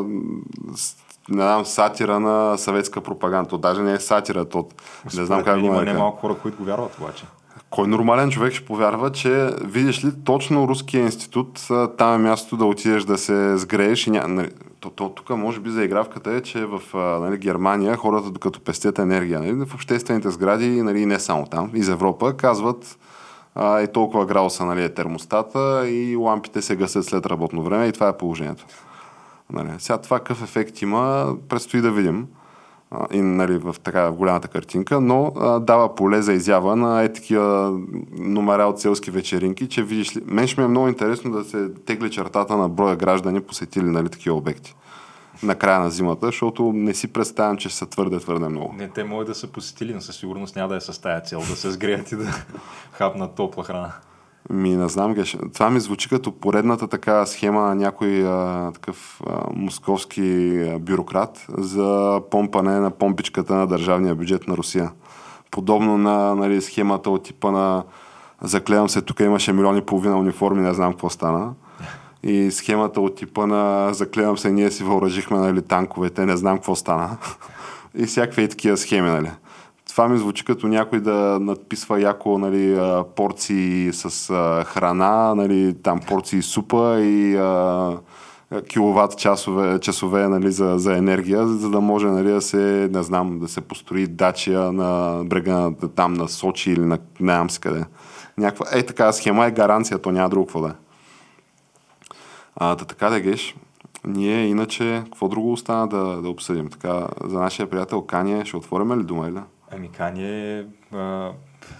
не 1.29 1.42
знам, 1.42 1.64
сатира 1.64 2.21
на 2.21 2.59
съветска 2.59 3.01
пропаганда. 3.01 3.51
То 3.51 3.59
даже 3.59 3.83
не 3.83 3.92
е 3.92 4.01
сатира, 4.01 4.45
то 4.45 4.68
не 5.16 5.25
знам 5.25 5.45
как 5.45 5.61
го 5.61 5.66
Има 5.66 5.75
нарека. 5.75 5.92
немалко 5.92 6.21
хора, 6.21 6.35
които 6.35 6.59
го 6.59 6.64
вярват 6.64 6.99
обаче. 6.99 7.25
Кой 7.72 7.88
нормален 7.88 8.30
човек 8.30 8.52
ще 8.52 8.64
повярва, 8.64 9.12
че 9.12 9.50
видиш 9.64 10.04
ли 10.04 10.12
точно 10.24 10.68
Руския 10.68 11.04
институт, 11.04 11.68
там 11.98 12.14
е 12.14 12.28
мястото 12.28 12.56
да 12.56 12.64
отидеш 12.64 13.04
да 13.04 13.18
се 13.18 13.56
сгрееш 13.56 14.06
и 14.06 14.11
ня... 14.11 14.28
нали, 14.28 14.50
то, 14.80 14.90
то, 14.90 15.08
тук 15.08 15.30
може 15.30 15.61
би 15.61 15.70
заигравката 15.70 16.32
е, 16.32 16.40
че 16.40 16.66
в 16.66 16.80
нали, 17.20 17.38
Германия 17.38 17.96
хората 17.96 18.30
докато 18.30 18.61
пестят 18.61 18.98
енергия 18.98 19.40
нали, 19.40 19.52
в 19.52 19.74
обществените 19.74 20.30
сгради, 20.30 20.82
нали, 20.82 21.06
не 21.06 21.18
само 21.18 21.46
там, 21.46 21.70
из 21.74 21.88
Европа, 21.88 22.37
казват 22.37 22.98
а, 23.54 23.80
е 23.80 23.87
толкова 23.87 24.26
градуса 24.26 24.64
нали, 24.64 24.85
е 24.85 24.94
термостата 24.94 25.88
и 25.88 26.16
лампите 26.16 26.62
се 26.62 26.76
гасят 26.76 27.04
след 27.04 27.26
работно 27.26 27.62
време 27.62 27.87
и 27.87 27.92
това 27.92 28.08
е 28.08 28.16
положението. 28.16 28.64
Нали. 29.52 29.68
Сега 29.78 29.98
това 29.98 30.18
какъв 30.18 30.42
ефект 30.42 30.82
има, 30.82 31.35
предстои 31.48 31.80
да 31.80 31.90
видим 31.90 32.26
и 33.12 33.20
нали, 33.20 33.59
в 33.59 33.76
така 33.83 34.11
в 34.11 34.16
голямата 34.16 34.48
картинка, 34.48 35.00
но 35.00 35.33
а, 35.40 35.61
дава 35.61 35.94
поле 35.94 36.22
за 36.22 36.33
изява 36.33 36.76
на 36.76 37.02
е 37.02 37.12
такива 37.12 37.78
номера 38.12 38.62
от 38.62 38.81
селски 38.81 39.11
вечеринки, 39.11 39.68
че 39.68 39.83
видиш 39.83 40.16
ли, 40.16 40.20
мен 40.26 40.46
ще 40.46 40.61
ми 40.61 40.64
е 40.64 40.68
много 40.68 40.88
интересно 40.88 41.31
да 41.31 41.44
се 41.44 41.68
тегли 41.87 42.11
чертата 42.11 42.57
на 42.57 42.68
броя 42.68 42.96
граждани 42.96 43.40
посетили 43.40 43.85
нали, 43.85 44.09
такива 44.09 44.37
обекти 44.37 44.74
на 45.42 45.55
края 45.55 45.81
на 45.81 45.90
зимата, 45.90 46.26
защото 46.26 46.72
не 46.74 46.94
си 46.94 47.12
представям, 47.12 47.57
че 47.57 47.68
са 47.68 47.87
твърде, 47.87 48.18
твърде 48.18 48.48
много. 48.48 48.74
Не, 48.78 48.88
те 48.88 49.05
могат 49.05 49.26
да 49.26 49.35
са 49.35 49.46
посетили, 49.46 49.94
но 49.94 50.00
със 50.00 50.16
сигурност 50.16 50.57
няма 50.57 50.68
да 50.68 50.76
е 50.76 50.81
с 50.81 51.00
тая 51.00 51.20
цел 51.20 51.38
да 51.38 51.57
се 51.57 51.70
сгреят 51.70 52.12
и 52.12 52.16
да 52.16 52.24
хапнат 52.92 53.35
топла 53.35 53.64
храна. 53.64 53.92
Ми, 54.50 54.76
не 54.76 54.88
знам, 54.88 55.14
геш. 55.14 55.37
Това 55.55 55.70
ми 55.70 55.81
звучи 55.81 56.09
като 56.09 56.33
поредната 56.33 56.88
така 56.88 57.26
схема 57.26 57.61
на 57.61 57.74
някой 57.74 58.28
а, 58.28 58.70
такъв 58.72 59.20
а, 59.26 59.44
московски 59.55 60.59
бюрократ 60.81 61.46
за 61.59 62.20
помпане 62.31 62.81
на 62.81 62.90
помпичката 62.90 63.55
на 63.55 63.66
държавния 63.66 64.14
бюджет 64.14 64.48
на 64.48 64.57
Русия. 64.57 64.90
Подобно 65.50 65.98
на 65.98 66.35
нали, 66.35 66.62
схемата 66.62 67.11
от 67.11 67.22
типа 67.22 67.50
на 67.50 67.85
заклевам 68.42 68.88
се, 68.88 69.02
тук 69.02 69.20
имаше 69.20 69.52
милиони 69.52 69.78
и 69.78 69.83
половина 69.83 70.16
униформи, 70.16 70.62
не 70.62 70.74
знам 70.74 70.92
какво 70.92 71.11
стана. 71.11 71.52
И 72.22 72.51
схемата 72.51 73.01
от 73.01 73.16
типа 73.16 73.47
на 73.47 73.93
заклевам 73.95 74.38
се, 74.38 74.53
ние 74.53 74.70
си 74.70 74.84
въоръжихме 74.84 75.38
нали, 75.38 75.62
танковете, 75.62 76.26
не 76.26 76.36
знам 76.36 76.57
какво 76.57 76.76
стана. 76.76 77.16
и 77.95 78.07
всякакви 78.07 78.49
такива 78.49 78.76
схеми, 78.76 79.11
нали 79.11 79.30
това 79.93 80.09
ми 80.09 80.18
звучи 80.18 80.45
като 80.45 80.68
някой 80.68 81.01
да 81.01 81.38
надписва 81.40 82.01
яко 82.01 82.38
нали, 82.38 82.80
порции 83.16 83.93
с 83.93 84.34
храна, 84.66 85.34
нали, 85.34 85.82
там 85.82 86.01
порции 86.09 86.43
супа 86.43 87.01
и 87.01 87.36
а, 87.36 87.99
киловатт 88.68 89.18
часове, 89.18 89.78
часове 89.78 90.28
нали, 90.28 90.51
за, 90.51 90.74
за 90.78 90.97
енергия, 90.97 91.47
за 91.49 91.70
да 91.70 91.80
може 91.80 92.07
нали, 92.07 92.28
да 92.28 92.40
се, 92.40 92.88
не 92.93 93.03
знам, 93.03 93.38
да 93.38 93.49
се 93.49 93.61
построи 93.61 94.07
дачия 94.07 94.72
на 94.72 95.22
брега 95.24 95.70
там 95.97 96.14
на 96.14 96.28
Сочи 96.28 96.70
или 96.70 96.84
на 96.84 96.99
не 97.20 97.49
си 97.49 97.61
къде. 97.61 97.84
Някаква, 98.38 98.66
е 98.72 98.82
така 98.86 99.12
схема 99.12 99.47
е 99.47 99.51
гаранция, 99.51 99.99
то 99.99 100.11
няма 100.11 100.28
друго 100.28 100.47
какво 100.47 100.61
да 100.61 100.68
е. 100.68 100.72
А, 102.57 102.74
да 102.74 102.84
така 102.84 103.11
да 103.11 103.20
геш, 103.20 103.57
ние 104.07 104.47
иначе, 104.47 105.03
какво 105.05 105.28
друго 105.28 105.53
остана 105.53 105.88
да, 105.88 106.22
да 106.22 106.28
обсъдим? 106.28 106.68
Така, 106.68 107.07
за 107.24 107.38
нашия 107.38 107.70
приятел 107.70 108.03
Кания, 108.03 108.47
ще 108.47 108.57
отворим 108.57 109.01
ли 109.01 109.05
дума 109.05 109.28
или? 109.28 109.40
Ами 109.75 109.89
Кания, 109.89 110.66
а, 110.93 111.31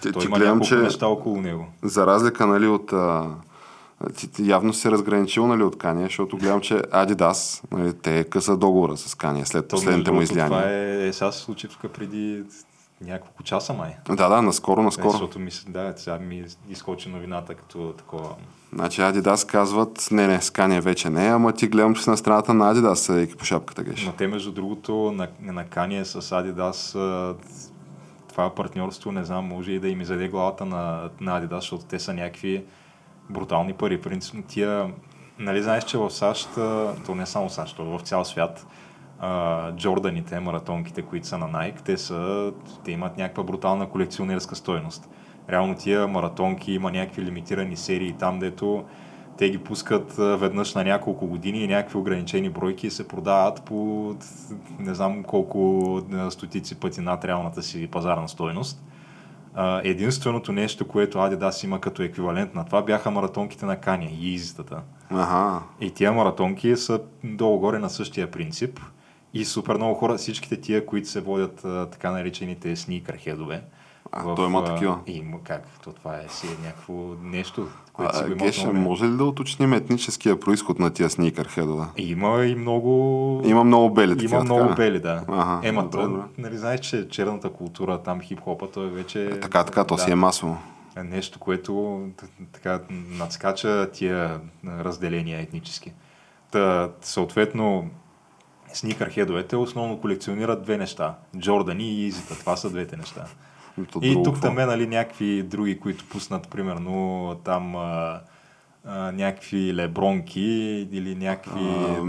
Ти- 0.01 0.11
той 0.11 0.21
ти 0.21 0.27
има 0.27 0.37
гледам, 0.37 0.61
че- 0.61 0.75
неща 0.75 1.07
около 1.07 1.41
него. 1.41 1.65
За 1.83 2.07
разлика 2.07 2.47
нали, 2.47 2.67
от... 2.67 2.93
А, 2.93 3.29
ти, 4.15 4.31
ти 4.31 4.49
явно 4.49 4.73
се 4.73 4.91
разграничил 4.91 5.47
нали, 5.47 5.63
от 5.63 5.77
Кания, 5.77 6.07
защото 6.07 6.37
гледам, 6.37 6.61
че 6.61 6.73
Adidas, 6.73 7.63
нали, 7.71 7.93
те 7.93 8.23
къса 8.23 8.57
договора 8.57 8.97
с 8.97 9.15
Кания 9.15 9.45
след 9.45 9.67
То, 9.67 9.75
последните 9.75 10.11
му 10.11 10.19
другото, 10.23 10.45
Това 10.45 10.69
е, 10.69 11.07
е 11.07 11.13
сега 11.13 11.31
се 11.31 11.39
случи 11.39 11.67
тук 11.67 11.91
преди 11.91 12.43
няколко 13.01 13.43
часа 13.43 13.73
май. 13.73 13.95
Да, 14.09 14.29
да, 14.29 14.41
наскоро, 14.41 14.81
Е, 14.81 14.83
наскоро. 14.83 15.11
защото 15.11 15.39
ми, 15.39 15.51
се- 15.51 15.69
да, 15.69 15.93
сега 15.97 16.17
ми 16.19 16.45
изкочи 16.69 17.09
новината 17.09 17.55
като 17.55 17.93
такова. 17.97 18.29
Значи 18.73 19.01
Adidas 19.01 19.51
казват, 19.51 20.07
не, 20.11 20.27
не, 20.27 20.41
с 20.41 20.49
Kanye 20.49 20.81
вече 20.81 21.09
не, 21.09 21.27
ама 21.27 21.53
ти 21.53 21.67
гледам, 21.67 21.95
че 21.95 22.03
си 22.03 22.09
на 22.09 22.17
страната 22.17 22.53
на 22.53 22.75
Adidas, 22.75 22.93
съдейки 22.93 23.35
по 23.35 23.45
шапката 23.45 23.83
геш. 23.83 24.05
Но 24.05 24.11
те, 24.11 24.27
между 24.27 24.51
другото, 24.51 24.93
на, 25.15 25.27
на 25.41 25.65
Kanye 25.65 26.03
с 26.03 26.21
Adidas, 26.21 26.95
а, 26.99 27.35
това 28.33 28.55
партньорство, 28.55 29.11
не 29.11 29.23
знам, 29.23 29.47
може 29.47 29.71
и 29.71 29.79
да 29.79 29.89
им 29.89 30.03
заде 30.03 30.27
главата 30.27 30.65
на, 30.65 31.09
на 31.21 31.41
Adidas, 31.41 31.55
защото 31.55 31.85
те 31.85 31.99
са 31.99 32.13
някакви 32.13 32.65
брутални 33.29 33.73
пари. 33.73 34.01
Принципно 34.01 34.43
тия, 34.43 34.93
нали 35.39 35.63
знаеш, 35.63 35.83
че 35.83 35.97
в 35.97 36.09
САЩ, 36.09 36.49
то 37.05 37.15
не 37.15 37.25
само 37.25 37.49
САЩ, 37.49 37.75
то 37.75 37.97
в 37.97 38.01
цял 38.01 38.25
свят, 38.25 38.67
Джорданите, 39.75 40.39
маратонките, 40.39 41.01
които 41.01 41.27
са 41.27 41.37
на 41.37 41.45
Nike, 41.45 41.81
те, 41.81 41.97
са, 41.97 42.51
те 42.85 42.91
имат 42.91 43.17
някаква 43.17 43.43
брутална 43.43 43.89
колекционерска 43.89 44.55
стойност. 44.55 45.09
Реално 45.49 45.75
тия 45.75 46.07
маратонки 46.07 46.73
има 46.73 46.91
някакви 46.91 47.21
лимитирани 47.21 47.77
серии 47.77 48.15
там, 48.19 48.39
дето 48.39 48.85
те 49.37 49.49
ги 49.49 49.57
пускат 49.57 50.13
веднъж 50.17 50.73
на 50.73 50.83
няколко 50.83 51.27
години 51.27 51.59
и 51.59 51.67
някакви 51.67 51.97
ограничени 51.97 52.49
бройки 52.49 52.89
се 52.89 53.07
продават 53.07 53.63
по 53.63 54.15
не 54.79 54.93
знам 54.93 55.23
колко 55.23 56.01
стотици 56.29 56.75
пъти 56.75 57.01
над 57.01 57.25
реалната 57.25 57.63
си 57.63 57.87
пазарна 57.87 58.29
стойност. 58.29 58.83
Единственото 59.83 60.51
нещо, 60.51 60.87
което 60.87 61.17
Adidas 61.17 61.63
има 61.63 61.81
като 61.81 62.03
еквивалент 62.03 62.55
на 62.55 62.65
това, 62.65 62.81
бяха 62.81 63.11
маратонките 63.11 63.65
на 63.65 63.75
Кания 63.75 64.11
и 64.19 64.33
изистата. 64.33 64.81
Аха, 65.09 65.61
И 65.81 65.91
тия 65.91 66.13
маратонки 66.13 66.77
са 66.77 66.99
долу-горе 67.23 67.79
на 67.79 67.89
същия 67.89 68.31
принцип. 68.31 68.79
И 69.33 69.45
супер 69.45 69.75
много 69.75 69.95
хора, 69.95 70.17
всичките 70.17 70.61
тия, 70.61 70.85
които 70.85 71.07
се 71.07 71.21
водят 71.21 71.65
така 71.91 72.11
наречените 72.11 72.75
сникърхедове. 72.75 73.61
А, 74.11 74.35
той 74.35 74.45
има 74.45 74.65
такива? 74.65 74.99
И, 75.07 75.21
м- 75.21 75.37
как? 75.43 75.67
То 75.83 75.91
това 75.93 76.15
е 76.15 76.29
си 76.29 76.47
някакво 76.63 76.93
нещо, 77.21 77.67
което 77.93 78.15
си 78.17 78.23
а, 78.23 78.27
го 78.27 78.31
има 78.31 78.45
Геше, 78.45 78.67
много 78.67 78.79
може 78.79 79.05
ли 79.05 79.17
да 79.17 79.23
уточним 79.23 79.73
етническия 79.73 80.39
происход 80.39 80.79
на 80.79 80.89
тия 80.93 81.09
сникърхедове? 81.09 81.85
Има 81.97 82.45
и 82.45 82.55
много... 82.55 83.41
Има 83.45 83.63
много 83.63 83.93
бели 83.93 84.11
такива, 84.11 84.35
Има 84.35 84.43
много 84.43 84.59
така 84.61 84.71
ли? 84.71 84.75
бели, 84.75 84.99
да. 84.99 85.23
Ага, 85.27 85.67
Ема, 85.67 85.83
добре, 85.83 85.97
то, 85.97 86.07
добре. 86.09 86.21
нали 86.37 86.57
знаеш, 86.57 86.79
че 86.79 87.09
черната 87.09 87.49
култура, 87.49 88.03
там 88.03 88.21
хип-хопа, 88.21 88.67
той 88.71 88.89
вече... 88.89 89.25
Е, 89.25 89.39
така, 89.39 89.63
така, 89.63 89.83
то 89.83 89.95
да, 89.95 90.01
си 90.01 90.11
е 90.11 90.15
масово. 90.15 90.57
е 90.97 91.03
нещо, 91.03 91.39
което 91.39 92.01
така 92.51 92.79
надскача 93.09 93.89
тия 93.93 94.39
разделения 94.65 95.39
етнически. 95.41 95.93
Та, 96.51 96.89
съответно, 97.01 97.89
сникърхедовете 98.73 99.55
основно 99.55 100.01
колекционират 100.01 100.63
две 100.63 100.77
неща. 100.77 101.15
Джордани 101.37 101.83
и 101.83 102.05
Изита. 102.05 102.39
Това 102.39 102.55
са 102.55 102.69
двете 102.69 102.97
неща. 102.97 103.25
И 104.01 104.11
друго 104.11 104.23
тук 104.23 104.41
там 104.41 104.59
е 104.59 104.65
нали, 104.65 104.87
някакви 104.87 105.43
други, 105.43 105.79
които 105.79 106.05
пуснат, 106.09 106.49
примерно, 106.49 107.35
там 107.43 107.75
а, 107.75 108.19
а, 108.85 109.11
някакви 109.11 109.75
лебронки 109.75 110.41
или 110.91 111.15
някакви... 111.15 111.65
А, 111.65 112.01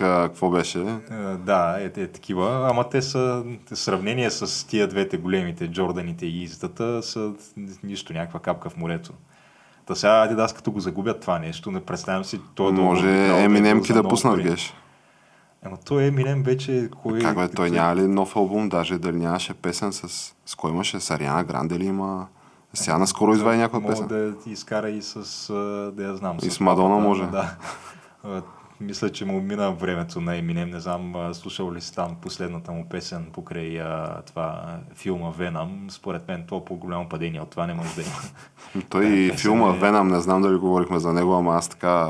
какво 0.00 0.50
беше? 0.50 0.78
а, 0.78 1.36
да, 1.36 1.76
е, 1.80 2.00
е 2.02 2.06
такива, 2.06 2.68
ама 2.70 2.88
те 2.88 3.02
са 3.02 3.44
в 3.70 3.76
сравнение 3.76 4.30
с 4.30 4.66
тия 4.66 4.88
двете 4.88 5.16
големите, 5.16 5.68
Джорданите 5.68 6.26
и 6.26 6.42
Изитата, 6.42 7.02
са 7.02 7.32
нищо, 7.82 8.12
някаква 8.12 8.40
капка 8.40 8.70
в 8.70 8.76
морето. 8.76 9.12
Та 9.86 9.94
сега 9.94 10.28
Adidas 10.28 10.56
като 10.56 10.72
го 10.72 10.80
загубят 10.80 11.20
това 11.20 11.38
нещо, 11.38 11.70
не 11.70 11.80
представям 11.80 12.24
си, 12.24 12.40
той 12.54 12.68
е 12.68 12.72
Може 12.72 13.08
е 13.08 13.44
Еминемки 13.44 13.92
да 13.92 14.02
пуснат 14.02 14.42
геш. 14.42 14.74
Ама 15.64 15.76
той 15.76 16.04
Еминем 16.04 16.42
вече... 16.42 16.90
Кой, 17.02 17.20
Как 17.20 17.36
бе, 17.36 17.48
той 17.48 17.70
няма 17.70 17.96
ли 17.96 18.08
нов 18.08 18.36
албум, 18.36 18.68
даже 18.68 18.98
дали 18.98 19.16
нямаше 19.16 19.54
песен 19.54 19.92
с... 19.92 20.34
С 20.46 20.54
кой 20.54 20.70
имаше? 20.70 21.00
С 21.00 21.10
Ариана 21.10 21.44
Гранде 21.44 21.78
ли 21.78 21.84
има? 21.84 22.26
Сега 22.74 22.98
наскоро 22.98 23.32
извади 23.32 23.58
някаква 23.58 23.80
Мога 23.80 23.92
песен. 23.92 24.06
да 24.08 24.34
изкара 24.46 24.90
и 24.90 25.02
с, 25.02 25.52
да 25.96 26.04
я 26.04 26.16
знам. 26.16 26.36
И 26.42 26.50
с 26.50 26.60
Мадона 26.60 26.98
може. 26.98 27.26
Да. 27.26 27.54
Мисля, 28.80 29.10
че 29.10 29.24
му 29.24 29.40
мина 29.40 29.72
времето 29.72 30.20
на 30.20 30.36
Еминем. 30.36 30.70
Не 30.70 30.80
знам, 30.80 31.30
слушал 31.32 31.72
ли 31.72 31.80
си 31.80 31.94
там 31.94 32.16
последната 32.22 32.72
му 32.72 32.88
песен 32.88 33.26
покрай 33.32 33.80
а, 33.80 34.22
това 34.26 34.78
филма 34.94 35.30
Венам. 35.30 35.86
Според 35.90 36.28
мен 36.28 36.44
това 36.46 36.64
по-голямо 36.64 37.08
падение 37.08 37.40
от 37.40 37.50
това 37.50 37.66
не 37.66 37.74
може 37.74 37.94
да 37.94 38.02
има. 38.02 38.12
Той 38.88 39.06
и 39.06 39.32
филма 39.32 39.74
е- 39.74 39.78
Венам, 39.78 40.08
не 40.08 40.20
знам 40.20 40.42
дали 40.42 40.56
говорихме 40.56 40.98
за 40.98 41.12
него, 41.12 41.34
ама 41.34 41.54
аз 41.54 41.68
така... 41.68 42.08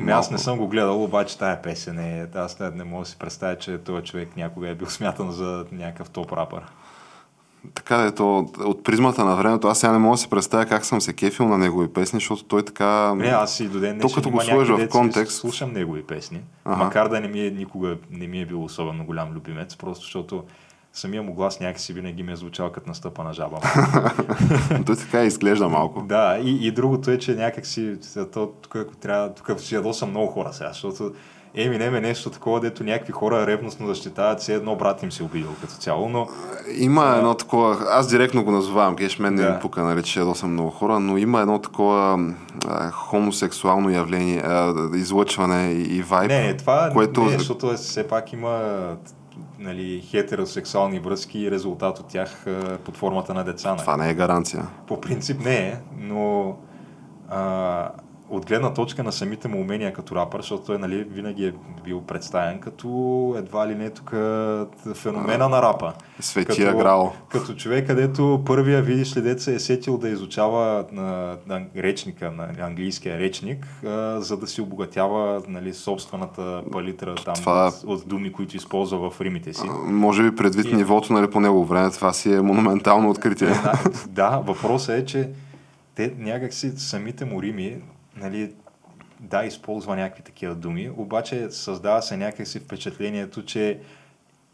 Ами 0.00 0.12
аз 0.12 0.30
не 0.30 0.38
съм 0.38 0.58
го 0.58 0.68
гледал, 0.68 1.04
обаче 1.04 1.38
тая 1.38 1.62
песен 1.62 1.98
е... 1.98 2.28
Аз 2.34 2.60
не, 2.60 2.70
не 2.70 2.84
мога 2.84 3.02
да 3.02 3.08
си 3.10 3.18
представя, 3.18 3.58
че 3.58 3.78
този 3.78 4.04
човек 4.04 4.36
някога 4.36 4.68
е 4.68 4.74
бил 4.74 4.86
смятан 4.86 5.30
за 5.32 5.66
някакъв 5.72 6.10
топ 6.10 6.32
рапър. 6.32 6.62
Така 7.74 7.96
дето, 7.96 8.38
от, 8.58 8.84
призмата 8.84 9.24
на 9.24 9.36
времето, 9.36 9.68
аз 9.68 9.80
сега 9.80 9.92
не 9.92 9.98
мога 9.98 10.14
да 10.14 10.18
си 10.18 10.30
представя 10.30 10.66
как 10.66 10.84
съм 10.84 11.00
се 11.00 11.12
кефил 11.12 11.48
на 11.48 11.58
негови 11.58 11.88
песни, 11.88 12.16
защото 12.16 12.44
той 12.44 12.62
така... 12.64 13.14
Не, 13.14 13.26
аз 13.28 13.60
и 13.60 13.68
до 13.68 13.80
ден 13.80 13.98
днешен 13.98 14.14
като 14.14 14.30
го 14.30 14.36
някъде 14.36 14.86
в 14.86 14.88
контекст- 14.88 15.40
Слушам 15.40 15.72
негови 15.72 16.02
песни, 16.02 16.40
Аха. 16.64 16.84
макар 16.84 17.08
да 17.08 17.20
не 17.20 17.28
ми 17.28 17.46
е, 17.46 17.50
никога 17.50 17.96
не 18.10 18.26
ми 18.26 18.40
е 18.40 18.46
бил 18.46 18.64
особено 18.64 19.04
голям 19.04 19.32
любимец, 19.32 19.76
просто 19.76 20.04
защото 20.04 20.44
самия 20.92 21.22
му 21.22 21.34
глас 21.34 21.60
някакси 21.60 21.92
винаги 21.92 22.22
ми 22.22 22.32
е 22.32 22.36
звучал 22.36 22.72
като 22.72 22.88
настъпа 22.88 23.32
жаба. 23.32 23.58
той 24.86 24.96
така 24.96 25.24
изглежда 25.24 25.68
малко. 25.68 26.02
да, 26.02 26.38
и, 26.42 26.66
и 26.66 26.70
другото 26.70 27.10
е, 27.10 27.18
че 27.18 27.34
някакси 27.34 27.96
тук, 28.32 28.76
ако 28.76 28.96
трябва, 28.96 29.34
тук 29.34 29.58
ще 29.60 29.74
ядосам 29.74 30.10
много 30.10 30.26
хора 30.26 30.52
сега, 30.52 30.68
защото 30.72 31.12
Еминем 31.54 31.94
е 31.94 32.00
нещо 32.00 32.30
такова, 32.30 32.60
дето 32.60 32.84
някакви 32.84 33.12
хора 33.12 33.46
ревностно 33.46 33.86
защитават, 33.86 34.40
все 34.40 34.54
едно 34.54 34.76
брат 34.76 35.02
им 35.02 35.12
се 35.12 35.22
обидил 35.22 35.50
като 35.60 35.72
цяло, 35.74 36.08
но 36.08 36.28
Има 36.74 37.14
едно 37.18 37.34
такова, 37.34 37.76
аз 37.90 38.08
директно 38.08 38.44
го 38.44 38.50
назовавам, 38.50 38.96
кеш 38.96 39.18
мен 39.18 39.34
не 39.34 39.42
Да. 39.42 39.50
ми 39.50 39.60
пука, 39.60 39.82
нали, 39.82 40.02
че 40.02 40.20
ядосам 40.20 40.52
много 40.52 40.70
хора, 40.70 41.00
но 41.00 41.18
има 41.18 41.40
едно 41.40 41.58
такова 41.58 42.32
а, 42.68 42.90
хомосексуално 42.90 43.90
явление, 43.90 44.38
а, 44.40 44.74
излъчване 44.94 45.72
и, 45.72 45.96
и 45.96 46.02
вайб, 46.02 46.30
Не, 46.30 46.46
не, 46.46 46.56
това 46.56 46.90
което... 46.92 47.22
не, 47.22 47.38
защото 47.38 47.70
е, 47.70 47.74
все 47.74 48.08
пак 48.08 48.32
има 48.32 48.60
нали, 49.58 50.02
хетеросексуални 50.10 50.98
връзки 50.98 51.38
и 51.40 51.50
резултат 51.50 51.98
от 51.98 52.06
тях 52.06 52.46
а, 52.46 52.78
под 52.78 52.96
формата 52.96 53.34
на 53.34 53.44
деца. 53.44 53.68
нали? 53.70 53.80
Това 53.80 53.96
не 53.96 54.10
е 54.10 54.14
гаранция. 54.14 54.66
По 54.86 55.00
принцип 55.00 55.44
не 55.44 55.56
е, 55.56 55.76
но 55.98 56.56
а, 57.30 57.88
от 58.32 58.46
гледна 58.46 58.74
точка 58.74 59.02
на 59.02 59.12
самите 59.12 59.48
му 59.48 59.60
умения 59.60 59.92
като 59.92 60.16
рапър, 60.16 60.40
защото 60.40 60.64
той 60.64 60.78
нали, 60.78 61.04
винаги 61.04 61.46
е 61.46 61.52
бил 61.84 62.00
представен 62.00 62.60
като 62.60 62.88
едва 63.38 63.68
ли 63.68 63.74
не 63.74 63.90
тук 63.90 64.10
феномена 64.94 65.48
на 65.48 65.62
рапа. 65.62 65.92
Светия 66.20 66.66
като, 66.66 66.78
грал. 66.78 67.12
Като 67.28 67.54
човек, 67.54 67.86
където 67.86 68.42
първия, 68.46 68.82
видиш 68.82 69.16
ли, 69.16 69.38
се 69.38 69.54
е 69.54 69.58
сетил 69.58 69.98
да 69.98 70.08
изучава 70.08 70.84
на, 70.92 71.36
на 71.46 71.62
речника, 71.76 72.30
на 72.30 72.48
английския 72.66 73.18
речник, 73.18 73.66
а, 73.86 74.20
за 74.20 74.36
да 74.36 74.46
си 74.46 74.60
обогатява 74.60 75.42
нали, 75.48 75.74
собствената 75.74 76.62
палитра 76.72 77.14
там 77.14 77.34
Това- 77.34 77.66
от, 77.66 77.84
от 77.84 78.08
думи, 78.08 78.32
които 78.32 78.56
използва 78.56 79.10
в 79.10 79.20
римите 79.20 79.54
си. 79.54 79.66
Може 79.84 80.22
би 80.30 80.36
предвид 80.36 80.66
И- 80.66 80.74
нивото, 80.74 81.12
нали, 81.12 81.30
по 81.30 81.40
него 81.40 81.64
време, 81.64 81.90
това 81.90 82.12
си 82.12 82.34
е 82.34 82.40
монументално 82.40 83.10
откритие. 83.10 83.48
Да, 83.48 83.72
да, 84.08 84.42
въпросът 84.46 84.94
е, 84.98 85.04
че 85.04 85.28
те 85.94 86.14
някакси 86.18 86.70
самите 86.76 87.24
му 87.24 87.42
рими, 87.42 87.76
нали, 88.16 88.54
да, 89.20 89.44
използва 89.44 89.96
някакви 89.96 90.22
такива 90.22 90.54
думи, 90.54 90.90
обаче 90.96 91.50
създава 91.50 92.02
се 92.02 92.16
някакси 92.16 92.60
впечатлението, 92.60 93.44
че 93.44 93.80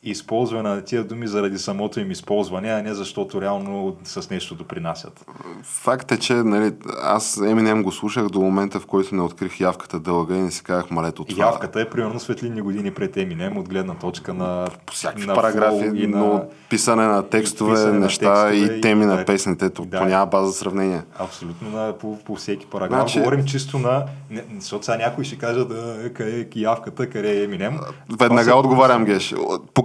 използване 0.02 0.68
на 0.68 0.84
тия 0.84 1.04
думи 1.04 1.26
заради 1.26 1.58
самото 1.58 2.00
им 2.00 2.10
използване, 2.10 2.68
а 2.68 2.82
не 2.82 2.94
защото 2.94 3.42
реално 3.42 3.96
с 4.04 4.30
нещо 4.30 4.54
допринасят. 4.54 5.26
Факт 5.62 6.12
е, 6.12 6.18
че 6.18 6.34
нали, 6.34 6.72
аз 7.02 7.36
Eminem 7.36 7.82
го 7.82 7.92
слушах 7.92 8.26
до 8.26 8.40
момента, 8.40 8.80
в 8.80 8.86
който 8.86 9.14
не 9.14 9.22
открих 9.22 9.60
явката 9.60 9.98
дълга 9.98 10.36
и 10.36 10.40
не 10.40 10.50
си 10.50 10.62
казах 10.62 10.90
малето 10.90 11.24
това. 11.24 11.44
Явката 11.44 11.80
е 11.80 11.90
примерно 11.90 12.20
светлини 12.20 12.60
години 12.60 12.90
пред 12.90 13.14
Eminem 13.16 13.56
от 13.56 13.68
гледна 13.68 13.94
точка 13.94 14.34
на 14.34 14.68
по 14.86 14.92
всякакви 14.92 15.26
на 15.26 15.34
параграфи, 15.34 15.90
и 15.94 16.06
на... 16.06 16.18
но 16.18 16.44
писане 16.70 17.06
на 17.06 17.22
текстове, 17.22 17.74
писане 17.74 17.98
неща 17.98 18.34
на 18.34 18.50
текстове 18.50 18.76
и 18.76 18.80
теми 18.80 19.02
и, 19.04 19.06
на 19.06 19.24
песните. 19.24 19.68
Да, 19.68 19.98
по 19.98 20.04
няма 20.04 20.26
база 20.26 20.46
за 20.46 20.52
сравнение. 20.52 21.02
Абсолютно 21.18 21.70
на, 21.70 21.98
по, 21.98 22.18
по 22.18 22.36
всеки 22.36 22.66
параграф. 22.66 23.00
Значи... 23.00 23.18
Говорим 23.18 23.44
чисто 23.44 23.78
на... 23.78 24.04
Не, 24.30 24.44
защото 24.58 24.84
сега 24.84 24.96
някой 24.98 25.24
ще 25.24 25.38
каже 25.38 25.64
да, 25.64 26.10
къде 26.14 26.40
е 26.40 26.46
явката, 26.60 27.10
къде 27.10 27.42
е 27.42 27.48
Eminem. 27.48 27.80
Веднага 28.18 28.56
отговарям, 28.56 29.04
Геш. 29.04 29.34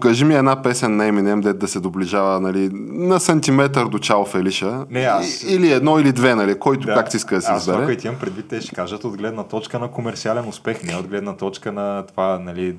Покажи 0.04 0.26
ми 0.26 0.36
една 0.36 0.62
песен 0.62 0.96
на 0.96 1.04
Eminem, 1.04 1.42
де 1.42 1.54
да 1.54 1.68
се 1.68 1.80
доближава 1.80 2.40
нали, 2.40 2.70
на 2.74 3.20
сантиметър 3.20 3.86
до 3.86 4.00
Чао 4.00 4.26
Фелиша. 4.26 4.86
Не, 4.90 5.00
аз... 5.00 5.44
Или 5.44 5.72
едно 5.72 6.00
или 6.00 6.12
две, 6.12 6.36
нали, 6.36 6.60
който 6.60 6.88
да. 6.88 6.94
как 6.94 7.10
ти 7.10 7.18
иска 7.18 7.36
да 7.36 7.42
се 7.42 7.54
избере. 7.54 7.78
Аз 7.78 7.98
това, 7.98 8.10
имам 8.10 8.20
предвид, 8.20 8.48
те 8.48 8.62
ще 8.62 8.76
кажат 8.76 9.04
от 9.04 9.18
гледна 9.18 9.44
точка 9.44 9.80
на 9.80 9.92
комерциален 9.92 10.48
успех, 10.48 10.84
не 10.84 10.96
от 10.96 11.08
гледна 11.08 11.38
точка 11.38 11.72
на 11.72 12.06
това, 12.06 12.40
нали, 12.40 12.78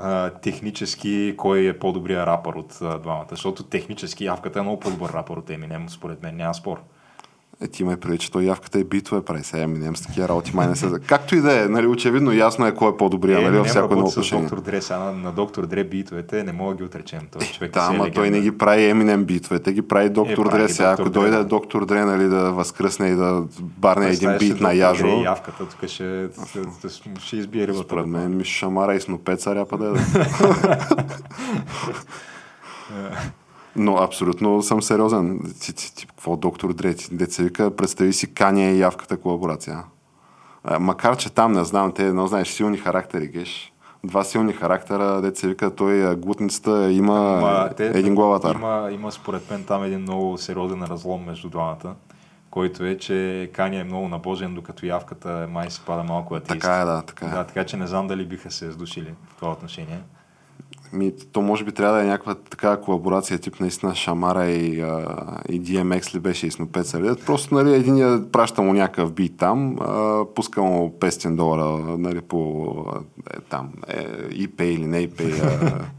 а, 0.00 0.30
технически 0.30 1.34
кой 1.36 1.66
е 1.66 1.78
по-добрия 1.78 2.26
рапър 2.26 2.52
от 2.52 2.78
а, 2.82 2.98
двамата. 2.98 3.26
Защото 3.30 3.62
технически 3.62 4.24
явката 4.24 4.58
е 4.58 4.62
много 4.62 4.80
по-добър 4.80 5.12
рапър 5.12 5.36
от 5.36 5.48
Eminem, 5.48 5.88
според 5.88 6.22
мен, 6.22 6.36
няма 6.36 6.54
спор. 6.54 6.78
Е, 7.60 7.68
ти 7.68 7.84
ме 7.84 7.96
преди, 7.96 8.18
че 8.18 8.30
той 8.30 8.42
явката 8.42 8.78
е 8.78 8.84
битове 8.84 9.22
прави. 9.22 9.42
Сега 9.42 9.62
Еминем 9.62 9.96
с 9.96 10.02
такива 10.02 10.28
работи 10.28 10.52
май 10.54 10.68
не 10.68 10.76
се... 10.76 10.86
Както 11.06 11.36
и 11.36 11.40
да 11.40 11.64
е, 11.64 11.68
нали, 11.68 11.86
очевидно 11.86 12.32
ясно 12.32 12.66
е 12.66 12.74
кой 12.74 12.92
е 12.92 12.96
по-добрия, 12.96 13.40
е, 13.40 13.42
нали, 13.42 13.56
във 13.56 13.66
всяко 13.66 13.92
едно 13.92 14.06
отношение. 14.06 14.44
доктор 14.44 14.60
Дре, 14.60 14.82
сега 14.82 14.98
на, 14.98 15.12
на 15.12 15.32
доктор 15.32 15.66
Дре 15.66 15.84
битовете 15.84 16.44
не 16.44 16.52
мога 16.52 16.74
да 16.74 16.78
ги 16.78 16.84
отречем. 16.84 17.20
Той 17.32 17.46
човек 17.46 17.72
да, 17.72 17.86
ама 17.90 18.10
той 18.10 18.30
не 18.30 18.40
ги 18.40 18.58
прави 18.58 18.88
Еминем 18.88 19.24
битовете, 19.24 19.72
ги 19.72 19.82
прави 19.82 20.08
доктор 20.08 20.46
е, 20.46 20.48
Дре. 20.48 20.68
Сега, 20.68 20.90
ако 20.90 21.10
дойде 21.10 21.44
доктор 21.44 21.86
Дре, 21.86 22.04
нали, 22.04 22.24
да 22.28 22.52
възкръсне 22.52 23.08
и 23.08 23.14
да 23.14 23.44
барне 23.60 24.08
един 24.08 24.38
бит 24.38 24.60
на 24.60 24.72
яжо. 24.72 25.06
Дре, 25.06 25.22
явката, 25.24 25.66
тук 25.66 25.88
ще, 25.88 26.28
ще 27.20 27.36
избие 27.36 27.66
рибата. 27.66 27.84
Според 27.84 28.06
мен 28.06 28.36
ми 28.36 28.44
шамара 28.44 28.94
и 28.94 29.00
снопеца 29.00 29.54
ряпа 29.54 29.78
да 29.78 29.86
е. 33.12 33.45
Но 33.76 33.96
абсолютно 33.96 34.62
съм 34.62 34.82
сериозен. 34.82 35.40
Ти, 35.60 35.74
ти, 35.74 35.94
ти, 35.94 36.06
какво 36.06 36.36
доктор 36.36 36.72
Дрети? 36.72 37.08
Деца 37.12 37.42
вика, 37.42 37.76
представи 37.76 38.12
си 38.12 38.34
Кания 38.34 38.70
и 38.70 38.78
явката 38.78 39.16
колаборация. 39.16 39.84
А, 40.64 40.78
макар, 40.78 41.16
че 41.16 41.30
там 41.30 41.52
не 41.52 41.64
знам, 41.64 41.92
те, 41.92 42.12
но 42.12 42.26
знаеш, 42.26 42.48
силни 42.48 42.76
характери, 42.76 43.28
геш. 43.28 43.72
Два 44.04 44.24
силни 44.24 44.52
характера, 44.52 45.20
деца 45.22 45.48
вика, 45.48 45.74
той 45.74 46.16
глутницата 46.16 46.92
има 46.92 47.18
Ама, 47.18 47.70
те, 47.76 47.86
един 47.86 48.14
главата. 48.14 48.52
Има, 48.54 48.88
има 48.92 49.12
според 49.12 49.50
мен 49.50 49.64
там 49.64 49.84
един 49.84 50.00
много 50.00 50.38
сериозен 50.38 50.82
разлом 50.82 51.24
между 51.24 51.48
двамата 51.48 51.94
който 52.56 52.84
е, 52.84 52.98
че 52.98 53.50
Кания 53.52 53.80
е 53.80 53.84
много 53.84 54.08
набожен, 54.08 54.54
докато 54.54 54.86
явката 54.86 55.46
май 55.50 55.70
се 55.70 55.80
пада 55.80 56.04
малко 56.04 56.34
атеист. 56.34 56.60
Така 56.60 56.80
е, 56.80 56.84
да, 56.84 57.02
така 57.02 57.26
е. 57.26 57.28
Да, 57.28 57.44
така 57.44 57.64
че 57.64 57.76
не 57.76 57.86
знам 57.86 58.06
дали 58.06 58.24
биха 58.24 58.50
се 58.50 58.70
сдушили 58.70 59.14
в 59.28 59.36
това 59.36 59.52
отношение. 59.52 60.00
Ми, 60.92 61.12
то 61.32 61.42
може 61.42 61.64
би 61.64 61.72
трябва 61.72 61.96
да 61.96 62.02
е 62.02 62.06
някаква 62.06 62.34
такава 62.34 62.80
колаборация, 62.80 63.38
тип 63.38 63.60
наистина 63.60 63.94
Шамара 63.94 64.46
и, 64.46 64.80
а, 64.80 65.06
и 65.48 65.62
DMX 65.62 66.14
ли 66.14 66.18
беше 66.18 66.46
и 66.46 66.50
Снопец. 66.50 66.94
Просто 67.26 67.54
нали, 67.54 67.74
един 67.74 68.28
праща 68.32 68.62
му 68.62 68.72
някакъв 68.72 69.12
бит 69.12 69.36
там, 69.36 69.76
а, 69.80 70.24
пуска 70.34 70.62
му 70.62 70.94
500 71.00 71.36
долара 71.36 71.96
нали, 71.98 72.20
по 72.20 72.66
е, 73.34 73.40
там, 73.40 73.72
е, 73.88 74.06
IP 74.30 74.62
или 74.62 74.86
не 74.86 75.08
IP, 75.08 75.40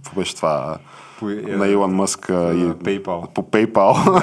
какво 0.03 0.19
беше 0.19 0.35
това? 0.35 0.77
По, 1.19 1.29
е, 1.29 1.35
на 1.35 1.67
Илон 1.67 1.95
Мъск 1.95 2.25
и 2.29 2.31
PayPal. 2.31 3.33
по 3.33 3.43
PayPal. 3.43 4.21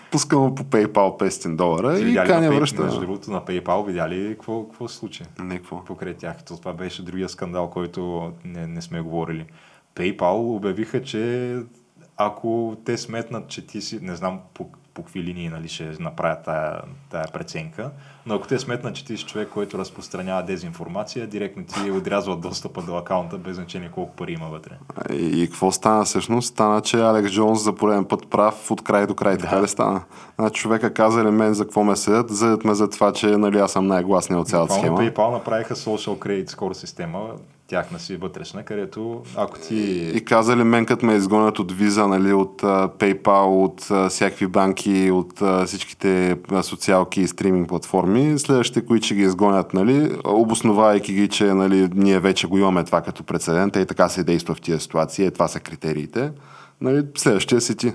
Пускам 0.10 0.40
му 0.40 0.54
по 0.54 0.64
PayPal 0.64 1.20
500 1.20 1.56
долара 1.56 1.98
и 1.98 2.14
Каня 2.14 2.52
връща. 2.52 2.82
Между 2.82 3.00
другото 3.00 3.30
на 3.30 3.40
PayPal 3.40 3.86
видя 3.86 4.08
ли 4.08 4.28
какво, 4.30 4.64
какво 4.64 4.88
се 4.88 4.96
случи? 4.96 5.24
Не 5.38 5.56
какво. 5.56 5.84
Покрай 5.84 6.14
тях. 6.14 6.44
Това 6.44 6.72
беше 6.72 7.04
другия 7.04 7.28
скандал, 7.28 7.70
който 7.70 8.32
не, 8.44 8.66
не 8.66 8.82
сме 8.82 9.00
говорили. 9.00 9.46
PayPal 9.96 10.56
обявиха, 10.56 11.02
че 11.02 11.54
ако 12.16 12.76
те 12.84 12.98
сметнат, 12.98 13.48
че 13.48 13.66
ти 13.66 13.80
си, 13.80 13.98
не 14.02 14.16
знам 14.16 14.40
по, 14.54 14.66
по 14.98 15.04
какви 15.04 15.22
линии 15.22 15.48
нали, 15.48 15.68
ще 15.68 15.96
направят 16.00 16.44
тая, 16.44 16.80
тая 17.10 17.24
преценка, 17.32 17.90
но 18.26 18.34
ако 18.34 18.46
те 18.46 18.58
сметнат, 18.58 18.94
че 18.94 19.04
ти 19.04 19.16
си 19.16 19.24
човек, 19.24 19.48
който 19.48 19.78
разпространява 19.78 20.42
дезинформация, 20.42 21.26
директно 21.26 21.64
ти 21.64 21.90
отрязват 21.90 22.40
достъпа 22.40 22.82
до 22.82 22.96
акаунта, 22.96 23.38
без 23.38 23.56
значение 23.56 23.90
колко 23.94 24.16
пари 24.16 24.32
има 24.32 24.46
вътре. 24.46 24.72
И, 25.12 25.42
и 25.42 25.46
какво 25.46 25.72
стана 25.72 26.04
всъщност? 26.04 26.48
Стана, 26.48 26.80
че 26.80 27.00
Алекс 27.00 27.32
Джонс 27.32 27.64
за 27.64 27.74
пореден 27.74 28.04
път 28.04 28.30
прав 28.30 28.70
от 28.70 28.84
край 28.84 29.06
до 29.06 29.14
край. 29.14 29.36
Да. 29.36 29.42
Така 29.42 29.62
ли 29.62 29.68
стана? 29.68 30.02
Значи 30.38 30.60
човека 30.60 30.94
каза 30.94 31.24
ли 31.24 31.30
мен 31.30 31.54
за 31.54 31.64
какво 31.64 31.84
ме 31.84 31.96
съдят? 31.96 32.30
Зъдят 32.30 32.64
ме 32.64 32.74
за 32.74 32.90
това, 32.90 33.12
че 33.12 33.26
нали, 33.26 33.58
аз 33.58 33.72
съм 33.72 33.86
най-гласният 33.86 34.40
от 34.40 34.48
цялата 34.48 34.74
схема. 34.74 34.98
PayPal 34.98 35.32
направиха 35.32 35.76
Social 35.76 36.18
Credit 36.18 36.50
Score 36.50 36.72
система, 36.72 37.30
тяхна 37.68 37.98
си 37.98 38.16
вътрешна, 38.16 38.62
където 38.62 39.22
ако 39.36 39.58
ти... 39.58 40.10
И 40.14 40.24
каза 40.24 40.56
ли 40.56 40.64
мен, 40.64 40.86
като 40.86 41.06
ме 41.06 41.14
изгонят 41.14 41.58
от 41.58 41.72
виза, 41.72 42.08
нали, 42.08 42.32
от 42.32 42.62
uh, 42.62 42.96
PayPal, 42.96 43.64
от 43.64 43.80
uh, 43.82 44.08
всякакви 44.08 44.46
банки, 44.46 45.10
от 45.10 45.40
uh, 45.40 45.66
всичките 45.66 46.36
социалки 46.62 47.20
и 47.20 47.26
стриминг 47.26 47.68
платформи, 47.68 48.38
следващите, 48.38 48.86
които 48.86 49.06
ще 49.06 49.14
ги 49.14 49.22
изгонят, 49.22 49.74
нали, 49.74 50.18
обосновавайки 50.24 51.12
ги, 51.12 51.28
че 51.28 51.44
нали, 51.44 51.88
ние 51.94 52.20
вече 52.20 52.46
го 52.46 52.58
имаме 52.58 52.84
това 52.84 53.00
като 53.00 53.24
прецедент 53.24 53.76
и 53.76 53.86
така 53.86 54.08
се 54.08 54.24
действа 54.24 54.54
в 54.54 54.60
тия 54.60 54.80
ситуации, 54.80 55.26
е, 55.26 55.30
това 55.30 55.48
са 55.48 55.60
критериите, 55.60 56.32
нали, 56.80 57.04
следващия 57.16 57.60
си 57.60 57.76
ти. 57.76 57.92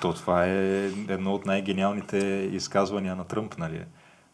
То 0.00 0.12
това 0.12 0.46
е 0.46 0.90
едно 1.08 1.34
от 1.34 1.46
най-гениалните 1.46 2.48
изказвания 2.52 3.16
на 3.16 3.24
Тръмп, 3.24 3.58
нали? 3.58 3.80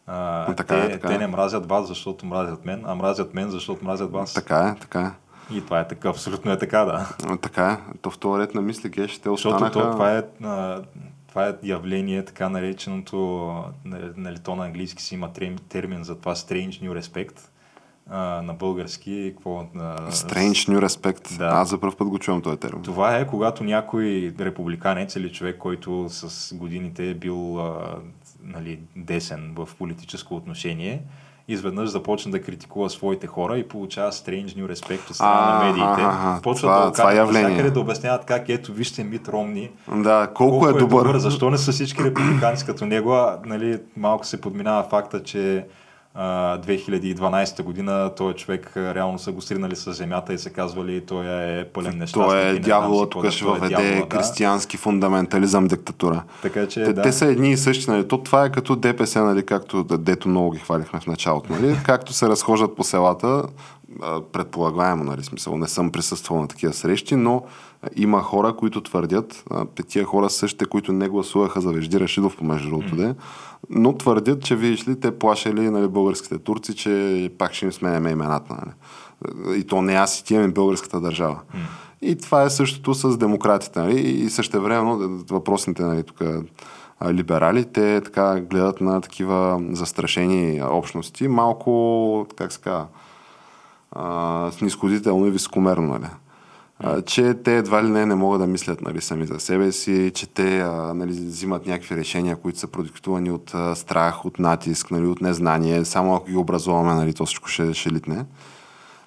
А, 0.07 0.53
така 0.55 0.75
те, 0.75 0.85
е, 0.85 0.91
така 0.91 1.07
те 1.07 1.13
е. 1.13 1.17
не 1.17 1.27
мразят 1.27 1.69
вас, 1.69 1.87
защото 1.87 2.25
мразят 2.25 2.65
мен, 2.65 2.83
а 2.85 2.95
мразят 2.95 3.33
мен, 3.33 3.49
защото 3.49 3.85
мразят 3.85 4.11
вас. 4.11 4.33
Така 4.33 4.75
е, 4.77 4.79
така 4.79 5.01
е. 5.01 5.11
И 5.55 5.61
това 5.61 5.79
е 5.79 5.87
така, 5.87 6.09
абсолютно 6.09 6.51
е 6.51 6.57
така, 6.57 6.85
да. 6.85 7.37
Така 7.41 7.71
е. 7.71 7.97
То 8.01 8.09
в 8.09 8.17
този 8.17 8.41
ред 8.41 8.55
на 8.55 8.61
мисли, 8.61 8.89
геш, 8.89 9.19
те 9.19 9.29
останаха... 9.29 9.65
Защото 9.65 9.85
то, 9.85 9.91
това, 9.91 10.17
е, 10.17 10.23
това 11.27 11.47
е 11.47 11.53
явление, 11.63 12.25
така 12.25 12.49
нареченото, 12.49 13.63
нали, 14.15 14.39
то 14.39 14.55
на 14.55 14.65
английски 14.65 15.03
си 15.03 15.15
има 15.15 15.29
термин 15.69 16.03
за 16.03 16.15
това 16.15 16.35
strange 16.35 16.83
new 16.83 17.01
respect, 17.01 17.39
а, 18.09 18.41
на 18.41 18.53
български. 18.53 19.33
Какво, 19.35 19.59
а, 19.59 20.11
Strange 20.11 20.71
New 20.71 20.85
Respect. 20.85 21.37
Да. 21.37 21.45
Аз 21.45 21.69
за 21.69 21.79
първ 21.79 21.95
път 21.97 22.07
го 22.07 22.19
чувам 22.19 22.41
този 22.41 22.57
термин. 22.57 22.83
Това 22.83 23.17
е 23.17 23.27
когато 23.27 23.63
някой 23.63 24.33
републиканец 24.39 25.15
или 25.15 25.31
човек, 25.31 25.57
който 25.57 26.05
с 26.09 26.55
годините 26.55 27.09
е 27.09 27.13
бил 27.13 27.59
а, 27.59 27.95
нали, 28.45 28.79
десен 28.95 29.53
в 29.55 29.69
политическо 29.77 30.35
отношение, 30.35 31.01
изведнъж 31.47 31.89
започна 31.89 32.31
да 32.31 32.41
критикува 32.41 32.89
своите 32.89 33.27
хора 33.27 33.57
и 33.57 33.67
получава 33.67 34.11
strange 34.11 34.47
new 34.47 34.73
respect 34.73 35.09
от 35.09 35.15
страна 35.15 35.53
на 35.53 35.65
медиите. 35.65 36.41
Почва 36.43 36.67
това, 36.67 36.85
да 36.85 36.91
това 36.91 37.13
явление. 37.13 37.71
да 37.71 37.79
обясняват 37.79 38.25
как 38.25 38.49
ето 38.49 38.73
вижте 38.73 39.03
Мит 39.03 39.27
Ромни. 39.27 39.69
Да, 39.95 40.27
колко, 40.35 40.59
колко 40.59 40.67
е, 40.67 40.69
е 40.69 40.73
добър. 40.73 41.03
добър. 41.03 41.17
Защо 41.17 41.49
не 41.49 41.57
са 41.57 41.71
всички 41.71 42.03
републиканци 42.03 42.65
като 42.65 42.85
него? 42.85 43.13
А, 43.13 43.39
нали, 43.45 43.79
малко 43.97 44.25
се 44.25 44.41
подминава 44.41 44.83
факта, 44.83 45.23
че 45.23 45.65
2012 46.17 47.63
година 47.63 48.11
този 48.17 48.35
човек 48.35 48.71
реално 48.75 49.19
са 49.19 49.31
го 49.31 49.41
сринали 49.41 49.75
с 49.75 49.93
земята 49.93 50.33
и 50.33 50.37
се 50.37 50.49
казвали 50.49 51.05
той 51.05 51.25
е 51.27 51.65
пълен 51.65 51.97
нещастник. 51.97 52.25
Той 52.25 52.49
е 52.49 52.59
дявола, 52.59 53.09
тук 53.09 53.29
ще 53.29 53.45
въведе 53.45 54.05
да. 54.09 54.17
християнски 54.17 54.77
фундаментализъм, 54.77 55.67
диктатура. 55.67 56.23
Така, 56.41 56.67
че, 56.67 56.83
те, 56.83 56.93
да. 56.93 57.01
те 57.01 57.11
са 57.11 57.25
едни 57.25 57.51
и 57.51 57.57
същи, 57.57 57.91
нали? 57.91 58.07
То, 58.07 58.17
това 58.17 58.45
е 58.45 58.51
като 58.51 58.75
ДПС, 58.75 59.21
нали, 59.21 59.45
както 59.45 59.83
дето 59.83 60.29
много 60.29 60.51
ги 60.51 60.59
хвалихме 60.59 60.99
в 60.99 61.07
началото, 61.07 61.53
нали? 61.53 61.77
както 61.83 62.13
се 62.13 62.29
разхождат 62.29 62.75
по 62.75 62.83
селата, 62.83 63.43
предполагаемо, 64.31 65.03
нали, 65.03 65.23
смисъл, 65.23 65.57
не 65.57 65.67
съм 65.67 65.91
присъствал 65.91 66.41
на 66.41 66.47
такива 66.47 66.73
срещи, 66.73 67.15
но 67.15 67.43
има 67.95 68.21
хора, 68.21 68.55
които 68.55 68.81
твърдят, 68.81 69.43
тия 69.87 70.05
хора 70.05 70.29
същите, 70.29 70.65
които 70.65 70.91
не 70.91 71.09
гласуваха 71.09 71.61
за 71.61 71.71
Вежди 71.71 71.99
Рашидов, 71.99 72.41
между 72.41 72.69
другото, 72.69 72.95
mm 72.95 73.15
но 73.69 73.97
твърдят, 73.97 74.43
че 74.43 74.55
видиш 74.55 74.87
ли, 74.87 74.99
те 74.99 75.19
плашели 75.19 75.69
нали, 75.69 75.87
българските 75.87 76.37
турци, 76.37 76.75
че 76.75 77.31
пак 77.37 77.53
ще 77.53 77.65
им 77.65 77.71
сменяме 77.71 78.09
имената. 78.09 78.53
Нали. 78.53 79.59
И 79.59 79.63
то 79.63 79.81
не 79.81 79.93
аз 79.93 80.19
и 80.19 80.25
ти, 80.25 80.35
ами 80.35 80.53
българската 80.53 81.01
държава. 81.01 81.39
Mm. 81.55 81.57
И 82.01 82.15
това 82.15 82.43
е 82.43 82.49
същото 82.49 82.93
с 82.93 83.17
демократите. 83.17 83.79
Нали. 83.79 83.99
И 83.99 84.29
също 84.29 84.61
време 84.61 85.07
въпросните 85.29 85.83
нали, 85.83 86.03
тук, 86.03 86.21
либерали, 87.09 87.65
те 87.65 88.01
така 88.01 88.39
гледат 88.39 88.81
на 88.81 89.01
такива 89.01 89.63
застрашени 89.71 90.61
общности, 90.63 91.27
малко, 91.27 92.27
как 92.35 92.51
се 92.51 92.61
казва, 92.61 92.85
снисходително 94.51 95.27
и 95.27 95.31
високомерно. 95.31 95.87
Нали 95.87 96.07
а, 96.79 97.01
че 97.01 97.33
те 97.33 97.57
едва 97.57 97.83
ли 97.83 97.89
не 97.89 98.05
не 98.05 98.15
могат 98.15 98.41
да 98.41 98.47
мислят 98.47 98.81
нали, 98.81 99.01
сами 99.01 99.25
за 99.25 99.39
себе 99.39 99.71
си, 99.71 100.11
че 100.15 100.27
те 100.27 100.59
а, 100.59 100.93
нали, 100.93 101.11
взимат 101.11 101.67
някакви 101.67 101.95
решения, 101.95 102.35
които 102.35 102.59
са 102.59 102.67
продиктувани 102.67 103.31
от 103.31 103.51
а, 103.53 103.75
страх, 103.75 104.25
от 104.25 104.39
натиск, 104.39 104.91
нали, 104.91 105.05
от 105.05 105.21
незнание. 105.21 105.85
Само 105.85 106.15
ако 106.15 106.25
ги 106.25 106.37
образуваме, 106.37 106.93
нали, 106.93 107.13
то 107.13 107.25
всичко 107.25 107.47
ще, 107.47 107.73
ще 107.73 107.91
литне. 107.91 108.25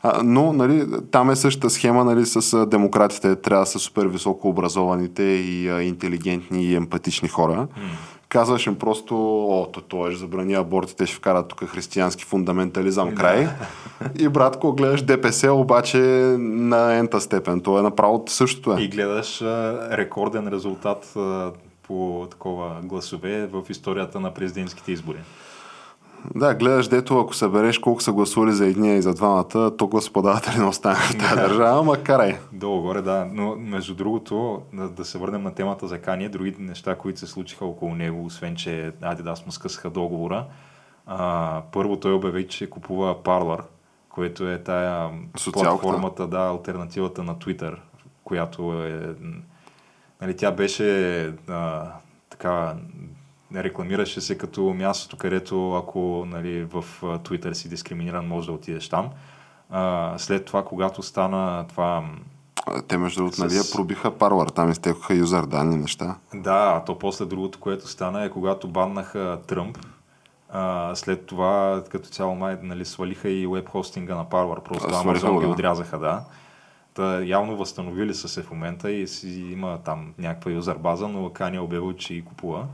А, 0.02 0.20
но 0.24 0.52
нали, 0.52 0.86
там 1.10 1.30
е 1.30 1.36
същата 1.36 1.70
схема 1.70 2.04
нали, 2.04 2.26
с 2.26 2.66
демократите. 2.66 3.36
Трябва 3.36 3.62
да 3.62 3.70
са 3.70 3.78
супер 3.78 4.06
високо 4.06 4.48
образованите 4.48 5.22
и 5.22 5.68
а, 5.68 5.82
интелигентни 5.82 6.64
и 6.64 6.74
емпатични 6.74 7.28
хора. 7.28 7.66
Казваш 8.28 8.66
им 8.66 8.78
просто, 8.78 9.14
о, 9.46 9.66
то, 9.72 9.80
то 9.80 10.08
е, 10.08 10.14
забрани 10.14 10.54
абортите, 10.54 11.06
ще 11.06 11.16
вкарат 11.16 11.48
тук 11.48 11.64
християнски 11.64 12.24
фундаментализъм 12.24 13.14
край. 13.14 13.48
и 14.18 14.28
братко, 14.28 14.72
гледаш 14.72 15.02
ДПС, 15.02 15.52
обаче 15.52 15.98
на 16.38 16.94
ента 16.94 17.20
степен. 17.20 17.60
То 17.60 17.78
е 17.78 17.82
направо 17.82 18.24
същото 18.26 18.72
е. 18.72 18.82
И 18.82 18.88
гледаш 18.88 19.42
а, 19.42 19.88
рекорден 19.96 20.48
резултат 20.48 21.16
а, 21.16 21.52
по 21.82 22.26
такова 22.30 22.76
гласове 22.82 23.46
в 23.46 23.62
историята 23.68 24.20
на 24.20 24.34
президентските 24.34 24.92
избори. 24.92 25.18
Да, 26.34 26.54
гледаш 26.54 26.88
дето, 26.88 27.20
ако 27.20 27.34
събереш 27.34 27.78
колко 27.78 28.02
са 28.02 28.12
гласували 28.12 28.52
за 28.52 28.66
едния 28.66 28.96
и 28.96 29.02
за 29.02 29.14
двамата, 29.14 29.76
то 29.76 29.86
господаватели 29.86 30.58
не 30.58 30.64
останаха 30.64 31.12
в 31.12 31.18
тази 31.18 31.36
държава, 31.36 31.80
ама 31.80 31.96
карай. 31.96 32.36
Долу 32.52 32.82
горе, 32.82 33.02
да. 33.02 33.28
Но 33.32 33.56
между 33.56 33.94
другото, 33.94 34.62
да, 34.72 34.88
да 34.88 35.04
се 35.04 35.18
върнем 35.18 35.42
на 35.42 35.54
темата 35.54 35.86
за 35.86 35.98
Кания, 35.98 36.30
другите 36.30 36.62
неща, 36.62 36.94
които 36.94 37.20
се 37.20 37.26
случиха 37.26 37.64
около 37.64 37.94
него, 37.94 38.24
освен 38.24 38.56
че 38.56 38.92
Adidas 39.02 39.46
му 39.46 39.52
скъсаха 39.52 39.90
договора. 39.90 40.44
А, 41.06 41.62
първо 41.72 41.96
той 41.96 42.12
обяви, 42.12 42.48
че 42.48 42.70
купува 42.70 43.14
Parler, 43.14 43.60
което 44.08 44.50
е 44.50 44.58
тая 44.58 45.10
Социалката. 45.36 45.80
платформата, 45.82 46.26
да, 46.26 46.38
альтернативата 46.38 47.22
на 47.22 47.34
Twitter, 47.34 47.76
която 48.24 48.84
е... 48.84 49.14
Нали, 50.20 50.36
тя 50.36 50.50
беше 50.50 51.20
а, 51.48 51.84
така 52.30 52.74
рекламираше 53.54 54.20
се 54.20 54.38
като 54.38 54.62
мястото, 54.62 55.16
където 55.16 55.74
ако 55.74 56.24
нали, 56.26 56.64
в 56.64 56.84
Twitter 57.02 57.52
си 57.52 57.68
дискриминиран, 57.68 58.26
може 58.26 58.46
да 58.46 58.52
отидеш 58.52 58.88
там. 58.88 59.10
А, 59.70 60.14
след 60.18 60.44
това, 60.44 60.64
когато 60.64 61.02
стана 61.02 61.66
това... 61.68 62.04
Те, 62.88 62.98
между 62.98 63.20
другото, 63.20 63.36
С- 63.36 63.38
нали, 63.38 63.54
пробиха 63.74 64.10
парвар, 64.10 64.48
там 64.48 64.70
изтекоха 64.70 65.14
юзер 65.14 65.42
данни 65.42 65.76
неща. 65.76 66.16
Да, 66.34 66.74
а 66.76 66.84
то 66.84 66.98
после 66.98 67.24
другото, 67.24 67.60
което 67.60 67.88
стана 67.88 68.24
е 68.24 68.30
когато 68.30 68.68
баннаха 68.68 69.38
Тръмп. 69.46 69.78
А, 70.50 70.94
след 70.94 71.26
това, 71.26 71.82
като 71.90 72.08
цяло 72.08 72.34
май, 72.34 72.58
нали, 72.62 72.84
свалиха 72.84 73.28
и 73.28 73.46
веб 73.46 73.68
хостинга 73.68 74.16
на 74.16 74.24
Parler, 74.26 74.62
просто 74.62 74.88
А, 74.88 75.04
Amazon 75.04 75.32
го, 75.32 75.40
ги 75.40 75.46
да. 75.46 75.52
отрязаха, 75.52 75.98
да. 75.98 76.24
Та, 76.94 77.22
явно 77.24 77.56
възстановили 77.56 78.14
са 78.14 78.28
се 78.28 78.42
в 78.42 78.50
момента 78.50 78.90
и 78.90 79.08
си 79.08 79.28
има 79.40 79.78
там 79.84 80.14
някаква 80.18 80.50
юзер 80.50 80.74
база, 80.74 81.08
но 81.08 81.30
Кани 81.30 81.56
е 81.56 81.60
обявил, 81.60 81.92
че 81.92 82.14
и 82.14 82.24
купува. 82.24 82.66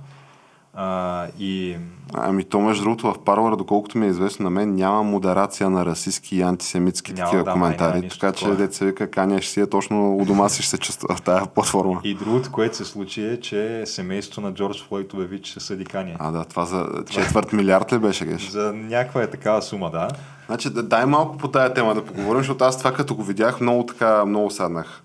А, 0.74 1.26
и 1.38 1.76
Ами 2.16 2.44
то, 2.44 2.60
между 2.60 2.84
другото, 2.84 3.12
в 3.12 3.24
парвар, 3.24 3.56
доколкото 3.56 3.98
ми 3.98 4.06
е 4.06 4.08
известно 4.08 4.44
на 4.44 4.50
мен, 4.50 4.74
няма 4.74 5.02
модерация 5.02 5.70
на 5.70 5.86
расистски 5.86 6.36
и 6.36 6.42
антисемитски 6.42 7.12
Няма, 7.12 7.24
такива 7.24 7.44
да, 7.44 7.50
май 7.50 7.76
коментари. 7.76 8.00
нищо 8.00 8.18
Така 8.18 8.32
че, 8.32 8.50
деца 8.50 8.84
вика, 8.84 9.10
Каня 9.10 9.42
ще 9.42 9.52
си 9.52 9.60
е 9.60 9.66
точно 9.66 10.16
у 10.16 10.24
дома 10.24 10.48
си 10.48 10.62
ще 10.62 10.70
се 10.70 10.78
чувства 10.78 11.16
в 11.16 11.22
тази 11.22 11.48
платформа. 11.54 12.00
И 12.04 12.14
другото, 12.14 12.52
което 12.52 12.76
се 12.76 12.84
случи 12.84 13.26
е, 13.26 13.40
че 13.40 13.82
семейството 13.86 14.40
на 14.40 14.54
Джордж 14.54 14.84
Флойд 14.84 15.12
обяви, 15.12 15.42
че 15.42 15.50
ще 15.50 15.60
съди 15.60 15.84
Кания. 15.84 16.16
А, 16.20 16.30
да, 16.30 16.44
това 16.44 16.64
за 16.64 16.86
четвърт 17.10 17.52
милиард 17.52 17.92
ли 17.92 17.98
беше, 17.98 18.26
геш? 18.26 18.48
За 18.48 18.72
някаква 18.72 19.22
е 19.22 19.30
такава 19.30 19.62
сума, 19.62 19.90
да. 19.90 20.08
Значи, 20.46 20.70
да, 20.70 20.82
дай 20.82 21.06
малко 21.06 21.38
по 21.38 21.48
тая 21.48 21.74
тема 21.74 21.94
да 21.94 22.04
поговорим, 22.04 22.40
защото 22.40 22.64
аз 22.64 22.78
това 22.78 22.92
като 22.92 23.14
го 23.14 23.22
видях, 23.22 23.60
много 23.60 23.86
така, 23.86 24.24
много 24.24 24.50
саднах. 24.50 25.02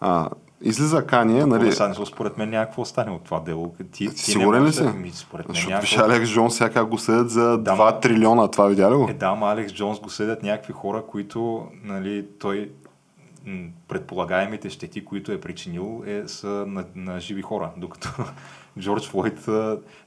А, 0.00 0.28
излиза 0.62 1.06
Кания, 1.06 1.46
нали? 1.46 1.72
Сега, 1.72 1.94
според 2.06 2.38
мен 2.38 2.50
някакво 2.50 2.82
остане 2.82 3.10
от 3.10 3.24
това 3.24 3.40
дело. 3.40 3.74
Ти, 3.92 4.08
ти 4.08 4.16
Сигурен 4.16 4.64
ли 4.64 4.72
си? 4.72 4.82
да- 4.82 4.90
Ми, 4.92 5.10
според 5.10 5.48
мен 5.48 5.54
Защото 5.54 5.70
някакво... 5.70 5.96
виж 5.96 5.98
Алекс 5.98 6.30
Джонс 6.30 6.56
сега 6.56 6.84
го 6.84 6.98
съдят 6.98 7.30
за 7.30 7.58
Да, 7.58 7.72
2 7.72 7.78
ма- 7.78 8.00
трилиона. 8.00 8.48
Това 8.48 8.66
видя 8.66 8.90
ли 8.90 8.94
го? 8.94 9.06
Е, 9.10 9.14
да, 9.14 9.26
ама 9.26 9.46
Алекс 9.46 9.72
Джонс 9.72 10.00
го 10.00 10.10
съдят 10.10 10.42
някакви 10.42 10.72
хора, 10.72 11.02
които 11.06 11.62
нали, 11.84 12.26
той 12.38 12.70
предполагаемите 13.88 14.70
щети, 14.70 15.04
които 15.04 15.32
е 15.32 15.40
причинил, 15.40 16.02
е, 16.06 16.22
са 16.26 16.46
на, 16.48 16.84
на 16.94 17.20
живи 17.20 17.42
хора, 17.42 17.70
докато 17.76 18.08
Джордж 18.78 19.08
Флойд 19.08 19.46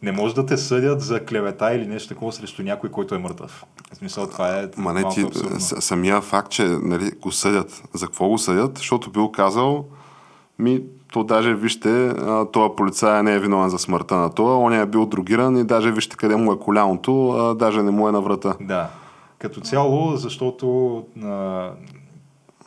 не 0.01 0.11
може 0.11 0.35
да 0.35 0.45
те 0.45 0.57
съдят 0.57 1.01
за 1.01 1.25
клевета 1.25 1.73
или 1.73 1.87
нещо 1.87 2.09
такова 2.09 2.31
срещу 2.31 2.63
някой, 2.63 2.91
който 2.91 3.15
е 3.15 3.17
мъртъв. 3.17 3.65
В 3.93 3.95
смисъл, 3.95 4.27
това 4.27 4.59
е 4.59 4.69
Ма 4.77 4.93
не, 4.93 5.09
ти, 5.09 5.21
абсурдно. 5.21 5.59
самия 5.59 6.21
факт, 6.21 6.51
че 6.51 6.63
нали, 6.63 7.11
го 7.11 7.31
съдят. 7.31 7.83
За 7.93 8.05
какво 8.05 8.27
го 8.27 8.37
съдят? 8.37 8.77
Защото 8.77 9.11
бил 9.11 9.31
казал, 9.31 9.85
ми, 10.59 10.81
то 11.11 11.23
даже 11.23 11.55
вижте, 11.55 12.07
а, 12.07 12.45
този 12.45 12.69
полицай 12.77 13.23
не 13.23 13.33
е 13.33 13.39
виновен 13.39 13.69
за 13.69 13.79
смъртта 13.79 14.15
на 14.15 14.29
това, 14.29 14.57
он 14.57 14.73
е 14.73 14.85
бил 14.85 15.05
другиран 15.05 15.57
и 15.57 15.63
даже 15.63 15.91
вижте 15.91 16.15
къде 16.15 16.35
му 16.35 16.53
е 16.53 16.59
коляното, 16.59 17.29
а, 17.29 17.55
даже 17.55 17.83
не 17.83 17.91
му 17.91 18.09
е 18.09 18.11
на 18.11 18.21
врата. 18.21 18.55
Да. 18.61 18.89
Като 19.37 19.61
цяло, 19.61 20.15
защото 20.15 20.97
а, 21.23 21.69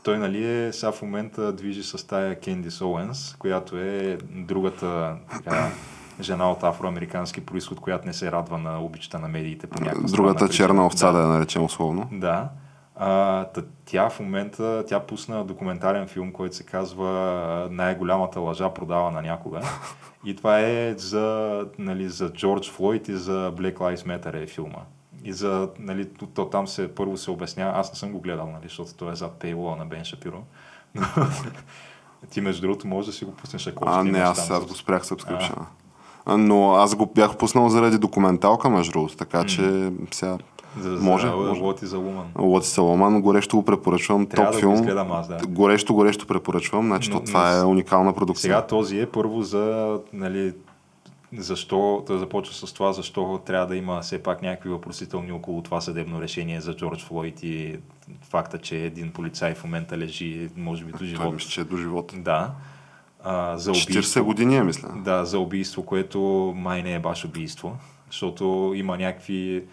той 0.02 0.18
нали 0.18 0.44
е 0.46 0.72
сега 0.72 0.92
в 0.92 1.02
момента 1.02 1.52
движи 1.52 1.82
с 1.82 2.06
тая 2.06 2.40
Кендис 2.40 2.80
Оуенс, 2.80 3.36
която 3.38 3.76
е 3.76 4.18
другата 4.32 5.14
така, 5.32 5.68
жена 6.20 6.50
от 6.50 6.62
афроамерикански 6.62 7.40
происход, 7.40 7.80
която 7.80 8.06
не 8.06 8.12
се 8.12 8.32
радва 8.32 8.58
на 8.58 8.80
обичта 8.80 9.18
на 9.18 9.28
медиите 9.28 9.66
по 9.66 9.82
някаква 9.82 10.08
Другата 10.08 10.46
причина. 10.46 10.66
черна 10.66 10.86
овца, 10.86 11.06
да, 11.06 11.12
Да. 11.12 11.18
я 11.20 11.26
наречем 11.28 11.62
условно. 11.64 12.08
Да. 12.12 12.48
А, 13.00 13.46
тя 13.84 14.10
в 14.10 14.20
момента, 14.20 14.84
тя 14.88 15.00
пусна 15.00 15.44
документален 15.44 16.08
филм, 16.08 16.32
който 16.32 16.56
се 16.56 16.62
казва 16.62 17.68
Най-голямата 17.70 18.40
лъжа 18.40 18.74
продавана 18.74 19.22
някога. 19.22 19.60
И 20.24 20.36
това 20.36 20.60
е 20.60 20.94
за, 20.98 21.66
нали, 21.78 22.08
за 22.08 22.32
Джордж 22.32 22.70
Флойд 22.70 23.08
и 23.08 23.16
за 23.16 23.52
Black 23.56 23.74
Lives 23.74 23.96
Matter 23.96 24.42
е 24.42 24.46
филма. 24.46 24.78
И 25.24 25.32
за, 25.32 25.68
нали, 25.78 26.08
то, 26.34 26.46
там 26.46 26.68
се 26.68 26.94
първо 26.94 27.16
се 27.16 27.30
обяснява, 27.30 27.78
аз 27.78 27.92
не 27.92 27.98
съм 27.98 28.12
го 28.12 28.20
гледал, 28.20 28.46
нали, 28.46 28.62
защото 28.62 28.94
той 28.94 29.12
е 29.12 29.16
зад 29.16 29.32
пейлола 29.32 29.76
на 29.76 29.86
Бен 29.86 30.04
Шапиро. 30.04 30.42
Но 30.94 31.02
ти 32.30 32.40
между 32.40 32.62
другото 32.62 32.86
можеш 32.86 33.06
да 33.06 33.12
си 33.12 33.24
го 33.24 33.32
пуснеш, 33.32 33.66
ако 33.66 33.84
А, 33.86 34.04
не, 34.04 34.18
аз, 34.18 34.48
там 34.48 34.56
аз 34.56 34.66
го 34.66 34.74
спрях 34.74 35.04
subscription. 35.04 35.58
Но 36.26 36.74
аз 36.74 36.94
го 36.94 37.06
бях 37.06 37.36
пуснал 37.36 37.68
заради 37.68 37.98
документалка, 37.98 38.70
между 38.70 38.92
другото, 38.92 39.16
така 39.16 39.44
че 39.46 39.92
сега 40.10 40.38
за, 40.78 40.90
може, 40.90 41.26
за, 41.26 41.36
може. 41.36 41.60
Is 41.60 41.86
a 41.86 41.96
Woman. 41.96 42.24
Лоти 42.38 42.66
Саломан, 42.66 43.22
горещо 43.22 43.56
го 43.56 43.64
препоръчвам. 43.64 44.26
Трябва 44.26 44.46
топ 44.46 44.54
да 44.54 44.60
филм. 44.60 44.72
го 44.72 44.80
изгледам 44.80 45.12
аз, 45.12 45.28
да. 45.28 45.38
Горещо, 45.48 45.94
горещо 45.94 46.26
препоръчвам. 46.26 46.86
Значи, 46.86 47.10
Но- 47.10 47.18
то, 47.20 47.24
това 47.24 47.52
но 47.52 47.60
е 47.60 47.64
уникална 47.64 48.12
продукция. 48.12 48.42
Сега 48.42 48.66
този 48.66 49.00
е 49.00 49.06
първо 49.06 49.42
за, 49.42 49.98
нали, 50.12 50.52
защо, 51.32 52.04
той 52.06 52.18
започва 52.18 52.54
с 52.54 52.72
това, 52.72 52.92
защо 52.92 53.40
трябва 53.46 53.66
да 53.66 53.76
има 53.76 54.00
все 54.00 54.22
пак 54.22 54.42
някакви 54.42 54.70
въпросителни 54.70 55.32
около 55.32 55.62
това 55.62 55.80
съдебно 55.80 56.20
решение 56.20 56.60
за 56.60 56.74
Джордж 56.76 57.04
Флойд 57.04 57.42
и 57.42 57.76
факта, 58.22 58.58
че 58.58 58.76
един 58.76 59.10
полицай 59.10 59.54
в 59.54 59.64
момента 59.64 59.98
лежи, 59.98 60.48
може 60.56 60.84
би 60.84 60.92
до 60.92 60.98
Той 60.98 61.06
живот. 61.06 61.34
мисля, 61.34 61.50
че 61.50 61.60
е 61.60 61.64
до 61.64 61.76
живота. 61.76 62.14
Да. 62.18 62.50
А, 63.24 63.58
за 63.58 63.70
40 63.70 63.90
убийство. 63.90 64.24
години 64.24 64.56
е, 64.56 64.62
мисля. 64.62 64.88
Да, 64.96 65.24
за 65.24 65.38
убийство, 65.38 65.82
което 65.82 66.18
май 66.56 66.82
не 66.82 66.94
е 66.94 66.98
баш 66.98 67.24
убийство, 67.24 67.76
защото 68.10 68.72
има 68.76 68.96
някакви 68.96 69.64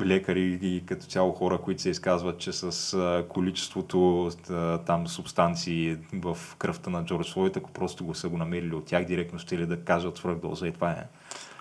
лекари 0.00 0.58
и 0.62 0.82
като 0.86 1.06
цяло 1.06 1.32
хора, 1.32 1.58
които 1.58 1.82
се 1.82 1.90
изказват, 1.90 2.38
че 2.38 2.52
с 2.52 3.24
количеството 3.28 4.30
там 4.86 5.08
субстанции 5.08 5.96
в 6.12 6.38
кръвта 6.58 6.90
на 6.90 7.04
Джордж 7.04 7.32
Флойд, 7.32 7.56
ако 7.56 7.70
просто 7.70 8.04
го 8.04 8.14
са 8.14 8.28
го 8.28 8.38
намерили 8.38 8.74
от 8.74 8.84
тях, 8.84 9.04
директно 9.04 9.38
ще 9.38 9.58
ли 9.58 9.66
да 9.66 9.80
кажат 9.80 10.16
свръхдоза 10.16 10.66
и 10.66 10.72
това 10.72 10.90
е. 10.90 11.04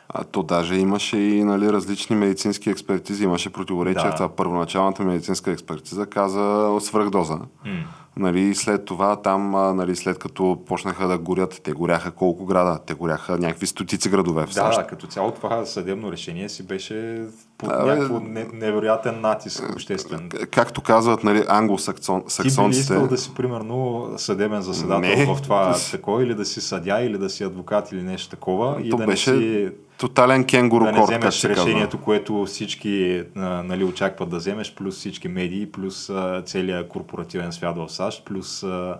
А 0.09 0.23
то 0.23 0.43
даже 0.43 0.75
имаше 0.75 1.17
и 1.17 1.43
нали, 1.43 1.73
различни 1.73 2.15
медицински 2.15 2.69
експертизи, 2.69 3.23
имаше 3.23 3.53
противоречия. 3.53 4.09
Да. 4.09 4.15
Това 4.15 4.35
първоначалната 4.35 5.03
медицинска 5.03 5.51
експертиза 5.51 6.05
каза 6.05 6.77
свръхдоза. 6.79 7.39
М. 7.65 7.83
Нали, 8.17 8.55
след 8.55 8.85
това 8.85 9.15
там, 9.15 9.55
а, 9.55 9.73
нали, 9.73 9.95
след 9.95 10.19
като 10.19 10.59
почнаха 10.67 11.07
да 11.07 11.17
горят, 11.17 11.61
те 11.63 11.71
горяха 11.71 12.11
колко 12.11 12.45
града? 12.45 12.79
Те 12.85 12.93
горяха 12.93 13.37
някакви 13.37 13.67
стотици 13.67 14.09
градове 14.09 14.45
в 14.45 14.53
САЩ. 14.53 14.79
Да, 14.79 14.87
като 14.87 15.07
цяло 15.07 15.31
това 15.31 15.65
съдебно 15.65 16.11
решение 16.11 16.49
си 16.49 16.63
беше 16.63 17.25
под 17.57 17.69
бе. 17.69 17.75
някакво 17.75 18.19
не, 18.19 18.47
невероятен 18.53 19.21
натиск 19.21 19.69
обществен. 19.73 20.29
Както 20.51 20.81
казват 20.81 21.23
нали, 21.23 21.37
Ти 21.37 21.41
би 21.41 21.47
ли 21.47 21.51
англосаксонците, 21.51 22.69
искал 22.69 23.07
да 23.07 23.17
си, 23.17 23.33
примерно, 23.35 24.09
съдебен 24.17 24.61
заседател 24.61 25.09
Не. 25.09 25.25
в 25.25 25.41
това 25.41 25.75
такова, 25.91 26.23
или 26.23 26.35
да 26.35 26.45
си 26.45 26.61
съдя, 26.61 27.01
или 27.01 27.17
да 27.17 27.29
си 27.29 27.43
адвокат, 27.43 27.91
или 27.91 28.01
нещо 28.01 28.29
такова, 28.29 28.81
и 28.81 28.89
да 28.89 29.05
беше 29.05 29.31
не 29.31 29.39
си 29.39 29.71
тотален 29.97 30.45
кенгуру 30.45 30.85
да 30.85 30.91
не 30.91 30.97
корт, 30.97 31.09
вземеш 31.09 31.41
казва. 31.41 31.49
решението, 31.49 31.97
което 32.01 32.45
всички 32.45 33.23
а, 33.35 33.63
нали, 33.63 33.83
очакват 33.83 34.29
да 34.29 34.37
вземеш, 34.37 34.75
плюс 34.75 34.95
всички 34.95 35.27
медии, 35.27 35.71
плюс 35.71 36.09
а, 36.09 36.43
целият 36.45 36.87
корпоративен 36.87 37.51
свят 37.51 37.77
в 37.77 37.89
САЩ, 37.89 38.04
плюс 38.25 38.63
а, 38.63 38.97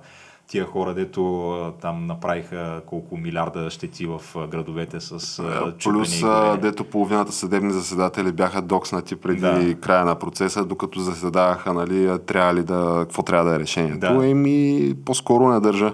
тия 0.48 0.66
хора, 0.66 0.94
дето 0.94 1.52
а, 1.52 1.72
там 1.82 2.06
направиха 2.06 2.82
колко 2.86 3.18
милиарда 3.18 3.70
щети 3.70 4.06
в 4.06 4.22
а, 4.36 4.48
градовете 4.48 5.00
с 5.00 5.40
а, 5.40 5.74
Плюс, 5.84 6.24
а, 6.24 6.58
дето 6.58 6.84
половината 6.84 7.32
съдебни 7.32 7.74
заседатели 7.74 8.32
бяха 8.32 8.62
докснати 8.62 9.16
преди 9.16 9.40
Да. 9.42 9.76
края 9.82 10.06
на 10.06 10.16
процеса, 10.16 10.66
докато 10.66 11.00
заседаваха, 11.00 11.74
нали, 11.74 12.20
трябва 12.26 12.54
ли 12.54 12.64
да, 12.64 12.96
какво 13.00 13.24
трябва 13.24 13.50
да 13.50 13.56
е 13.56 13.60
решението. 13.60 14.00
Да. 14.00 14.28
Еми, 14.28 14.94
по-скоро 15.06 15.48
не 15.48 15.60
държа. 15.60 15.94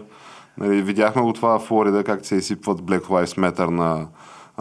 Нали, 0.57 0.81
видяхме 0.81 1.21
го 1.21 1.33
това 1.33 1.59
в 1.59 1.63
Флорида, 1.63 2.03
как 2.03 2.25
се 2.25 2.35
изсипват 2.35 2.81
Black 2.81 3.01
Lives 3.01 3.37
Matter 3.37 3.69
на 3.69 4.07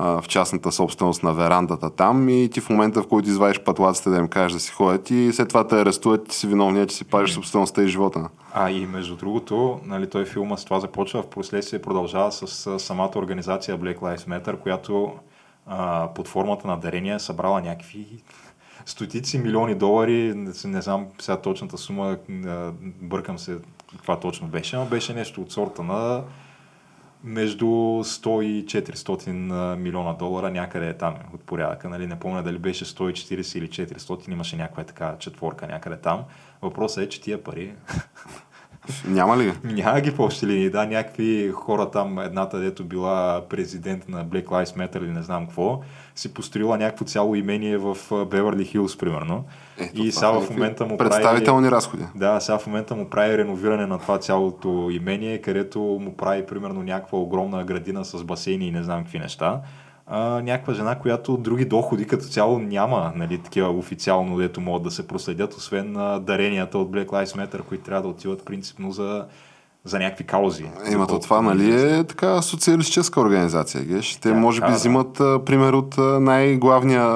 в 0.01 0.25
частната 0.29 0.73
собственост 0.73 1.23
на 1.23 1.33
верандата 1.33 1.91
там 1.91 2.29
и 2.29 2.49
ти 2.53 2.61
в 2.61 2.71
момента, 2.71 3.03
в 3.03 3.09
който 3.09 3.29
извадиш 3.29 3.61
патлаците 3.61 4.11
да 4.11 4.19
им 4.19 4.29
кажеш 4.29 4.53
да 4.53 4.61
си 4.61 4.73
ходят 4.73 5.11
и 5.11 5.33
след 5.33 5.49
това 5.49 5.67
те 5.67 5.81
арестуват, 5.81 6.29
ти 6.29 6.37
си 6.37 6.47
виновният, 6.47 6.91
че 6.91 6.97
си 6.97 7.05
пазиш 7.05 7.35
собствеността 7.35 7.83
и 7.83 7.89
живота. 7.89 8.29
А 8.55 8.71
и 8.71 8.87
между 8.87 9.17
другото, 9.17 9.81
нали, 9.85 10.11
той 10.11 10.25
филма 10.25 10.57
с 10.57 10.65
това 10.65 10.81
започва, 10.81 11.23
в 11.23 11.27
последствие 11.27 11.83
продължава 11.83 12.33
с 12.33 12.79
самата 12.79 13.13
организация 13.17 13.79
Black 13.79 13.99
Lives 13.99 14.29
Matter, 14.29 14.59
която 14.59 15.13
а, 15.67 16.09
под 16.15 16.29
формата 16.29 16.69
на 16.69 16.77
дарения 16.77 17.17
е 17.17 17.19
събрала 17.19 17.61
някакви 17.61 18.07
стотици 18.87 19.39
милиони 19.39 19.75
долари, 19.75 20.35
не, 20.35 20.53
не 20.65 20.83
знам 20.83 21.07
сега 21.19 21.37
точната 21.37 21.79
сума, 21.79 22.17
бъркам 23.01 23.39
се 23.39 23.59
каква 23.91 24.21
точно 24.21 24.49
беше, 24.49 24.77
но 24.77 24.85
беше 24.85 25.15
нещо 25.15 25.41
от 25.41 25.53
сорта 25.53 25.83
на 25.83 26.23
между 27.25 27.67
100 27.67 28.43
и 28.43 28.67
400 28.67 29.77
милиона 29.77 30.13
долара, 30.13 30.51
някъде 30.51 30.89
е 30.89 30.97
там 30.97 31.15
от 31.35 31.41
порядъка. 31.41 31.89
Нали? 31.89 32.07
Не 32.07 32.19
помня 32.19 32.43
дали 32.43 32.59
беше 32.59 32.85
140 32.85 33.59
или 33.59 33.69
400, 33.69 34.33
имаше 34.33 34.57
някаква 34.57 34.85
така 34.85 35.17
четворка 35.19 35.67
някъде 35.67 35.97
там. 35.97 36.25
Въпросът 36.63 37.05
е, 37.05 37.09
че 37.09 37.21
тия 37.21 37.45
пари 37.45 37.73
няма 39.05 39.39
ли? 39.39 39.53
Няма 39.65 40.01
ги 40.01 40.15
по 40.15 40.25
общи 40.25 40.47
линии, 40.47 40.71
да, 40.71 40.87
някакви 40.87 41.51
хора 41.51 41.91
там, 41.91 42.19
едната 42.19 42.59
дето 42.59 42.85
била 42.85 43.45
президент 43.49 44.09
на 44.09 44.27
Black 44.27 44.45
Lives 44.45 44.77
Matter 44.77 44.99
или 44.99 45.11
не 45.11 45.23
знам 45.23 45.47
какво, 45.47 45.81
си 46.15 46.35
построила 46.35 46.79
някакво 46.79 47.05
цяло 47.05 47.35
имение 47.35 47.79
в 47.79 47.97
Беверли 48.31 48.65
Хилс, 48.65 48.99
примерно. 48.99 49.45
Ето, 49.79 50.03
и 50.03 50.13
сега 50.13 50.31
в 50.31 50.51
момента 50.51 50.87
му 50.87 50.99
представителни 50.99 51.69
прави, 51.69 51.77
разходи. 51.77 52.05
Да, 52.15 52.41
сега 52.41 52.59
в 52.59 52.67
момента 52.67 52.97
му 52.97 53.11
прави 53.11 53.39
реновиране 53.39 53.87
на 53.87 53.99
това 53.99 54.19
цялото 54.19 54.89
имение, 54.91 55.39
където 55.39 55.81
му 55.81 56.17
прави 56.17 56.47
примерно 56.47 56.83
някаква 56.83 57.19
огромна 57.19 57.65
градина 57.65 58.05
с 58.05 58.25
басейни 58.25 58.67
и 58.67 58.71
не 58.71 58.83
знам 58.83 59.03
какви 59.03 59.19
неща 59.19 59.61
а, 60.11 60.43
някаква 60.43 60.75
жена, 60.75 60.99
която 60.99 61.37
други 61.37 61.65
доходи 61.65 62.07
като 62.07 62.25
цяло 62.25 62.59
няма, 62.59 63.13
нали, 63.17 63.39
такива 63.39 63.71
официално, 63.71 64.37
дето 64.37 64.61
могат 64.61 64.83
да 64.83 64.91
се 64.91 65.07
проследят, 65.07 65.55
освен 65.55 65.97
а, 65.97 66.21
даренията 66.21 66.79
от 66.79 66.91
Black 66.91 67.07
Lives 67.07 67.37
Matter, 67.37 67.63
които 67.63 67.85
трябва 67.85 68.03
да 68.03 68.09
отиват 68.09 68.45
принципно 68.45 68.93
за, 68.93 69.27
за 69.85 69.99
някакви 69.99 70.25
каузи. 70.25 70.65
Ема 70.87 71.07
то 71.07 71.19
това, 71.19 71.43
нали, 71.43 71.95
е 71.99 72.05
така 72.05 72.43
социалистическа 72.43 73.21
организация, 73.21 73.85
геш? 73.85 74.17
Те 74.17 74.29
да, 74.29 74.35
може 74.35 74.61
би 74.61 74.67
да, 74.67 74.73
взимат 74.73 75.15
пример 75.19 75.73
от 75.73 75.95
най-главния 76.21 77.09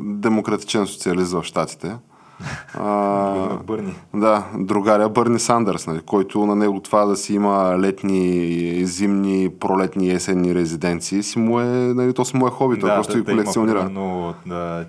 демократичен 0.00 0.86
социалист 0.86 1.32
в 1.32 1.42
Штатите. 1.42 1.96
А, 2.74 3.56
Бърни. 3.64 3.94
Да, 4.14 4.46
другаря 4.58 5.08
Бърни 5.08 5.38
Сандърс, 5.38 5.86
нали, 5.86 6.00
който 6.00 6.46
на 6.46 6.56
него 6.56 6.80
това 6.80 7.04
да 7.04 7.16
си 7.16 7.34
има 7.34 7.78
летни, 7.78 8.80
зимни, 8.84 9.50
пролетни, 9.60 10.10
есенни 10.10 10.54
резиденции, 10.54 11.22
си 11.22 11.38
му 11.38 11.60
е, 11.60 11.64
нали, 11.64 12.14
то 12.14 12.24
си 12.24 12.36
му 12.36 12.46
е 12.46 12.50
хоби, 12.50 12.76
да, 12.76 12.94
просто 12.94 13.12
да, 13.12 13.18
и 13.18 13.24
колекционира. 13.24 13.82
Да, 13.84 13.90
има 13.90 14.34
да, 14.46 14.86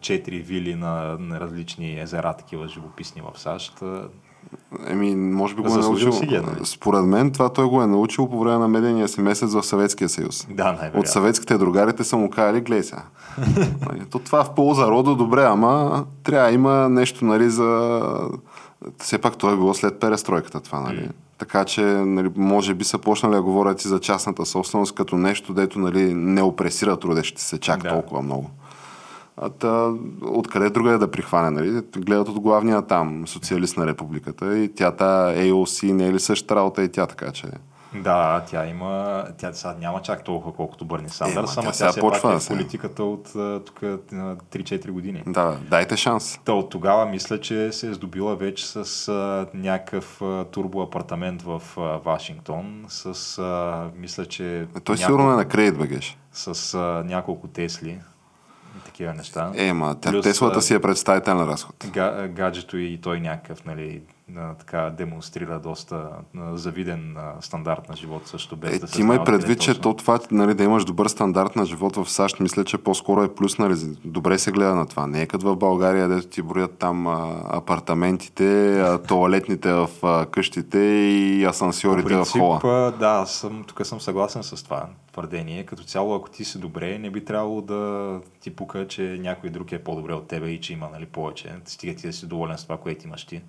четири 0.00 0.38
вили 0.38 0.74
на, 0.74 1.16
на 1.20 1.40
различни 1.40 2.00
езера, 2.00 2.34
такива 2.34 2.68
живописни 2.68 3.22
в 3.22 3.40
САЩ. 3.40 3.82
Еми, 4.86 5.16
може 5.16 5.54
би 5.54 5.62
го 5.62 5.74
е 5.74 5.76
научил. 5.76 6.12
Си 6.12 6.26
нали? 6.26 6.64
Според 6.64 7.04
мен 7.04 7.30
това 7.30 7.48
той 7.48 7.66
го 7.66 7.82
е 7.82 7.86
научил 7.86 8.28
по 8.28 8.40
време 8.40 8.58
на 8.58 8.68
медения 8.68 9.08
си 9.08 9.20
месец 9.20 9.52
в 9.52 9.62
Съветския 9.62 10.08
съюз. 10.08 10.46
Да, 10.50 10.72
най 10.72 10.90
От 11.00 11.08
съветските 11.08 11.58
другарите 11.58 12.04
са 12.04 12.16
му 12.16 12.30
казали, 12.30 12.60
гледай 12.60 12.82
сега. 12.82 13.02
Нали, 13.88 14.04
то 14.10 14.18
това 14.18 14.44
в 14.44 14.54
полза 14.54 14.86
рода 14.86 15.14
добре, 15.14 15.44
ама 15.44 16.04
трябва 16.22 16.52
има 16.52 16.88
нещо, 16.88 17.24
нали, 17.24 17.50
за... 17.50 18.00
Все 18.98 19.18
пак 19.18 19.36
той 19.36 19.52
е 19.52 19.56
било 19.56 19.74
след 19.74 20.00
перестройката 20.00 20.60
това, 20.60 20.80
нали. 20.80 21.00
Mm. 21.00 21.10
Така 21.38 21.64
че, 21.64 21.82
нали, 21.82 22.30
може 22.36 22.74
би 22.74 22.84
са 22.84 22.98
почнали 22.98 23.34
да 23.34 23.42
говорят 23.42 23.84
и 23.84 23.88
за 23.88 24.00
частната 24.00 24.46
собственост 24.46 24.94
като 24.94 25.16
нещо, 25.16 25.54
дето 25.54 25.78
нали, 25.78 26.14
не 26.14 26.42
опресира 26.42 26.96
трудещите 26.96 27.42
се 27.42 27.58
чак 27.58 27.82
да. 27.82 27.88
толкова 27.88 28.22
много. 28.22 28.50
Та, 29.48 29.92
откъде 30.22 30.70
друга 30.70 30.90
е 30.90 30.98
да 30.98 31.10
прихване, 31.10 31.50
нали? 31.50 31.82
Гледат 31.96 32.28
от 32.28 32.40
главния 32.40 32.82
там, 32.82 33.28
социалист 33.28 33.76
на 33.76 33.86
републиката 33.86 34.58
и 34.58 34.74
тя 34.74 34.90
та 34.90 35.34
AOC 35.34 35.92
не 35.92 36.06
е 36.06 36.12
ли 36.12 36.20
същата 36.20 36.56
работа 36.56 36.82
и 36.82 36.88
тя, 36.88 37.06
така 37.06 37.32
че... 37.32 37.46
Да, 37.94 38.44
тя 38.46 38.66
има, 38.66 39.24
тя 39.38 39.52
сега 39.52 39.74
няма 39.80 40.02
чак 40.02 40.24
толкова 40.24 40.52
колкото 40.52 40.84
Бърни 40.84 41.08
Сандърс, 41.08 41.56
ама 41.56 41.72
тя, 41.72 41.92
тя 41.92 42.00
почва 42.00 42.22
пак 42.22 42.36
е 42.36 42.44
в 42.44 42.48
политиката 42.48 43.04
от 43.04 43.32
тук 43.66 43.80
3-4 43.80 44.90
години. 44.90 45.22
Да, 45.26 45.56
дайте 45.70 45.96
шанс. 45.96 46.40
Та 46.44 46.52
от 46.52 46.70
тогава 46.70 47.06
мисля, 47.06 47.40
че 47.40 47.72
се 47.72 47.88
е 47.88 47.94
здобила 47.94 48.36
вече 48.36 48.66
с 48.66 49.08
а, 49.08 49.46
някакъв 49.54 50.22
а, 50.22 50.44
турбоапартамент 50.44 51.42
в 51.42 51.62
а, 51.76 51.80
Вашингтон, 51.80 52.84
с 52.88 53.38
а, 53.38 53.84
мисля, 53.96 54.26
че... 54.26 54.60
Е, 54.60 54.66
той 54.66 54.74
няколко, 54.74 54.96
сигурно 54.96 55.32
е 55.32 55.36
на 55.36 55.44
кредит, 55.44 55.78
багеш. 55.78 56.18
С 56.32 56.74
а, 56.74 56.78
няколко 57.06 57.48
Тесли 57.48 57.98
такива 58.84 59.14
неща. 59.14 59.52
Е, 59.54 59.72
ма, 59.72 59.96
Плюс, 60.02 60.22
Теслата 60.24 60.62
си 60.62 60.74
е 60.74 60.80
представителен 60.80 61.48
разход. 61.48 61.86
Га, 61.92 62.28
гаджето 62.28 62.76
и 62.76 63.00
той 63.00 63.20
някакъв, 63.20 63.64
нали, 63.64 64.02
така 64.58 64.90
демонстрира 64.90 65.58
доста 65.58 66.10
завиден 66.54 67.16
стандарт 67.40 67.88
на 67.88 67.96
живот 67.96 68.26
също 68.26 68.56
без 68.56 68.76
е, 68.76 68.78
да 68.78 68.86
се 68.88 68.94
Ти 68.94 69.00
имай 69.00 69.24
предвид, 69.24 69.60
че 69.60 69.80
то 69.80 69.94
това, 69.94 70.18
нали, 70.30 70.54
да 70.54 70.64
имаш 70.64 70.84
добър 70.84 71.08
стандарт 71.08 71.56
на 71.56 71.66
живот 71.66 71.96
в 71.96 72.10
САЩ, 72.10 72.40
мисля, 72.40 72.64
че 72.64 72.78
по-скоро 72.78 73.22
е 73.22 73.34
плюс, 73.34 73.58
нали, 73.58 73.74
добре 74.04 74.38
се 74.38 74.52
гледа 74.52 74.74
на 74.74 74.86
това. 74.86 75.06
Не 75.06 75.22
е 75.22 75.26
като 75.26 75.46
в 75.46 75.56
България, 75.56 76.08
дето 76.08 76.26
ти 76.26 76.42
броят 76.42 76.78
там 76.78 77.06
а, 77.06 77.42
апартаментите, 77.48 78.80
а, 78.80 78.98
туалетните 79.08 79.72
в 79.72 79.90
а, 80.02 80.26
къщите 80.26 80.78
и 80.78 81.44
асансьорите 81.44 82.08
принцип, 82.08 82.42
в 82.42 82.60
хола. 82.60 82.92
Да, 82.98 83.26
съм, 83.26 83.64
тук 83.66 83.86
съм 83.86 84.00
съгласен 84.00 84.42
с 84.42 84.64
това 84.64 84.86
твърдение. 85.12 85.66
Като 85.66 85.84
цяло, 85.84 86.14
ако 86.14 86.30
ти 86.30 86.44
си 86.44 86.58
добре, 86.58 86.98
не 86.98 87.10
би 87.10 87.24
трябвало 87.24 87.60
да 87.60 88.20
ти 88.40 88.56
пука, 88.56 88.88
че 88.88 89.02
някой 89.20 89.50
друг 89.50 89.72
е 89.72 89.84
по-добре 89.84 90.14
от 90.14 90.28
тебе 90.28 90.48
и 90.48 90.60
че 90.60 90.72
има 90.72 90.88
нали, 90.92 91.06
повече. 91.06 91.54
Стига 91.64 91.94
ти 91.94 92.06
да 92.06 92.12
си 92.12 92.26
доволен 92.26 92.58
с 92.58 92.62
това, 92.62 92.76
което 92.76 93.06
имаш 93.06 93.24
ти. 93.24 93.42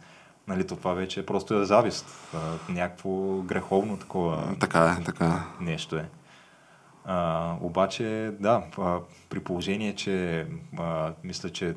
Нали, 0.48 0.68
то 0.68 0.76
това 0.76 0.94
вече 0.94 1.26
просто 1.26 1.62
е 1.62 1.66
завист. 1.66 2.36
Някакво 2.70 3.42
греховно 3.42 3.98
такова 3.98 4.56
така 4.60 4.98
е, 5.00 5.04
така 5.04 5.46
е. 5.62 5.64
нещо 5.64 5.96
е. 5.96 6.10
А, 7.06 7.56
обаче, 7.62 8.32
да, 8.40 8.64
при 9.30 9.40
положение, 9.40 9.96
че 9.96 10.46
а, 10.78 11.14
мисля, 11.24 11.50
че 11.50 11.76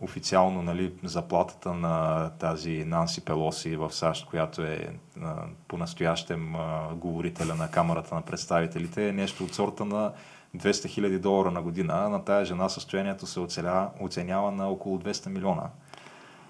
официално 0.00 0.62
нали, 0.62 0.92
заплатата 1.04 1.74
на 1.74 2.28
тази 2.30 2.84
Нанси 2.84 3.24
Пелоси 3.24 3.76
в 3.76 3.92
САЩ, 3.92 4.26
която 4.26 4.62
е 4.62 4.88
а, 5.22 5.34
по-настоящем 5.68 6.56
а, 6.56 6.88
говорителя 6.94 7.54
на 7.54 7.70
Камерата 7.70 8.14
на 8.14 8.22
представителите, 8.22 9.08
е 9.08 9.12
нещо 9.12 9.44
от 9.44 9.54
сорта 9.54 9.84
на 9.84 10.12
200 10.56 10.70
000 10.70 11.18
долара 11.18 11.50
на 11.50 11.62
година. 11.62 12.08
На 12.08 12.24
тая 12.24 12.44
жена 12.44 12.68
състоянието 12.68 13.26
се 13.26 13.40
оцеля, 13.40 13.90
оценява 14.00 14.52
на 14.52 14.68
около 14.68 14.98
200 14.98 15.28
милиона. 15.28 15.70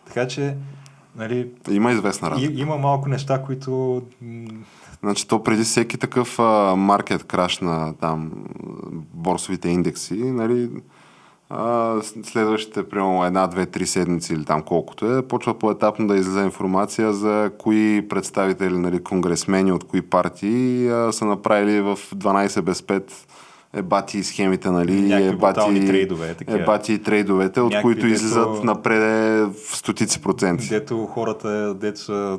Така 0.06 0.28
че 0.28 0.56
Нали, 1.16 1.48
има 1.70 1.92
известна 1.92 2.30
разлика. 2.30 2.60
Има 2.60 2.76
малко 2.76 3.08
неща, 3.08 3.42
които... 3.42 4.02
Значи 5.02 5.28
то 5.28 5.42
преди 5.42 5.62
всеки 5.64 5.98
такъв 5.98 6.38
маркет 6.76 7.24
краш 7.24 7.58
на 7.58 7.94
там 8.00 8.30
борсовите 9.14 9.68
индекси, 9.68 10.14
нали, 10.14 10.70
а, 11.50 11.94
следващите, 12.22 12.88
примерно, 12.88 13.24
една, 13.24 13.46
две, 13.46 13.66
три 13.66 13.86
седмици 13.86 14.34
или 14.34 14.44
там 14.44 14.62
колкото 14.62 15.16
е, 15.16 15.22
почва 15.28 15.58
по-етапно 15.58 16.06
да 16.06 16.16
излиза 16.16 16.42
информация 16.42 17.12
за 17.12 17.50
кои 17.58 18.08
представители, 18.08 18.78
нали, 18.78 19.04
конгресмени 19.04 19.72
от 19.72 19.84
кои 19.84 20.02
партии 20.02 20.88
а, 20.88 21.12
са 21.12 21.24
направили 21.24 21.80
в 21.80 21.96
12 21.96 22.60
без 22.60 22.82
5 22.82 23.12
ебати 23.74 24.24
схемите, 24.24 24.70
нали, 24.70 25.12
ебати, 25.12 25.86
трейдове, 25.86 26.34
такива. 26.34 26.60
ебати 26.60 27.02
трейдовете, 27.02 27.60
от 27.60 27.74
които 27.82 28.00
дето, 28.00 28.14
излизат 28.14 28.64
напред 28.64 29.00
в 29.54 29.76
стотици 29.76 30.22
проценти. 30.22 30.68
Дето 30.68 31.06
хората, 31.06 31.74
дето 31.74 32.00
са 32.00 32.38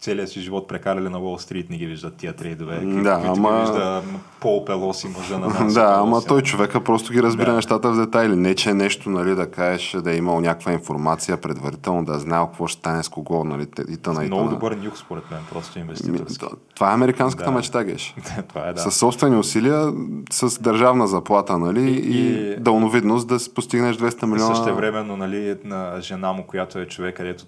целия 0.00 0.28
си 0.28 0.40
живот 0.40 0.68
прекарали 0.68 1.08
на 1.08 1.18
Уолл 1.18 1.38
Стрит, 1.38 1.70
не 1.70 1.76
ги 1.76 1.86
виждат 1.86 2.16
тия 2.16 2.32
трейдове. 2.32 2.80
Да, 2.80 3.20
ама... 3.24 3.54
Ги 3.54 3.60
вижда 3.60 4.02
Пол 4.40 4.64
Пелоси, 4.64 5.08
мъжа 5.08 5.38
на 5.38 5.46
нас. 5.60 5.74
да, 5.74 5.96
ама 6.00 6.22
той 6.28 6.42
човека 6.42 6.84
просто 6.84 7.12
ги 7.12 7.22
разбира 7.22 7.50
да. 7.50 7.56
нещата 7.56 7.92
в 7.92 7.96
детайли. 7.96 8.36
Не, 8.36 8.54
че 8.54 8.70
е 8.70 8.74
нещо, 8.74 9.10
нали, 9.10 9.34
да 9.34 9.50
кажеш, 9.50 9.96
да 10.02 10.12
е 10.12 10.16
имал 10.16 10.40
някаква 10.40 10.72
информация 10.72 11.36
предварително, 11.36 12.04
да 12.04 12.16
е 12.16 12.18
знаел 12.18 12.46
какво 12.46 12.66
ще 12.66 12.78
стане 12.78 13.02
с 13.02 13.08
кого, 13.08 13.44
нали, 13.44 13.66
и 13.88 13.96
тъна, 13.96 14.20
Много 14.20 14.48
добър 14.48 14.72
нюх, 14.72 14.98
според 14.98 15.30
мен, 15.30 15.40
просто 15.52 15.78
инвеститорски. 15.78 16.46
Това 16.74 16.90
е 16.90 16.94
американската 16.94 17.50
да. 17.50 17.56
мечта, 17.56 17.84
Геш. 17.84 18.14
това 18.48 18.68
е, 18.68 18.72
да. 18.72 18.80
С 18.80 18.90
собствени 18.90 19.36
усилия, 19.36 19.92
с 20.30 20.62
държавна 20.62 21.06
заплата, 21.06 21.58
нали, 21.58 21.90
и, 21.90 21.94
и, 21.94 22.52
и 22.52 22.56
дълновидност 22.56 23.28
да 23.28 23.38
постигнеш 23.54 23.96
200 23.96 24.26
милиона. 24.26 24.54
Също 24.54 24.74
времено, 24.74 25.16
нали, 25.16 25.56
на 25.64 26.00
жена 26.00 26.32
му, 26.32 26.46
която 26.46 26.78
е 26.78 26.86
човек, 26.86 27.16
където 27.16 27.44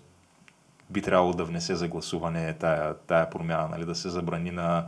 би 0.92 1.02
трябвало 1.02 1.32
да 1.32 1.44
внесе 1.44 1.74
за 1.74 1.88
гласуване 1.88 2.52
тая, 2.52 2.94
тая 2.94 3.30
промяна, 3.30 3.68
нали, 3.68 3.84
да 3.84 3.94
се 3.94 4.10
забрани 4.10 4.50
на 4.50 4.86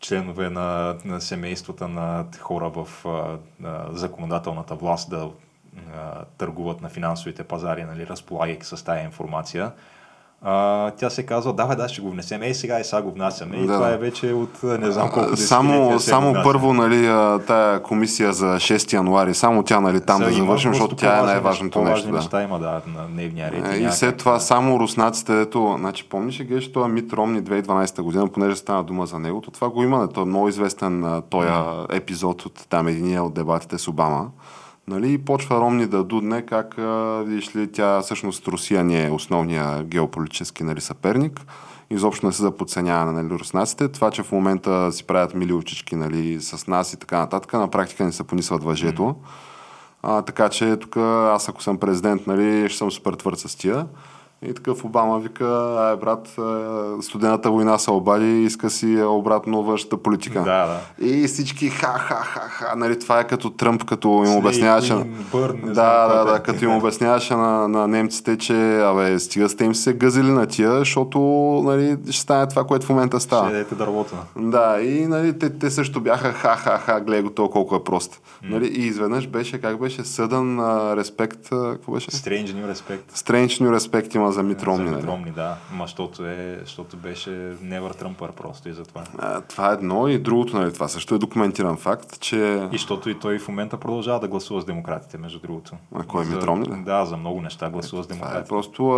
членове 0.00 0.50
на, 0.50 0.96
на 1.04 1.20
семействата 1.20 1.88
на 1.88 2.24
хора 2.40 2.70
в 2.70 3.06
а, 3.06 3.38
а, 3.66 3.86
законодателната 3.92 4.74
власт 4.74 5.10
да 5.10 5.30
а, 5.96 6.24
търгуват 6.38 6.80
на 6.80 6.88
финансовите 6.88 7.44
пазари, 7.44 7.84
нали, 7.84 8.06
разполагайки 8.06 8.66
с 8.66 8.84
тая 8.84 9.04
информация. 9.04 9.72
А, 10.42 10.90
тя 10.90 11.10
се 11.10 11.22
казва, 11.22 11.52
давай, 11.52 11.76
да, 11.76 11.88
ще 11.88 12.00
го 12.00 12.10
внесем. 12.10 12.42
Ей, 12.42 12.54
сега 12.54 12.80
и 12.80 12.84
сега 12.84 13.02
го 13.02 13.10
внасяме. 13.10 13.56
И 13.56 13.66
Да. 13.66 13.74
това 13.74 13.90
е 13.90 13.96
вече 13.96 14.32
от 14.32 14.62
не 14.62 14.90
знам 14.90 15.10
колко 15.10 15.36
Само, 15.36 16.00
само 16.00 16.34
първо, 16.44 16.74
нали, 16.74 17.02
тая 17.46 17.82
комисия 17.82 18.32
за 18.32 18.46
6 18.46 18.92
януари, 18.92 19.34
само 19.34 19.62
тя, 19.62 19.80
нали, 19.80 20.00
там 20.00 20.16
Сега 20.16 20.30
да 20.30 20.36
завършим, 20.36 20.72
защото 20.72 20.96
тя 20.96 21.18
е 21.18 21.22
най-важното 21.22 21.82
нещо. 21.82 22.10
Да. 22.10 22.16
неща 22.16 22.42
има, 22.42 22.58
да, 22.58 22.80
на 22.86 23.06
дневния 23.06 23.50
ред. 23.50 23.72
Е, 23.72 23.76
И 23.76 23.90
след 23.90 24.16
това 24.16 24.32
да. 24.32 24.40
само 24.40 24.80
руснаците, 24.80 25.34
дето, 25.34 25.76
значи 25.78 26.08
помниш 26.08 26.40
ли 26.40 26.44
геш 26.44 26.72
това 26.72 26.88
Мит 26.88 27.12
Ромни 27.12 27.42
2012 27.42 28.02
година, 28.02 28.28
понеже 28.28 28.56
стана 28.56 28.84
дума 28.84 29.06
за 29.06 29.18
него, 29.18 29.40
то 29.40 29.50
това 29.50 29.68
го 29.68 29.82
има, 29.82 30.08
той 30.08 30.22
е 30.22 30.26
много 30.26 30.48
известен 30.48 31.22
този 31.30 31.48
епизод 31.92 32.46
от 32.46 32.66
там 32.68 32.88
единия 32.88 33.22
от 33.22 33.34
дебатите 33.34 33.78
с 33.78 33.88
Обама. 33.88 34.26
Нали, 34.88 35.12
и 35.12 35.18
почва 35.18 35.60
Ромни 35.60 35.86
да 35.86 36.04
дудне 36.04 36.42
как, 36.42 36.78
а, 36.78 37.22
видиш 37.26 37.56
ли, 37.56 37.72
тя 37.72 38.00
всъщност 38.00 38.48
Русия 38.48 38.84
не 38.84 39.06
е 39.06 39.10
основния 39.10 39.84
геополитически 39.84 40.64
нали, 40.64 40.80
съперник. 40.80 41.40
Изобщо 41.90 42.26
не 42.26 42.32
се 42.32 42.42
за 42.42 42.50
подценяване 42.50 43.12
на 43.12 43.22
нали, 43.22 43.38
руснаците. 43.38 43.88
Това, 43.88 44.10
че 44.10 44.22
в 44.22 44.32
момента 44.32 44.92
си 44.92 45.04
правят 45.04 45.34
мили 45.34 45.52
очички 45.52 45.96
нали, 45.96 46.40
с 46.40 46.66
нас 46.66 46.92
и 46.92 46.96
така 46.96 47.18
нататък, 47.18 47.52
на 47.52 47.70
практика 47.70 48.04
не 48.04 48.12
се 48.12 48.24
понисват 48.24 48.64
въжето. 48.64 49.16
А, 50.02 50.22
така 50.22 50.48
че 50.48 50.76
тук 50.76 50.96
аз 50.96 51.48
ако 51.48 51.62
съм 51.62 51.78
президент, 51.78 52.26
нали, 52.26 52.68
ще 52.68 52.78
съм 52.78 52.90
супер 52.90 53.12
твърд 53.12 53.38
с 53.38 53.56
тия. 53.56 53.86
И 54.46 54.54
такъв 54.54 54.84
Обама 54.84 55.18
вика, 55.18 55.76
ай 55.78 55.96
брат, 55.96 56.28
е, 56.28 57.02
студената 57.02 57.50
война 57.50 57.78
се 57.78 57.90
обади 57.90 58.42
и 58.42 58.44
иска 58.44 58.70
си 58.70 58.94
е, 58.94 59.04
обратно 59.04 59.62
външната 59.62 59.96
политика. 59.96 60.42
Да, 60.42 60.66
да. 60.66 61.06
И 61.06 61.26
всички 61.26 61.70
ха-ха-ха-ха, 61.70 62.76
нали, 62.76 62.98
това 62.98 63.20
е 63.20 63.26
като 63.26 63.50
Тръмп, 63.50 63.84
като 63.84 64.24
им 64.26 64.36
обясняваше... 64.36 64.94
Да, 64.94 65.00
знам 65.00 65.74
да, 65.74 66.24
да, 66.24 66.36
е. 66.36 66.42
като 66.42 66.64
им 66.64 66.76
обясняваше 66.76 67.34
на, 67.34 67.68
на 67.68 67.88
немците, 67.88 68.38
че 68.38 68.80
абе, 68.80 69.18
стига 69.18 69.48
сте 69.48 69.64
им 69.64 69.74
се 69.74 69.92
гъзили 69.92 70.30
на 70.30 70.46
тия, 70.46 70.78
защото 70.78 71.18
нали, 71.64 71.96
ще 72.10 72.20
стане 72.20 72.48
това, 72.48 72.64
което 72.64 72.86
в 72.86 72.88
момента 72.88 73.20
става. 73.20 73.46
Ще 73.46 73.52
дадете 73.52 73.74
дървото. 73.74 74.14
Да, 74.36 74.80
и 74.82 75.06
нали, 75.06 75.38
те, 75.38 75.58
те 75.58 75.70
също 75.70 76.00
бяха 76.00 76.32
ха-ха-ха, 76.32 77.00
гледай 77.00 77.22
го 77.22 77.30
то 77.30 77.50
колко 77.50 77.76
е 77.76 77.84
прост. 77.84 78.20
Нали, 78.42 78.66
и 78.66 78.86
изведнъж 78.86 79.28
беше, 79.28 79.60
как 79.60 79.80
беше, 79.80 80.04
съдън 80.04 80.60
респект, 80.96 81.48
какво 81.50 81.92
беше? 81.92 82.10
Strange 82.10 82.46
New 82.46 82.72
Respect. 82.72 83.12
Strange 83.14 83.62
New 83.64 83.78
Respect 83.78 84.16
има 84.16 84.29
за 84.30 84.42
Мит 84.42 84.62
Ромни. 84.62 84.84
За 84.84 84.92
нали? 84.92 84.96
Мит 84.96 85.10
Ромни, 85.10 85.30
да. 85.30 85.56
Ма, 85.72 85.84
защото, 85.84 86.26
е, 86.26 86.58
защото 86.60 86.96
беше 86.96 87.30
Never 87.64 88.02
Trumper 88.02 88.30
просто 88.30 88.68
и 88.68 88.72
затова. 88.72 89.02
А, 89.18 89.40
това 89.40 89.70
е 89.70 89.74
едно 89.74 90.08
и 90.08 90.18
другото, 90.18 90.56
нали, 90.56 90.72
това 90.72 90.88
също 90.88 91.14
е 91.14 91.18
документиран 91.18 91.76
факт, 91.76 92.20
че... 92.20 92.36
И 92.64 92.68
защото 92.72 93.10
и 93.10 93.18
той 93.18 93.38
в 93.38 93.48
момента 93.48 93.76
продължава 93.76 94.20
да 94.20 94.28
гласува 94.28 94.60
с 94.60 94.64
демократите, 94.64 95.18
между 95.18 95.38
другото. 95.38 95.72
А 95.94 96.02
кой, 96.02 96.24
За- 96.24 96.34
Мит 96.34 96.44
Ромни 96.44 96.66
ли? 96.66 96.82
Да, 96.84 97.04
за 97.04 97.16
много 97.16 97.40
неща 97.40 97.70
гласува 97.70 98.02
с 98.04 98.06
Това 98.06 98.16
е 98.16 98.18
демократите. 98.18 98.48
просто 98.48 98.90
а, 98.90 98.96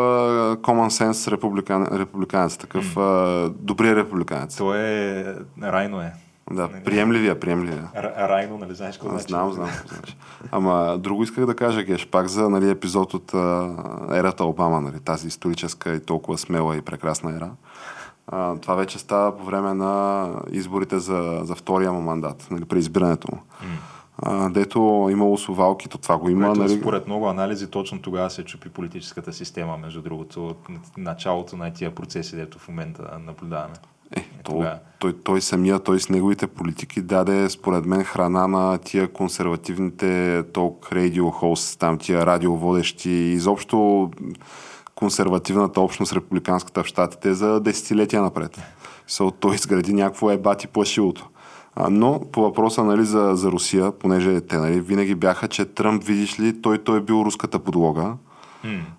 common 0.57 0.89
sense 1.05 1.31
републикан, 1.31 1.87
републиканец, 1.93 2.57
такъв 2.57 2.97
а, 2.97 3.51
добрия 3.51 3.97
републиканец. 3.97 4.57
Той 4.57 4.79
е... 4.79 5.25
Райно 5.63 6.01
е. 6.01 6.13
Да, 6.51 6.69
приемливия, 6.85 7.41
приемливия. 7.41 7.91
Р- 7.97 8.29
Райно, 8.29 8.59
нали 8.59 8.75
знаеш 8.75 8.97
какво 8.97 9.11
значи? 9.11 9.27
знам, 9.29 9.53
знам. 9.53 9.71
Значи. 9.89 10.17
Ама 10.51 10.99
друго 10.99 11.23
исках 11.23 11.47
да 11.47 11.57
кажа, 11.57 11.83
Геш, 11.83 12.07
пак 12.07 12.29
за 12.29 12.49
нали, 12.49 12.71
епизод 12.71 13.15
от 13.15 13.35
а, 13.35 13.75
ерата 14.13 14.45
Обама, 14.45 14.81
нали, 14.81 15.01
тази 15.01 15.29
историческа 15.29 15.95
и 15.95 16.01
толкова 16.01 16.39
смела 16.39 16.77
и 16.77 16.83
прекрасна 16.83 17.37
ера. 17.37 17.51
А, 18.27 18.57
това 18.57 18.75
вече 18.75 18.99
става 18.99 19.39
по 19.39 19.45
време 19.45 19.75
на 19.75 20.29
изборите 20.51 20.99
за, 20.99 21.41
за 21.43 21.55
втория 21.55 21.93
му 21.93 22.01
мандат, 22.01 22.47
нали, 22.51 22.65
при 22.65 22.79
избирането 22.79 23.29
му. 23.33 23.43
А, 24.19 24.49
дето 24.49 25.09
имало 25.11 25.39
совалки, 25.39 25.89
то 25.89 25.99
това 25.99 26.19
го 26.19 26.29
има. 26.29 26.47
Което 26.47 26.61
нали, 26.61 26.81
според 26.81 27.07
много 27.07 27.29
анализи 27.29 27.67
точно 27.67 28.03
тогава 28.03 28.31
се 28.31 28.45
чупи 28.45 28.69
политическата 28.69 29.33
система, 29.33 29.77
между 29.77 30.03
другото, 30.03 30.47
от 30.47 30.69
началото 30.97 31.57
на 31.57 31.73
тия 31.73 31.95
процеси, 31.95 32.37
дето 32.37 32.59
в 32.59 32.69
момента 32.69 33.19
наблюдаваме. 33.27 33.75
Е, 34.17 34.21
то, 34.21 34.53
тогава. 34.53 34.79
той, 34.99 35.13
той 35.13 35.41
самия, 35.41 35.79
той 35.79 36.01
с 36.01 36.09
неговите 36.09 36.47
политики 36.47 37.01
даде, 37.01 37.49
според 37.49 37.87
мен, 37.87 38.05
храна 38.05 38.47
на 38.47 38.79
тия 38.79 39.13
консервативните 39.13 40.43
ток 40.53 40.93
радио 40.93 41.31
хост, 41.31 41.79
там 41.79 41.99
тия 41.99 42.27
радиоводещи, 42.27 43.11
изобщо 43.11 44.11
консервативната 44.95 45.81
общност, 45.81 46.13
републиканската 46.13 46.83
в 46.83 46.87
щатите 46.87 47.35
за 47.35 47.61
десетилетия 47.61 48.23
напред. 48.23 48.61
So, 49.09 49.35
той 49.41 49.55
изгради 49.55 49.93
някакво 49.93 50.31
ебати 50.31 50.67
плашилото. 50.67 51.29
Но 51.91 52.21
по 52.33 52.43
въпроса 52.43 52.85
нали, 52.85 53.05
за, 53.05 53.31
за 53.35 53.51
Русия, 53.51 53.93
понеже 53.93 54.41
те 54.41 54.57
нали, 54.57 54.81
винаги 54.81 55.15
бяха, 55.15 55.49
че 55.49 55.65
Тръмп, 55.65 56.05
видиш 56.05 56.41
ли, 56.41 56.63
той, 56.63 56.79
той 56.79 56.99
е 56.99 57.01
бил 57.01 57.15
руската 57.15 57.59
подлога 57.59 58.15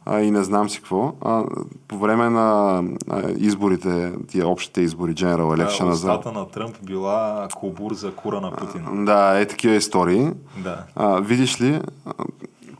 А, 0.05 0.21
и 0.21 0.31
не 0.31 0.43
знам 0.43 0.69
си 0.69 0.77
какво. 0.77 1.13
А, 1.21 1.43
по 1.87 1.97
време 1.97 2.29
на 2.29 2.77
а, 3.09 3.21
изборите, 3.37 4.13
тия 4.27 4.47
общите 4.47 4.81
избори, 4.81 5.13
General 5.13 5.65
Election, 5.65 5.91
за... 5.91 6.11
Устата 6.11 6.31
на 6.31 6.47
Тръмп 6.47 6.75
била 6.83 7.47
кобур 7.55 7.93
за 7.93 8.15
кура 8.15 8.41
на 8.41 8.51
Путин. 8.51 9.05
Да, 9.05 9.39
е 9.39 9.45
такива 9.45 9.75
истории. 9.75 10.31
Да. 10.57 10.83
А, 10.95 11.19
видиш 11.19 11.61
ли, 11.61 11.81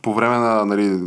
по 0.02 0.14
време 0.14 0.36
на 0.36 0.64
нали, 0.64 1.00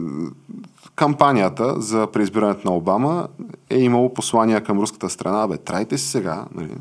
кампанията 0.95 1.81
за 1.81 2.07
преизбирането 2.07 2.69
на 2.69 2.75
Обама 2.75 3.27
е 3.69 3.79
имало 3.79 4.13
послания 4.13 4.63
към 4.63 4.79
руската 4.79 5.09
страна. 5.09 5.47
Бе, 5.47 5.57
трайте 5.57 5.97
си 5.97 6.07
сега, 6.07 6.45
нали, 6.55 6.73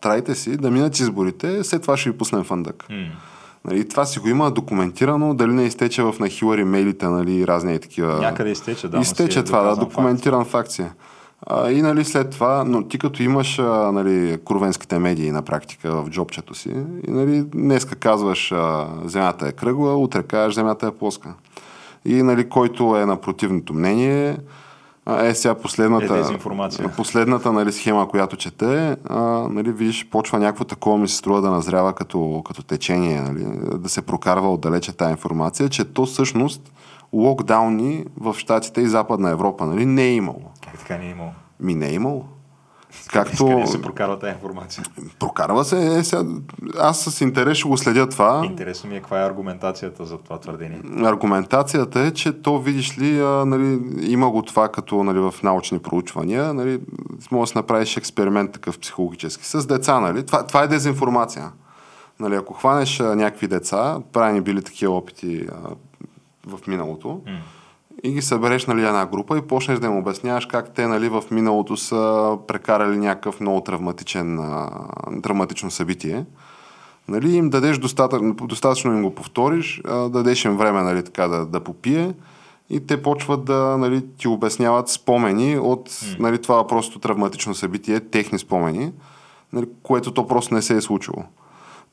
трайте 0.00 0.34
си 0.34 0.56
да 0.56 0.70
минат 0.70 0.98
изборите, 0.98 1.64
след 1.64 1.82
това 1.82 1.96
ще 1.96 2.10
ви 2.10 2.18
пуснем 2.18 2.44
фандък. 2.44 2.86
М. 2.90 2.96
Нали, 3.64 3.88
това 3.88 4.04
си 4.04 4.18
го 4.18 4.28
има 4.28 4.50
документирано, 4.50 5.34
дали 5.34 5.52
не 5.52 5.64
изтече 5.64 6.02
в 6.02 6.14
на 6.20 6.28
Хилари 6.28 6.64
мейлите, 6.64 7.08
нали, 7.08 7.46
разни 7.46 7.74
и 7.74 7.78
такива. 7.78 8.20
Някъде 8.20 8.50
изтече, 8.50 8.88
да. 8.88 8.98
Изтече 8.98 9.38
е 9.38 9.44
това, 9.44 9.62
да, 9.62 9.76
документиран 9.76 10.44
факт 10.44 10.70
си. 10.70 10.84
А, 11.46 11.70
и 11.70 11.82
нали, 11.82 12.04
след 12.04 12.30
това, 12.30 12.64
но 12.64 12.88
ти 12.88 12.98
като 12.98 13.22
имаш 13.22 13.58
а, 13.58 13.92
нали, 13.92 14.38
курвенските 14.44 14.98
медии 14.98 15.30
на 15.30 15.42
практика 15.42 16.02
в 16.02 16.10
джобчето 16.10 16.54
си, 16.54 16.68
и 17.08 17.10
нали, 17.10 17.42
днеска 17.42 17.96
казваш 17.96 18.52
а, 18.52 18.88
земята 19.04 19.48
е 19.48 19.52
кръгла, 19.52 19.96
утре 19.96 20.22
кажеш 20.22 20.54
земята 20.54 20.86
е 20.86 20.90
плоска. 20.90 21.34
И 22.04 22.22
нали, 22.22 22.48
който 22.48 22.96
е 22.96 23.06
на 23.06 23.16
противното 23.16 23.74
мнение, 23.74 24.36
а, 25.10 25.26
е 25.26 25.34
сега 25.34 25.54
последната, 25.54 26.38
Е 26.84 26.88
последната 26.88 27.52
нали, 27.52 27.72
схема, 27.72 28.08
която 28.08 28.36
чете, 28.36 28.96
а, 29.08 29.20
нали, 29.50 29.72
виж, 29.72 30.08
почва 30.10 30.38
някакво 30.38 30.64
такова 30.64 30.98
ми 30.98 31.08
се 31.08 31.16
струва 31.16 31.40
да 31.40 31.50
назрява 31.50 31.92
като, 31.92 32.42
като 32.46 32.62
течение, 32.62 33.20
нали, 33.20 33.46
да 33.78 33.88
се 33.88 34.02
прокарва 34.02 34.52
отдалече 34.52 34.92
тази 34.92 35.10
информация, 35.10 35.68
че 35.68 35.84
то 35.84 36.06
всъщност 36.06 36.72
локдауни 37.12 38.04
в 38.20 38.34
Штатите 38.38 38.80
и 38.80 38.86
Западна 38.86 39.30
Европа 39.30 39.66
нали, 39.66 39.86
не 39.86 40.04
е 40.04 40.14
имало. 40.14 40.42
Как 40.64 40.78
така 40.78 40.98
не 40.98 41.06
е 41.06 41.10
имало? 41.10 41.30
Ми 41.60 41.74
не 41.74 41.88
е 41.88 41.92
имало. 41.92 42.24
Както... 43.12 43.46
Както 43.46 43.70
се 43.70 43.82
прокарва 43.82 44.18
тази 44.18 44.32
информация? 44.32 44.84
прокарва 45.18 45.64
се, 45.64 45.98
е, 45.98 46.04
сега, 46.04 46.24
аз 46.78 47.00
с 47.00 47.20
интерес 47.20 47.58
ще 47.58 47.68
го 47.68 47.76
следя 47.76 48.08
това. 48.08 48.42
Интересно 48.44 48.90
ми 48.90 48.96
е 48.96 49.00
каква 49.00 49.22
е 49.22 49.26
аргументацията 49.26 50.04
за 50.04 50.18
това 50.18 50.40
твърдение. 50.40 50.80
Аргументацията 51.04 52.00
е, 52.00 52.10
че 52.10 52.42
то, 52.42 52.58
видиш 52.58 52.98
ли, 52.98 53.20
а, 53.20 53.44
нали, 53.46 53.80
има 54.00 54.30
го 54.30 54.42
това 54.42 54.68
като 54.68 55.04
нали, 55.04 55.18
в 55.18 55.34
научни 55.42 55.78
проучвания. 55.78 56.54
Нали, 56.54 56.80
може 57.30 57.40
да 57.40 57.52
си 57.52 57.58
направиш 57.58 57.96
експеримент 57.96 58.52
такъв 58.52 58.78
психологически 58.78 59.46
с 59.46 59.66
деца. 59.66 60.00
Нали. 60.00 60.26
Това, 60.26 60.46
това 60.46 60.62
е 60.62 60.68
дезинформация. 60.68 61.52
Нали, 62.20 62.34
ако 62.34 62.54
хванеш 62.54 63.00
а, 63.00 63.16
някакви 63.16 63.48
деца, 63.48 63.98
правени 64.12 64.40
били 64.40 64.62
такива 64.62 64.96
опити 64.96 65.46
а, 65.52 65.70
в 66.46 66.66
миналото, 66.66 67.08
М. 67.26 67.38
и 68.02 68.12
ги 68.12 68.22
събереш 68.22 68.66
нали, 68.66 68.86
една 68.86 69.06
група 69.06 69.38
и 69.38 69.42
почнеш 69.42 69.78
да 69.78 69.86
им 69.86 69.96
обясняваш 69.96 70.46
как 70.46 70.74
те 70.74 70.86
нали, 70.86 71.08
в 71.08 71.22
миналото 71.30 71.76
са 71.76 72.36
прекарали 72.46 72.96
някакъв 72.96 73.40
много 73.40 73.60
травматичен, 73.60 74.38
а, 74.38 74.70
травматично 75.22 75.70
събитие. 75.70 76.24
Нали, 77.08 77.36
им 77.36 77.50
дадеш 77.50 77.78
достатъчно, 77.78 78.34
достатъчно 78.34 78.92
им 78.92 79.02
го 79.02 79.14
повториш, 79.14 79.82
а, 79.88 80.08
дадеш 80.08 80.44
им 80.44 80.56
време 80.56 80.82
нали, 80.82 81.04
така, 81.04 81.28
да, 81.28 81.46
да 81.46 81.60
попие 81.60 82.14
и 82.70 82.86
те 82.86 83.02
почват 83.02 83.44
да 83.44 83.76
нали, 83.78 84.02
ти 84.18 84.28
обясняват 84.28 84.88
спомени 84.88 85.58
от 85.58 86.00
нали, 86.18 86.42
това 86.42 86.66
просто 86.66 86.98
травматично 86.98 87.54
събитие, 87.54 88.00
техни 88.00 88.38
спомени, 88.38 88.92
нали, 89.52 89.66
което 89.82 90.14
то 90.14 90.26
просто 90.26 90.54
не 90.54 90.62
се 90.62 90.76
е 90.76 90.80
случило. 90.80 91.24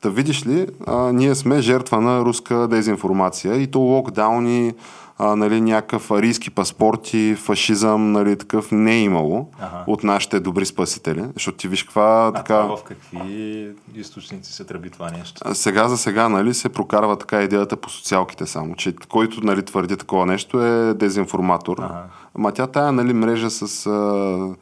Та 0.01 0.09
видиш 0.09 0.45
ли, 0.45 0.67
а, 0.87 1.11
ние 1.13 1.35
сме 1.35 1.61
жертва 1.61 2.01
на 2.01 2.21
руска 2.21 2.67
дезинформация 2.67 3.55
и 3.55 3.67
то 3.67 3.79
локдауни, 3.79 4.73
а, 5.19 5.35
нали, 5.35 5.61
някакъв 5.61 6.11
арийски 6.11 6.49
паспорти, 6.49 7.35
фашизъм, 7.35 8.11
нали, 8.11 8.37
такъв 8.37 8.71
не 8.71 8.93
е 8.93 9.01
имало 9.01 9.49
Ага. 9.59 9.83
от 9.87 10.03
нашите 10.03 10.39
добри 10.39 10.65
спасители. 10.65 11.25
Защото 11.33 11.57
ти 11.57 11.67
виж 11.67 11.83
каква 11.83 12.27
А 12.27 12.33
така... 12.33 12.61
това 12.61 12.77
в 12.77 12.83
какви 12.83 13.69
източници 13.95 14.53
се 14.53 14.63
тръби 14.63 14.89
това 14.89 15.11
нещо? 15.11 15.41
А 15.45 15.53
Сега 15.53 15.87
за 15.87 15.97
сега 15.97 16.29
нали, 16.29 16.53
се 16.53 16.69
прокарва 16.69 17.17
така 17.17 17.41
идеята 17.41 17.77
по 17.77 17.89
социалките 17.89 18.45
само, 18.45 18.75
че 18.75 18.95
който 19.09 19.41
нали, 19.41 19.63
твърди 19.63 19.97
такова 19.97 20.25
нещо 20.25 20.65
е 20.65 20.93
дезинформатор. 20.93 21.77
Ага. 21.79 22.03
Ама 22.35 22.51
тя 22.51 22.67
тая 22.67 22.91
нали, 22.91 23.13
мрежа 23.13 23.49
с... 23.49 23.85
А... 23.85 24.55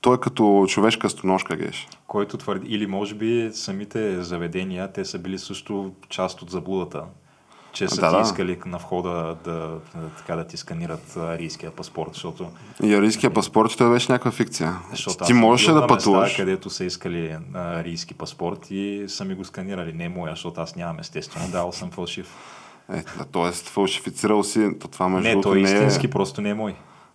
Той 0.00 0.14
е 0.14 0.20
като 0.20 0.66
човешка 0.68 1.10
стоножка, 1.10 1.56
геш. 1.56 1.88
Който 2.06 2.36
твърди, 2.36 2.66
или 2.68 2.86
може 2.86 3.14
би 3.14 3.50
самите 3.52 4.22
заведения, 4.22 4.92
те 4.92 5.04
са 5.04 5.18
били 5.18 5.38
също 5.38 5.92
част 6.08 6.42
от 6.42 6.50
заблудата. 6.50 7.02
Че 7.72 7.88
са 7.88 8.00
Да, 8.00 8.08
ти 8.10 8.16
да. 8.16 8.22
искали 8.22 8.58
на 8.66 8.78
входа 8.78 9.36
да, 9.44 9.78
така 10.18 10.36
да 10.36 10.46
ти 10.46 10.56
сканират 10.56 11.16
арийския 11.16 11.70
паспорт, 11.70 12.10
защото, 12.14 12.46
И 12.82 12.94
арийския 12.94 13.30
паспорт 13.30 13.74
той 13.78 13.90
беше 13.90 14.12
някаква 14.12 14.30
фикция. 14.30 14.78
защото 14.90 15.24
Ти 15.24 15.32
бил 15.32 15.40
да 15.40 15.46
на 15.46 15.80
места, 15.80 15.86
пътуваш. 15.86 16.36
където 16.36 16.70
са 16.70 16.84
искали 16.84 17.36
арийски 17.54 18.14
паспорт 18.14 18.66
и 18.70 19.04
са 19.08 19.24
ми 19.24 19.34
го 19.34 19.44
сканирали. 19.44 19.92
Не 19.92 20.04
е 20.04 20.08
моя, 20.08 20.32
защото 20.32 20.60
аз 20.60 20.76
нямам 20.76 20.98
естествено. 21.00 21.48
Дал 21.48 21.72
съм 21.72 21.90
фалшив. 21.90 22.28
Е, 22.92 22.96
да, 23.18 23.24
тоест, 23.32 23.68
фалшифицирал 23.68 24.42
си, 24.42 24.78
то 24.80 24.88
това 24.88 25.08
между 25.08 25.36
не, 25.36 25.40
той 25.40 25.58
е 25.58 25.62
не 25.62 25.68
истински, 25.70 26.06
е... 26.06 26.10
просто 26.10 26.40
не 26.40 26.48
е 26.50 26.54
мой. 26.54 26.74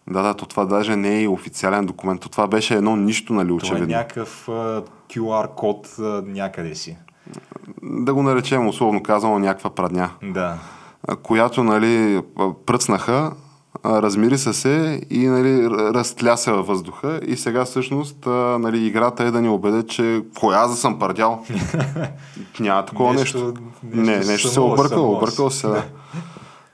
Да, 0.10 0.22
да, 0.22 0.34
то 0.34 0.46
това 0.46 0.66
даже 0.66 0.96
не 0.96 1.24
е 1.24 1.28
официален 1.28 1.86
документ. 1.86 2.22
То 2.22 2.30
това 2.30 2.48
беше 2.48 2.76
едно 2.76 2.96
нищо, 2.96 3.34
нали, 3.34 3.48
Това 3.48 3.56
е 3.56 3.72
очевидно. 3.72 3.88
някакъв 3.98 4.48
QR 5.10 5.48
код 5.56 5.96
някъде 6.26 6.76
си. 6.76 6.98
Да 7.84 8.14
го 8.14 8.24
наречем, 8.24 8.68
условно 8.68 9.04
казано, 9.04 9.40
някаква 9.40 9.70
прадня. 9.70 10.10
Да. 10.24 10.58
която 11.24 11.64
нали, 11.64 12.22
пръцнаха, 12.66 13.32
размириса 13.86 14.54
се 14.54 15.02
и 15.10 15.28
нали, 15.28 15.70
разтляса 15.70 16.54
във 16.54 16.68
въздуха 16.68 17.20
и 17.28 17.36
сега 17.36 17.66
всъщност 17.66 18.26
нали, 18.60 18.86
играта 18.86 19.24
е 19.24 19.32
да 19.32 19.42
ни 19.42 19.50
убедят, 19.50 19.90
че 19.90 20.24
кой 20.40 20.56
аз 20.56 20.72
да 20.72 20.78
съм 20.78 21.00
пардял. 21.00 21.44
Няма 22.60 22.86
такова 22.86 23.14
нещо. 23.14 23.38
Нещо- 23.38 23.62
не, 23.84 24.18
нещо 24.18 24.48
се 24.48 24.54
само- 24.54 24.74
объркал, 24.74 25.12
объркал 25.12 25.50
се. 25.50 25.68
Да. 25.68 25.84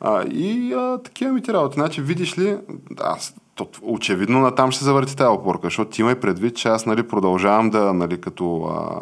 А, 0.02 0.24
и 0.24 0.74
а, 0.74 0.97
такива 1.04 1.32
ми 1.32 1.41
ти 1.41 1.54
работи. 1.54 1.74
Значи, 1.74 2.02
видиш 2.02 2.38
ли, 2.38 2.58
аз, 3.02 3.36
то, 3.56 3.68
очевидно 3.82 4.39
натам 4.39 4.72
ще 4.72 4.86
завърти 4.86 5.16
тази 5.16 5.28
опорка, 5.28 5.68
защото 5.68 5.91
ти 5.91 6.02
имай 6.02 6.16
предвид, 6.16 6.56
че 6.56 6.68
аз 6.68 6.86
нали, 6.86 7.08
продължавам 7.08 7.70
да, 7.70 7.93
нали, 7.93 8.22
като 8.22 8.64
а, 8.64 8.99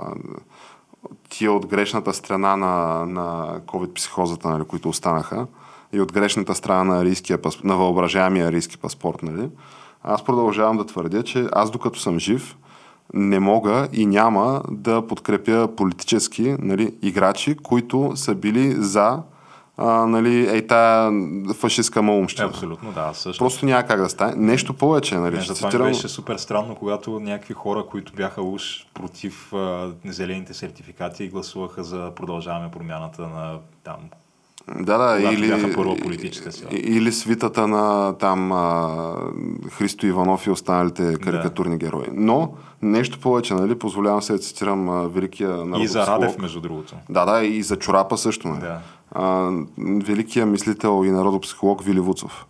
тия 1.29 1.51
от 1.51 1.67
грешната 1.67 2.13
страна 2.13 2.57
на, 2.57 3.05
на 3.05 3.59
COVID-психозата, 3.67 4.49
нали, 4.49 4.63
които 4.63 4.89
останаха, 4.89 5.47
и 5.93 6.01
от 6.01 6.13
грешната 6.13 6.55
страна 6.55 6.83
на, 6.83 7.01
арийския, 7.01 7.39
на 7.63 7.75
въображаемия 7.75 8.47
арийски 8.47 8.77
паспорт, 8.77 9.23
нали, 9.23 9.49
аз 10.03 10.25
продължавам 10.25 10.77
да 10.77 10.85
твърдя, 10.85 11.23
че 11.23 11.47
аз 11.51 11.71
докато 11.71 11.99
съм 11.99 12.19
жив, 12.19 12.57
не 13.13 13.39
мога 13.39 13.87
и 13.93 14.05
няма 14.05 14.61
да 14.71 15.07
подкрепя 15.07 15.69
политически 15.77 16.55
нали, 16.59 16.93
играчи, 17.01 17.55
които 17.63 18.11
са 18.15 18.35
били 18.35 18.75
за 18.77 19.19
а, 19.81 20.05
нали, 20.05 20.47
ей 20.49 20.67
тая 20.67 21.11
фашистска 21.53 22.01
малумщина. 22.01 22.47
Абсолютно, 22.47 22.91
да, 22.91 23.13
също. 23.13 23.43
Просто 23.43 23.65
няма 23.65 23.83
как 23.83 24.01
да 24.01 24.09
стане. 24.09 24.33
Нещо 24.35 24.73
повече, 24.73 25.15
нали? 25.15 25.35
Не, 25.35 25.41
ще 25.41 25.53
цитирам- 25.53 25.87
беше 25.87 26.07
супер 26.07 26.37
странно, 26.37 26.75
когато 26.75 27.19
някакви 27.19 27.53
хора, 27.53 27.85
които 27.85 28.13
бяха 28.13 28.41
уж 28.41 28.63
против 28.93 29.53
а, 29.53 29.91
зелените 30.05 30.53
сертификати 30.53 31.23
и 31.23 31.29
гласуваха 31.29 31.83
за 31.83 32.11
продължаваме 32.15 32.71
промяната 32.71 33.21
на 33.21 33.57
там. 33.83 33.97
Да, 34.75 34.97
да, 34.97 35.17
когато 35.17 35.35
или, 35.35 35.47
бяха 35.47 35.75
първа 35.75 35.97
политическа 35.97 36.51
сила. 36.51 36.69
или 36.71 37.11
свитата 37.11 37.67
на 37.67 38.13
там 38.17 38.51
а, 38.51 39.15
Христо 39.71 40.05
Иванов 40.05 40.47
и 40.47 40.49
останалите 40.49 41.15
карикатурни 41.15 41.77
герои. 41.77 42.07
Но 42.13 42.53
нещо 42.81 43.19
повече, 43.19 43.53
нали, 43.53 43.79
позволявам 43.79 44.21
се 44.21 44.33
да 44.33 44.39
цитирам 44.39 44.89
а, 44.89 45.07
великия 45.07 45.63
И 45.79 45.87
за. 45.87 46.07
Радев, 46.07 46.37
между 46.37 46.61
другото. 46.61 46.95
Да, 47.09 47.25
да, 47.25 47.45
и 47.45 47.63
за 47.63 47.75
Чорапа 47.75 48.17
също. 48.17 48.47
Нали. 48.47 48.59
Да. 48.59 48.79
А, 49.11 49.51
великия 49.79 50.45
мислител 50.45 51.03
и 51.05 51.11
народопсихолог 51.11 51.83
Вили 51.83 51.99
Вуцов. 51.99 52.45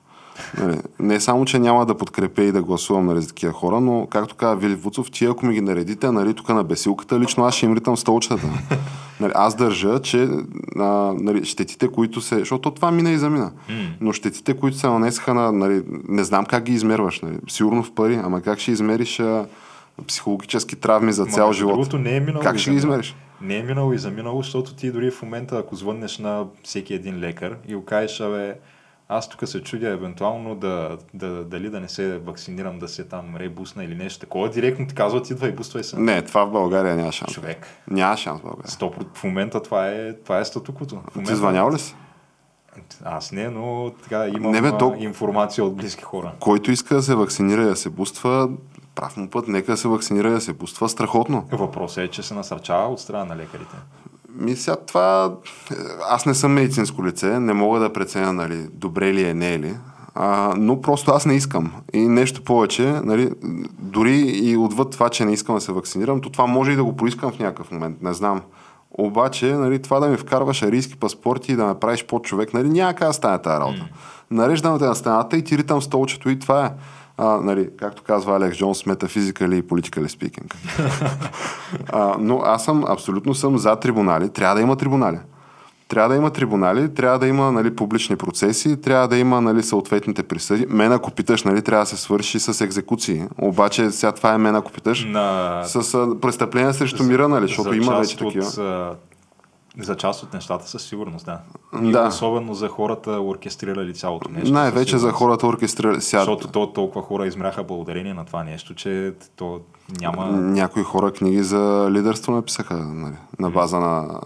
Нали, 0.57 0.77
не 0.99 1.19
само, 1.19 1.45
че 1.45 1.59
няма 1.59 1.85
да 1.85 1.97
подкрепя 1.97 2.43
и 2.43 2.51
да 2.51 2.61
гласувам 2.61 3.05
нали, 3.05 3.21
за 3.21 3.27
такива 3.27 3.53
хора, 3.53 3.81
но, 3.81 4.07
както 4.11 4.35
каза 4.35 4.55
Вили 4.55 4.75
Вуцов, 4.75 5.11
тия 5.11 5.31
ако 5.31 5.45
ми 5.45 5.53
ги 5.53 5.61
наредите, 5.61 6.11
нали, 6.11 6.33
тук 6.33 6.49
на 6.49 6.63
бесилката, 6.63 7.19
лично 7.19 7.45
аз 7.45 7.55
ще 7.55 7.65
им 7.65 7.73
ритам 7.73 7.97
столчетата. 7.97 8.47
нали, 9.19 9.31
аз 9.35 9.55
държа, 9.55 10.01
че 10.01 10.29
а, 10.79 11.13
нали, 11.19 11.45
щетите, 11.45 11.87
които 11.87 12.21
се... 12.21 12.39
Защото 12.39 12.71
това 12.71 12.91
мина 12.91 13.11
и 13.11 13.17
замина. 13.17 13.51
Но 14.01 14.13
щетите, 14.13 14.53
които 14.53 14.77
се 14.77 14.87
нанесаха 14.87 15.33
на... 15.33 15.51
Нали, 15.51 15.83
не 16.07 16.23
знам 16.23 16.45
как 16.45 16.63
ги 16.63 16.73
измерваш. 16.73 17.21
Нали, 17.21 17.37
сигурно 17.49 17.83
в 17.83 17.91
пари, 17.91 18.19
ама 18.23 18.41
как 18.41 18.59
ще 18.59 18.71
измериш 18.71 19.19
а, 19.19 19.45
психологически 20.07 20.75
травми 20.75 21.13
за 21.13 21.25
Ма, 21.25 21.31
цял 21.31 21.47
между 21.47 21.59
живот? 21.59 21.73
Другото 21.73 21.97
не 21.97 22.15
е 22.15 22.19
минало 22.19 22.43
Как 22.43 22.57
ще 22.57 22.71
ги 22.71 22.77
измериш? 22.77 23.15
Не 23.41 23.57
е 23.57 23.63
минало 23.63 23.93
и 23.93 23.97
за 23.97 24.11
минало, 24.11 24.41
защото 24.41 24.73
ти 24.73 24.91
дори 24.91 25.11
в 25.11 25.21
момента, 25.21 25.57
ако 25.57 25.75
звъннеш 25.75 26.17
на 26.17 26.45
всеки 26.63 26.93
един 26.93 27.19
лекар 27.19 27.57
и 27.67 27.75
го 27.75 27.85
кажеш, 27.85 28.21
абе, 28.21 28.55
аз 29.12 29.30
тук 29.30 29.47
се 29.47 29.64
чудя 29.64 29.89
евентуално 29.89 30.55
да, 30.55 30.97
да, 31.14 31.43
дали 31.43 31.70
да 31.70 31.80
не 31.80 31.89
се 31.89 32.18
вакцинирам, 32.18 32.80
да 32.80 32.88
се 32.88 33.03
там 33.03 33.36
ребусна 33.36 33.84
или 33.84 33.95
нещо 33.95 34.20
такова, 34.20 34.49
директно 34.49 34.88
ти 34.88 34.95
казват, 34.95 35.30
идва 35.30 35.47
и 35.47 35.51
буствай 35.51 35.84
се. 35.84 35.99
Не, 35.99 36.22
това 36.22 36.45
в 36.45 36.51
България 36.51 36.95
няма 36.95 37.12
шанс. 37.12 37.34
Човек. 37.34 37.68
Няма 37.88 38.18
шанс 38.18 38.39
в 38.39 38.43
България. 38.43 38.72
100%. 38.72 39.05
В 39.14 39.24
момента 39.24 39.62
това 39.62 39.88
е, 39.88 40.14
това 40.14 40.39
е 40.39 40.45
статуквото. 40.45 40.95
В 40.95 41.12
Ти 41.12 41.18
момента... 41.18 41.36
звънял 41.36 41.72
ли 41.72 41.80
си? 41.80 41.95
Аз 43.03 43.32
не, 43.32 43.49
но 43.49 43.91
така 44.03 44.28
имам 44.28 44.51
Не, 44.51 44.62
бе, 44.62 44.78
то- 44.78 44.95
информация 44.99 45.64
от 45.66 45.76
близки 45.76 46.03
хора. 46.03 46.32
Който 46.39 46.72
иска 46.72 46.95
да 46.95 47.01
се 47.01 47.16
вакцинира 47.16 47.62
и 47.62 47.66
да 47.66 47.76
се 47.76 47.89
буства, 47.89 48.49
прав 48.95 49.18
му 49.18 49.30
път, 49.30 49.47
нека 49.47 49.72
да 49.72 49.78
се 49.78 49.88
вакцинира 49.88 50.28
и 50.28 50.32
да 50.32 50.41
се 50.41 50.53
буства 50.53 50.89
страхотно. 50.89 51.47
Въпросът 51.51 51.97
е, 51.97 52.07
че 52.07 52.24
се 52.24 52.34
насърчава 52.34 52.88
от 52.88 52.99
страна 52.99 53.26
на 53.26 53.36
лекарите. 53.36 53.76
Ми 54.39 54.55
сега 54.55 54.75
това... 54.75 55.33
е, 55.71 55.75
Аз 56.09 56.25
не 56.25 56.33
съм 56.33 56.53
медицинско 56.53 57.05
лице, 57.05 57.39
не 57.39 57.53
мога 57.53 57.79
да 57.79 57.93
преценя, 57.93 58.33
нали, 58.33 58.67
добре 58.73 59.13
ли 59.13 59.23
е, 59.23 59.33
не 59.33 59.53
е 59.53 59.59
ли. 59.59 59.75
А, 60.15 60.53
но 60.57 60.81
просто 60.81 61.11
аз 61.11 61.25
не 61.25 61.35
искам. 61.35 61.71
И 61.93 61.99
нещо 61.99 62.43
повече, 62.43 63.01
нали, 63.03 63.31
дори 63.79 64.19
и 64.19 64.57
отвъд 64.57 64.91
това, 64.91 65.09
че 65.09 65.25
не 65.25 65.33
искам 65.33 65.55
да 65.55 65.61
се 65.61 65.71
вакцинирам, 65.71 66.21
то 66.21 66.29
това 66.29 66.45
може 66.45 66.71
и 66.71 66.75
да 66.75 66.83
го 66.83 66.95
поискам 66.95 67.31
в 67.31 67.39
някакъв 67.39 67.71
момент, 67.71 68.01
не 68.01 68.13
знам. 68.13 68.41
Обаче, 68.91 69.53
нали, 69.53 69.81
това 69.81 69.99
да 69.99 70.07
ми 70.07 70.17
вкарваш 70.17 70.63
арийски 70.63 70.95
паспорти 70.95 71.51
и 71.51 71.55
да 71.55 71.65
ме 71.65 71.79
правиш 71.79 72.05
по-човек, 72.05 72.53
нали, 72.53 72.69
няма 72.69 72.93
как 72.93 73.07
да 73.07 73.13
стане 73.13 73.41
тази 73.41 73.59
работа. 73.59 73.87
Нареждам 74.31 74.79
те 74.79 74.85
на 74.85 74.95
стената 74.95 75.37
и 75.37 75.43
ти 75.43 75.57
ритам 75.57 75.81
столчето 75.81 76.29
и 76.29 76.39
това 76.39 76.65
е. 76.65 76.71
А, 77.22 77.41
нали, 77.41 77.70
както 77.78 78.03
казва 78.03 78.36
Алекс 78.36 78.57
Джонс, 78.57 78.86
метафизикали 78.86 79.57
и 79.57 79.61
политикали 79.61 80.05
speaking. 80.05 80.53
а, 81.91 82.15
но 82.20 82.41
аз 82.45 82.65
съм, 82.65 82.84
абсолютно 82.88 83.34
съм 83.34 83.57
за 83.57 83.76
трибунали. 83.76 84.30
Трябва 84.30 84.55
да 84.55 84.61
има 84.61 84.76
трибунали. 84.76 85.17
Трябва 85.88 86.09
да 86.09 86.15
има 86.15 86.30
трибунали, 86.30 86.93
трябва 86.93 87.20
да 87.20 87.28
има 87.28 87.51
нали, 87.51 87.76
публични 87.76 88.15
процеси, 88.15 88.82
трябва 88.82 89.07
да 89.07 89.17
има 89.17 89.41
нали, 89.41 89.63
съответните 89.63 90.24
присъди. 90.24 90.65
Мен 90.70 90.91
ако 90.91 91.11
питаш, 91.11 91.43
нали, 91.43 91.61
трябва 91.61 91.84
да 91.84 91.89
се 91.89 91.97
свърши 91.97 92.39
с 92.39 92.61
екзекуции. 92.61 93.24
Обаче 93.38 93.91
сега 93.91 94.11
това 94.11 94.34
е 94.34 94.38
мен 94.38 94.55
ако 94.55 94.72
питаш. 94.72 95.05
На... 95.05 95.61
С 95.65 96.17
престъпления 96.22 96.74
срещу 96.74 97.03
мира, 97.03 97.28
нали, 97.28 97.47
защото 97.47 97.70
за 97.70 97.76
има 97.76 97.99
вече 97.99 98.17
такива. 98.17 98.45
От, 98.45 98.97
за 99.80 99.95
част 99.95 100.23
от 100.23 100.34
нещата 100.34 100.67
със 100.67 100.84
сигурност, 100.84 101.25
да. 101.25 101.39
Да. 101.73 102.03
И 102.03 102.07
особено 102.07 102.53
за 102.53 102.67
хората 102.67 103.11
оркестрирали 103.11 103.93
цялото 103.93 104.30
нещо. 104.30 104.53
Най-вече 104.53 104.97
за 104.97 105.11
хората 105.11 105.47
оркестрирали. 105.47 106.01
Сега, 106.01 106.19
Защото 106.19 106.47
то, 106.47 106.73
толкова 106.73 107.01
хора 107.01 107.27
измряха 107.27 107.63
благодарение 107.63 108.13
на 108.13 108.25
това 108.25 108.43
нещо, 108.43 108.75
че 108.75 109.13
то 109.36 109.59
няма... 110.01 110.25
някои 110.32 110.84
хора 110.84 111.11
книги 111.11 111.43
за 111.43 111.88
лидерство 111.91 112.32
написаха 112.32 112.77
нали, 112.77 113.15
на 113.39 113.49
база 113.49 113.80
на 113.80 114.19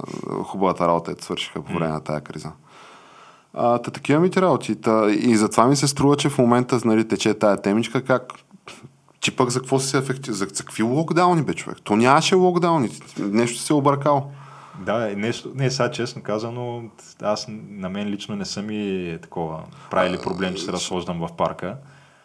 хубавата 0.43 0.87
работа, 0.87 1.11
ето 1.11 1.23
свършиха 1.23 1.61
по 1.61 1.73
време 1.73 1.93
на 1.93 1.99
тази 1.99 2.21
криза. 2.21 2.51
А, 3.53 3.77
та 3.77 3.91
такива 3.91 4.19
ми 4.19 4.29
ти 4.29 4.41
работи. 4.41 4.75
Та, 4.75 5.11
и 5.11 5.35
затова 5.35 5.67
ми 5.67 5.75
се 5.75 5.87
струва, 5.87 6.15
че 6.15 6.29
в 6.29 6.37
момента 6.37 6.79
нали, 6.85 7.07
тече 7.07 7.33
тая 7.33 7.61
темичка, 7.61 8.03
как 8.03 8.33
че 9.19 9.35
пък 9.35 9.49
за 9.49 9.59
какво 9.59 9.79
се 9.79 9.97
ефекти... 9.97 10.31
За, 10.31 10.47
за 10.53 10.63
какви 10.63 10.83
локдауни, 10.83 11.41
бе, 11.41 11.53
човек? 11.53 11.77
То 11.83 11.95
нямаше 11.95 12.35
локдауни. 12.35 12.89
Нещо 13.19 13.59
се 13.59 13.73
е 13.73 13.75
объркал. 13.75 14.31
Да, 14.79 15.11
е 15.11 15.15
нещо, 15.15 15.51
не, 15.55 15.71
сега 15.71 15.91
честно 15.91 16.21
казано, 16.21 16.83
аз 17.21 17.47
на 17.69 17.89
мен 17.89 18.07
лично 18.07 18.35
не 18.35 18.45
съм 18.45 18.69
и 18.69 19.17
такова 19.21 19.63
правили 19.91 20.17
проблем, 20.23 20.53
че 20.53 20.63
се 20.63 20.71
разхождам 20.71 21.19
в 21.19 21.35
парка. 21.37 21.75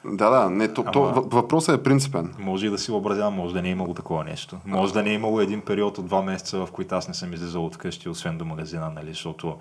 Да, 0.04 0.30
да, 0.30 0.50
не, 0.50 0.68
то, 0.68 0.82
то, 0.92 1.02
Ама- 1.04 1.12
въ- 1.12 1.32
въпросът 1.32 1.80
е 1.80 1.82
принципен. 1.82 2.34
Може 2.38 2.66
и 2.66 2.70
да 2.70 2.78
си 2.78 2.90
въобразявам, 2.90 3.34
може 3.34 3.54
да 3.54 3.62
не 3.62 3.68
е 3.68 3.72
имало 3.72 3.94
такова 3.94 4.24
нещо. 4.24 4.56
Може 4.64 4.92
да 4.92 5.02
не 5.02 5.10
е 5.10 5.14
имало 5.14 5.40
един 5.40 5.60
период 5.60 5.98
от 5.98 6.06
два 6.06 6.22
месеца, 6.22 6.66
в 6.66 6.68
които 6.72 6.94
аз 6.94 7.08
не 7.08 7.14
съм 7.14 7.32
излизал 7.32 7.66
от 7.66 7.76
къщи, 7.76 8.08
освен 8.08 8.38
до 8.38 8.44
магазина, 8.44 8.90
нали, 8.90 9.08
защото 9.08 9.56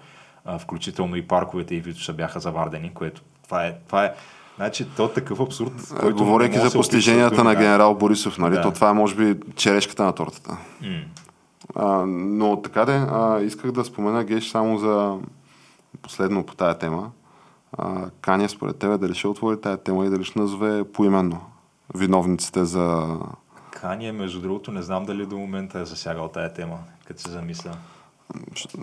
а, 0.45 0.59
включително 0.59 1.15
и 1.15 1.27
парковете 1.27 1.75
и 1.75 1.81
Витуша 1.81 2.13
бяха 2.13 2.39
завардени, 2.39 2.93
което 2.93 3.21
това 3.43 3.65
е, 3.65 3.75
това 3.87 4.05
е 4.05 4.13
Значи, 4.55 4.85
то 4.97 5.07
такъв 5.07 5.39
абсурд, 5.39 5.71
който 5.99 6.17
Говорейки 6.17 6.57
не 6.57 6.69
за 6.69 6.77
постиженията 6.77 7.43
на 7.43 7.55
генерал 7.55 7.95
Борисов, 7.95 8.37
нали? 8.37 8.55
Да. 8.55 8.61
То 8.61 8.71
това 8.71 8.89
е, 8.89 8.93
може 8.93 9.15
би, 9.15 9.39
черешката 9.55 10.03
на 10.03 10.13
тортата. 10.13 10.57
М. 10.81 10.87
Но 12.05 12.61
така 12.61 12.85
де, 12.85 13.05
а, 13.11 13.39
исках 13.41 13.71
да 13.71 13.85
спомена 13.85 14.23
Геш 14.23 14.49
само 14.49 14.77
за 14.77 15.17
последно 16.01 16.45
по 16.45 16.55
тая 16.55 16.77
тема. 16.77 17.11
А, 17.71 18.09
Каня, 18.21 18.49
според 18.49 18.77
тебе, 18.77 18.97
дали 18.97 19.13
ще 19.13 19.27
отвори 19.27 19.61
тая 19.61 19.77
тема 19.77 20.05
и 20.05 20.09
дали 20.09 20.23
ще 20.23 20.39
назове 20.39 20.83
поименно 20.83 21.41
виновниците 21.95 22.65
за... 22.65 23.17
Кания, 23.71 24.13
между 24.13 24.41
другото, 24.41 24.71
не 24.71 24.81
знам 24.81 25.05
дали 25.05 25.25
до 25.25 25.37
момента 25.37 25.79
е 25.79 25.85
засягал 25.85 26.27
тая 26.27 26.53
тема, 26.53 26.77
като 27.05 27.21
се 27.21 27.31
замисля. 27.31 27.71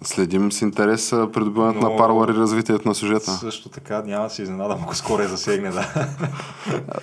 Следим 0.03 0.53
с 0.53 0.62
интерес 0.62 1.11
придобиването 1.11 1.80
Но- 1.80 1.90
на 1.90 1.97
парвар 1.97 2.28
и 2.28 2.32
развитието 2.34 2.88
на 2.88 2.95
сюжета. 2.95 3.30
Също 3.30 3.68
така 3.68 4.03
няма 4.03 4.24
да 4.24 4.30
се 4.30 4.42
изненадам, 4.42 4.78
ако 4.82 4.97
скоро 4.97 5.22
я 5.22 5.28
засегне, 5.28 5.70
да. 5.70 6.09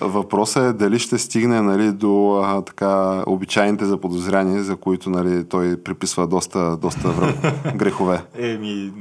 Въпросът 0.00 0.64
е 0.64 0.72
дали 0.72 0.98
ще 0.98 1.18
стигне 1.18 1.62
нали, 1.62 1.92
до 1.92 2.42
а, 2.44 2.62
така, 2.62 3.22
обичайните 3.26 3.84
заподозряни, 3.84 4.62
за 4.62 4.76
които 4.76 5.10
нали, 5.10 5.48
той 5.48 5.82
приписва 5.82 6.26
доста, 6.26 6.76
доста 6.76 7.08
връ- 7.08 7.76
грехове. 7.76 8.22
Еми, 8.38 8.92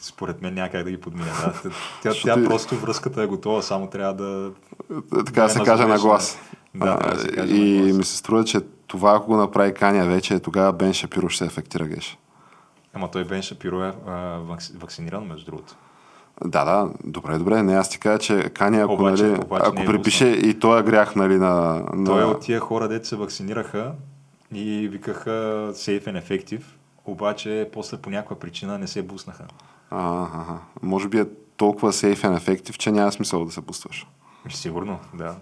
Според 0.00 0.42
мен 0.42 0.54
някак 0.54 0.84
да 0.84 0.90
ги 0.90 1.00
подмине. 1.00 1.26
Да. 1.44 1.52
Тя, 2.02 2.12
тя, 2.12 2.12
тя 2.22 2.44
просто 2.44 2.76
връзката 2.76 3.22
е 3.22 3.26
готова, 3.26 3.62
само 3.62 3.86
трябва 3.86 4.14
да... 4.14 4.50
така 5.26 5.42
да 5.42 5.48
се 5.48 5.60
каже 5.60 5.86
на 5.86 5.98
глас. 5.98 6.38
Да, 6.74 6.98
А, 7.00 7.14
да 7.14 7.20
се 7.20 7.28
каже 7.28 7.54
и 7.54 7.92
ми 7.92 8.04
се 8.04 8.16
струва, 8.16 8.44
че 8.44 8.60
това, 8.86 9.14
ако 9.16 9.26
го 9.26 9.36
направи 9.36 9.74
Каня 9.74 10.06
вече, 10.06 10.38
тогава 10.38 10.72
Бен 10.72 10.92
Шапиро 10.92 11.28
ще 11.28 11.38
се 11.38 11.44
ефектира 11.44 11.84
геш. 11.84 12.18
Ама 12.98 13.10
той 13.10 13.24
Бен 13.24 13.42
Шапиро 13.42 13.84
е 13.84 13.92
а, 14.06 14.12
вакци- 14.38 14.78
вакциниран, 14.78 15.24
между 15.24 15.46
другото. 15.50 15.74
Да, 16.44 16.64
да, 16.64 16.90
добре, 17.04 17.38
добре. 17.38 17.62
Не, 17.62 17.74
аз 17.74 17.90
ти 17.90 17.98
кажа, 17.98 18.18
че 18.18 18.50
Кани, 18.50 18.78
ако, 18.80 18.92
Обаче- 18.92 19.22
нали, 19.22 19.40
обаче 19.44 19.64
ако 19.66 19.82
е 19.82 19.86
припише 19.86 20.26
и 20.26 20.58
той 20.58 20.80
е 20.80 20.82
грях, 20.82 21.16
нали, 21.16 21.36
на... 21.38 21.84
на... 21.94 22.04
Той 22.04 22.22
е 22.22 22.24
от 22.24 22.40
тия 22.40 22.60
хора, 22.60 22.88
дето 22.88 23.08
се 23.08 23.16
вакцинираха 23.16 23.92
и 24.52 24.88
викаха 24.88 25.30
safe 25.72 26.04
and 26.04 26.22
effective, 26.22 26.62
обаче 27.04 27.70
после 27.72 27.96
по 27.96 28.10
някаква 28.10 28.38
причина 28.38 28.78
не 28.78 28.86
се 28.86 29.02
буснаха. 29.02 29.44
А, 29.90 30.22
ага. 30.22 30.58
Може 30.82 31.08
би 31.08 31.18
е 31.18 31.26
толкова 31.56 31.92
safe 31.92 32.16
and 32.16 32.38
effective, 32.38 32.76
че 32.76 32.92
няма 32.92 33.12
смисъл 33.12 33.44
да 33.44 33.52
се 33.52 33.60
бустваш. 33.60 34.06
Сигурно, 34.48 34.98
да. 35.14 35.36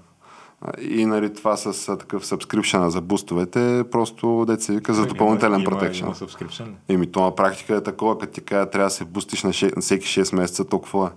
И 0.81 1.07
нали, 1.07 1.35
това 1.35 1.57
с 1.57 1.97
такъв 1.99 2.25
subscription 2.25 2.87
за 2.89 3.01
бустовете, 3.01 3.85
просто 3.91 4.45
дете 4.47 4.63
се 4.63 4.73
вика 4.73 4.95
за 4.95 5.01
Има- 5.01 5.09
допълнителен 5.09 5.61
има, 5.61 5.71
protection. 5.71 6.01
Има 6.01 6.15
subscription. 6.15 6.67
ли? 6.67 6.75
Еми, 6.89 7.13
то 7.13 7.21
на 7.21 7.35
практика 7.35 7.77
е 7.77 7.83
такова, 7.83 8.19
като 8.19 8.33
ти 8.33 8.41
кажа, 8.41 8.71
трябва 8.71 8.87
да 8.87 8.91
се 8.91 9.05
бустиш 9.05 9.43
на, 9.43 9.53
ше... 9.53 9.71
на 9.77 9.83
всеки 9.83 10.07
6 10.07 10.37
месеца, 10.37 10.65
толкова 10.65 11.07
е. 11.07 11.11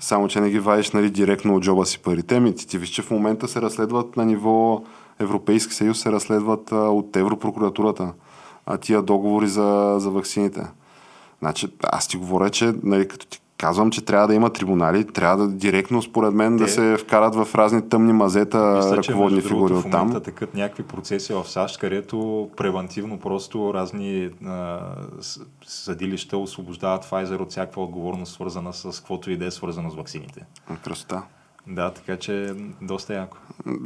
Само, 0.00 0.28
че 0.28 0.40
не 0.40 0.50
ги 0.50 0.58
вадиш 0.58 0.90
нали, 0.90 1.10
директно 1.10 1.54
от 1.54 1.62
джоба 1.62 1.86
си 1.86 1.98
парите. 1.98 2.36
Ами 2.36 2.54
ти, 2.54 2.66
ти 2.66 2.78
виж, 2.78 2.88
че 2.88 3.02
в 3.02 3.10
момента 3.10 3.48
се 3.48 3.62
разследват 3.62 4.16
на 4.16 4.24
ниво 4.24 4.82
Европейски 5.18 5.74
съюз, 5.74 6.00
се 6.00 6.12
разследват 6.12 6.72
а, 6.72 6.76
от 6.76 7.16
Европрокуратурата 7.16 8.12
а, 8.66 8.78
тия 8.78 9.02
договори 9.02 9.48
за, 9.48 9.96
за 9.98 10.10
ваксините. 10.10 10.66
Значи, 11.38 11.68
аз 11.82 12.08
ти 12.08 12.16
говоря, 12.16 12.50
че 12.50 12.74
нали, 12.82 13.08
като 13.08 13.26
ти 13.26 13.40
казвам, 13.58 13.90
че 13.90 14.04
трябва 14.04 14.28
да 14.28 14.34
има 14.34 14.50
трибунали, 14.50 15.04
трябва 15.06 15.46
да 15.46 15.52
директно, 15.52 16.02
според 16.02 16.34
мен, 16.34 16.56
да 16.56 16.64
Те- 16.64 16.70
се 16.70 16.96
вкарат 16.96 17.34
в 17.34 17.54
разни 17.54 17.88
тъмни 17.88 18.12
мазета 18.12 18.58
Мисля, 18.76 19.00
че 19.02 19.12
ръководни 19.12 19.34
между 19.34 19.48
фигури 19.48 19.68
другото, 19.68 19.74
от 19.74 19.92
в 19.92 19.92
момента 19.92 20.14
там. 20.14 20.22
текат 20.22 20.54
някакви 20.54 20.82
процеси 20.82 21.32
в 21.32 21.44
САЩ, 21.48 21.78
където 21.78 22.48
превентивно 22.56 23.18
просто 23.18 23.74
разни 23.74 24.30
а, 24.46 24.80
съдилища 25.66 26.38
освобождават 26.38 27.04
Pfizer 27.04 27.40
от 27.40 27.50
всякаква 27.50 27.82
отговорност, 27.82 28.32
свързана 28.32 28.72
с 28.72 28.98
каквото 28.98 29.30
и 29.30 29.36
да 29.36 29.46
е 29.46 29.50
свързано 29.50 29.90
с 29.90 29.94
ваксините. 29.94 30.46
Красота. 30.84 31.22
Да, 31.68 31.90
така 31.90 32.16
че 32.16 32.54
доста 32.82 33.14
яко. 33.14 33.36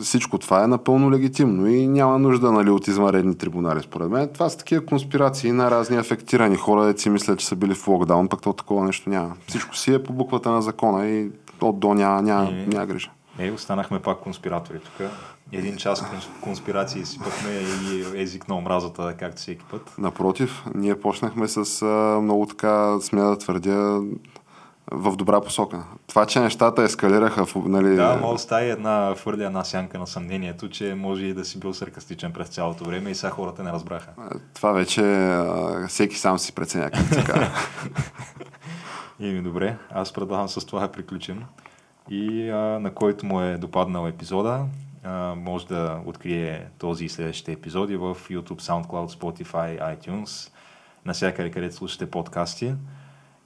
Всичко 0.01 0.39
това 0.39 0.65
е 0.65 0.67
напълно 0.67 1.11
легитимно 1.11 1.67
и 1.67 1.87
няма 1.87 2.19
нужда 2.19 2.53
нали, 2.53 2.71
от 2.71 2.89
извънредни 2.89 3.35
трибунали, 3.35 3.83
според 3.83 4.11
мен. 4.11 4.29
Това 4.35 4.49
са 4.49 4.59
такива 4.59 4.87
конспирации 4.87 5.53
на 5.53 5.71
разни 5.71 5.97
афектирани 5.97 6.57
хора, 6.57 6.85
де 6.93 6.99
си 6.99 7.11
мислят, 7.11 7.39
че 7.39 7.47
са 7.47 7.57
били 7.57 7.75
в 7.75 7.89
локдаун, 7.89 8.29
пък 8.29 8.43
то 8.43 8.53
такова 8.53 8.85
нещо 8.85 9.11
няма. 9.11 9.37
Всичко 9.47 9.77
си 9.77 9.95
е 9.95 10.03
по 10.03 10.13
буквата 10.13 10.51
на 10.51 10.63
закона 10.63 11.09
и 11.09 11.31
от 11.61 11.81
до 11.81 11.95
няма, 11.95 12.23
няма, 12.23 12.51
И- 12.51 12.67
няма 12.67 12.87
грижа. 12.87 13.11
Е, 13.39 13.51
останахме 13.51 14.01
пак 14.01 14.19
конспиратори 14.21 14.79
тук. 14.81 15.09
Един 15.53 15.77
час 15.77 16.03
конс- 16.03 16.41
конспирации 16.41 17.07
сипахме 17.07 17.51
и 17.93 18.05
език 18.23 18.49
на 18.49 18.57
омразата, 18.57 19.15
както 19.19 19.37
всеки 19.41 19.65
път. 19.71 19.95
Напротив, 19.99 20.65
ние 20.75 21.01
почнахме 21.01 21.49
с 21.49 21.83
а, 21.83 22.21
много 22.23 22.47
така, 22.47 23.01
смея 23.01 23.27
да 23.27 23.39
твърдя, 23.39 24.01
в 24.91 25.17
добра 25.17 25.41
посока. 25.41 25.85
Това, 26.07 26.27
че 26.27 26.41
нещата 26.41 26.83
ескалираха, 26.83 27.47
в, 27.47 27.55
нали, 27.57 27.97
Да, 27.97 28.17
но 28.17 28.31
остави 28.31 28.71
една 28.71 29.15
хвърля 29.19 29.45
една 29.45 29.65
сянка 29.65 29.99
на 29.99 30.07
съмнението, 30.07 30.69
че 30.69 30.95
може 30.95 31.25
и 31.25 31.35
да 31.35 31.45
си 31.45 31.61
бил 31.61 31.75
саркастичен 31.75 32.33
през 32.33 32.49
цялото 32.49 32.85
време 32.85 33.11
и 33.11 33.15
сега 33.15 33.31
хората 33.31 33.63
не 33.63 33.73
разбраха. 33.73 34.11
това 34.55 34.73
вече 34.73 35.35
всеки 35.89 36.17
сам 36.17 36.39
си 36.39 36.55
преценя, 36.55 36.91
как 36.91 37.15
се 37.15 37.25
казва. 37.25 37.51
И 39.21 39.27
ми 39.27 39.43
добре, 39.43 39.77
аз 39.91 40.13
предлагам 40.13 40.49
с 40.49 40.67
това 40.67 40.81
да 40.81 40.93
приключим. 40.93 41.45
И 42.11 42.51
а, 42.51 42.57
на 42.57 42.95
който 42.95 43.27
му 43.27 43.41
е 43.41 43.57
допаднал 43.57 44.09
епизода, 44.09 44.65
а, 45.05 45.35
може 45.35 45.67
да 45.67 46.01
открие 46.07 46.67
този 46.79 47.05
и 47.05 47.09
следващите 47.09 47.53
епизоди 47.53 47.97
в 47.97 48.17
YouTube, 48.31 48.61
SoundCloud, 48.61 49.19
Spotify, 49.19 49.97
iTunes, 49.97 50.53
насякъде 51.07 51.51
където 51.51 51.75
слушате 51.75 52.11
подкасти. 52.11 52.75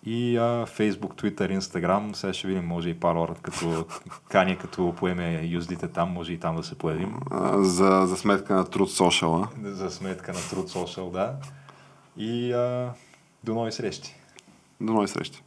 И 0.06 0.36
а, 0.36 0.66
Facebook, 0.66 1.22
Twitter, 1.22 1.58
Instagram. 1.58 2.12
Сега 2.12 2.32
ще 2.32 2.46
видим, 2.46 2.64
може 2.64 2.88
и 2.88 3.00
Парор, 3.00 3.34
като 3.42 3.86
кани, 4.28 4.58
като 4.58 4.94
поеме 4.96 5.40
юздите 5.44 5.88
там, 5.88 6.10
може 6.10 6.32
и 6.32 6.40
там 6.40 6.56
да 6.56 6.62
се 6.62 6.78
появим. 6.78 7.14
За, 7.54 8.06
за 8.06 8.16
сметка 8.16 8.54
на 8.54 8.64
Truth 8.64 9.08
Social. 9.08 9.48
а. 9.64 9.70
За 9.74 9.90
сметка 9.90 10.32
на 10.32 10.38
Truth 10.38 10.68
Social, 10.68 11.10
да. 11.10 11.36
И 12.16 12.52
а, 12.52 12.92
до 13.44 13.54
нови 13.54 13.72
срещи! 13.72 14.14
До 14.80 14.92
нови 14.92 15.08
срещи. 15.08 15.43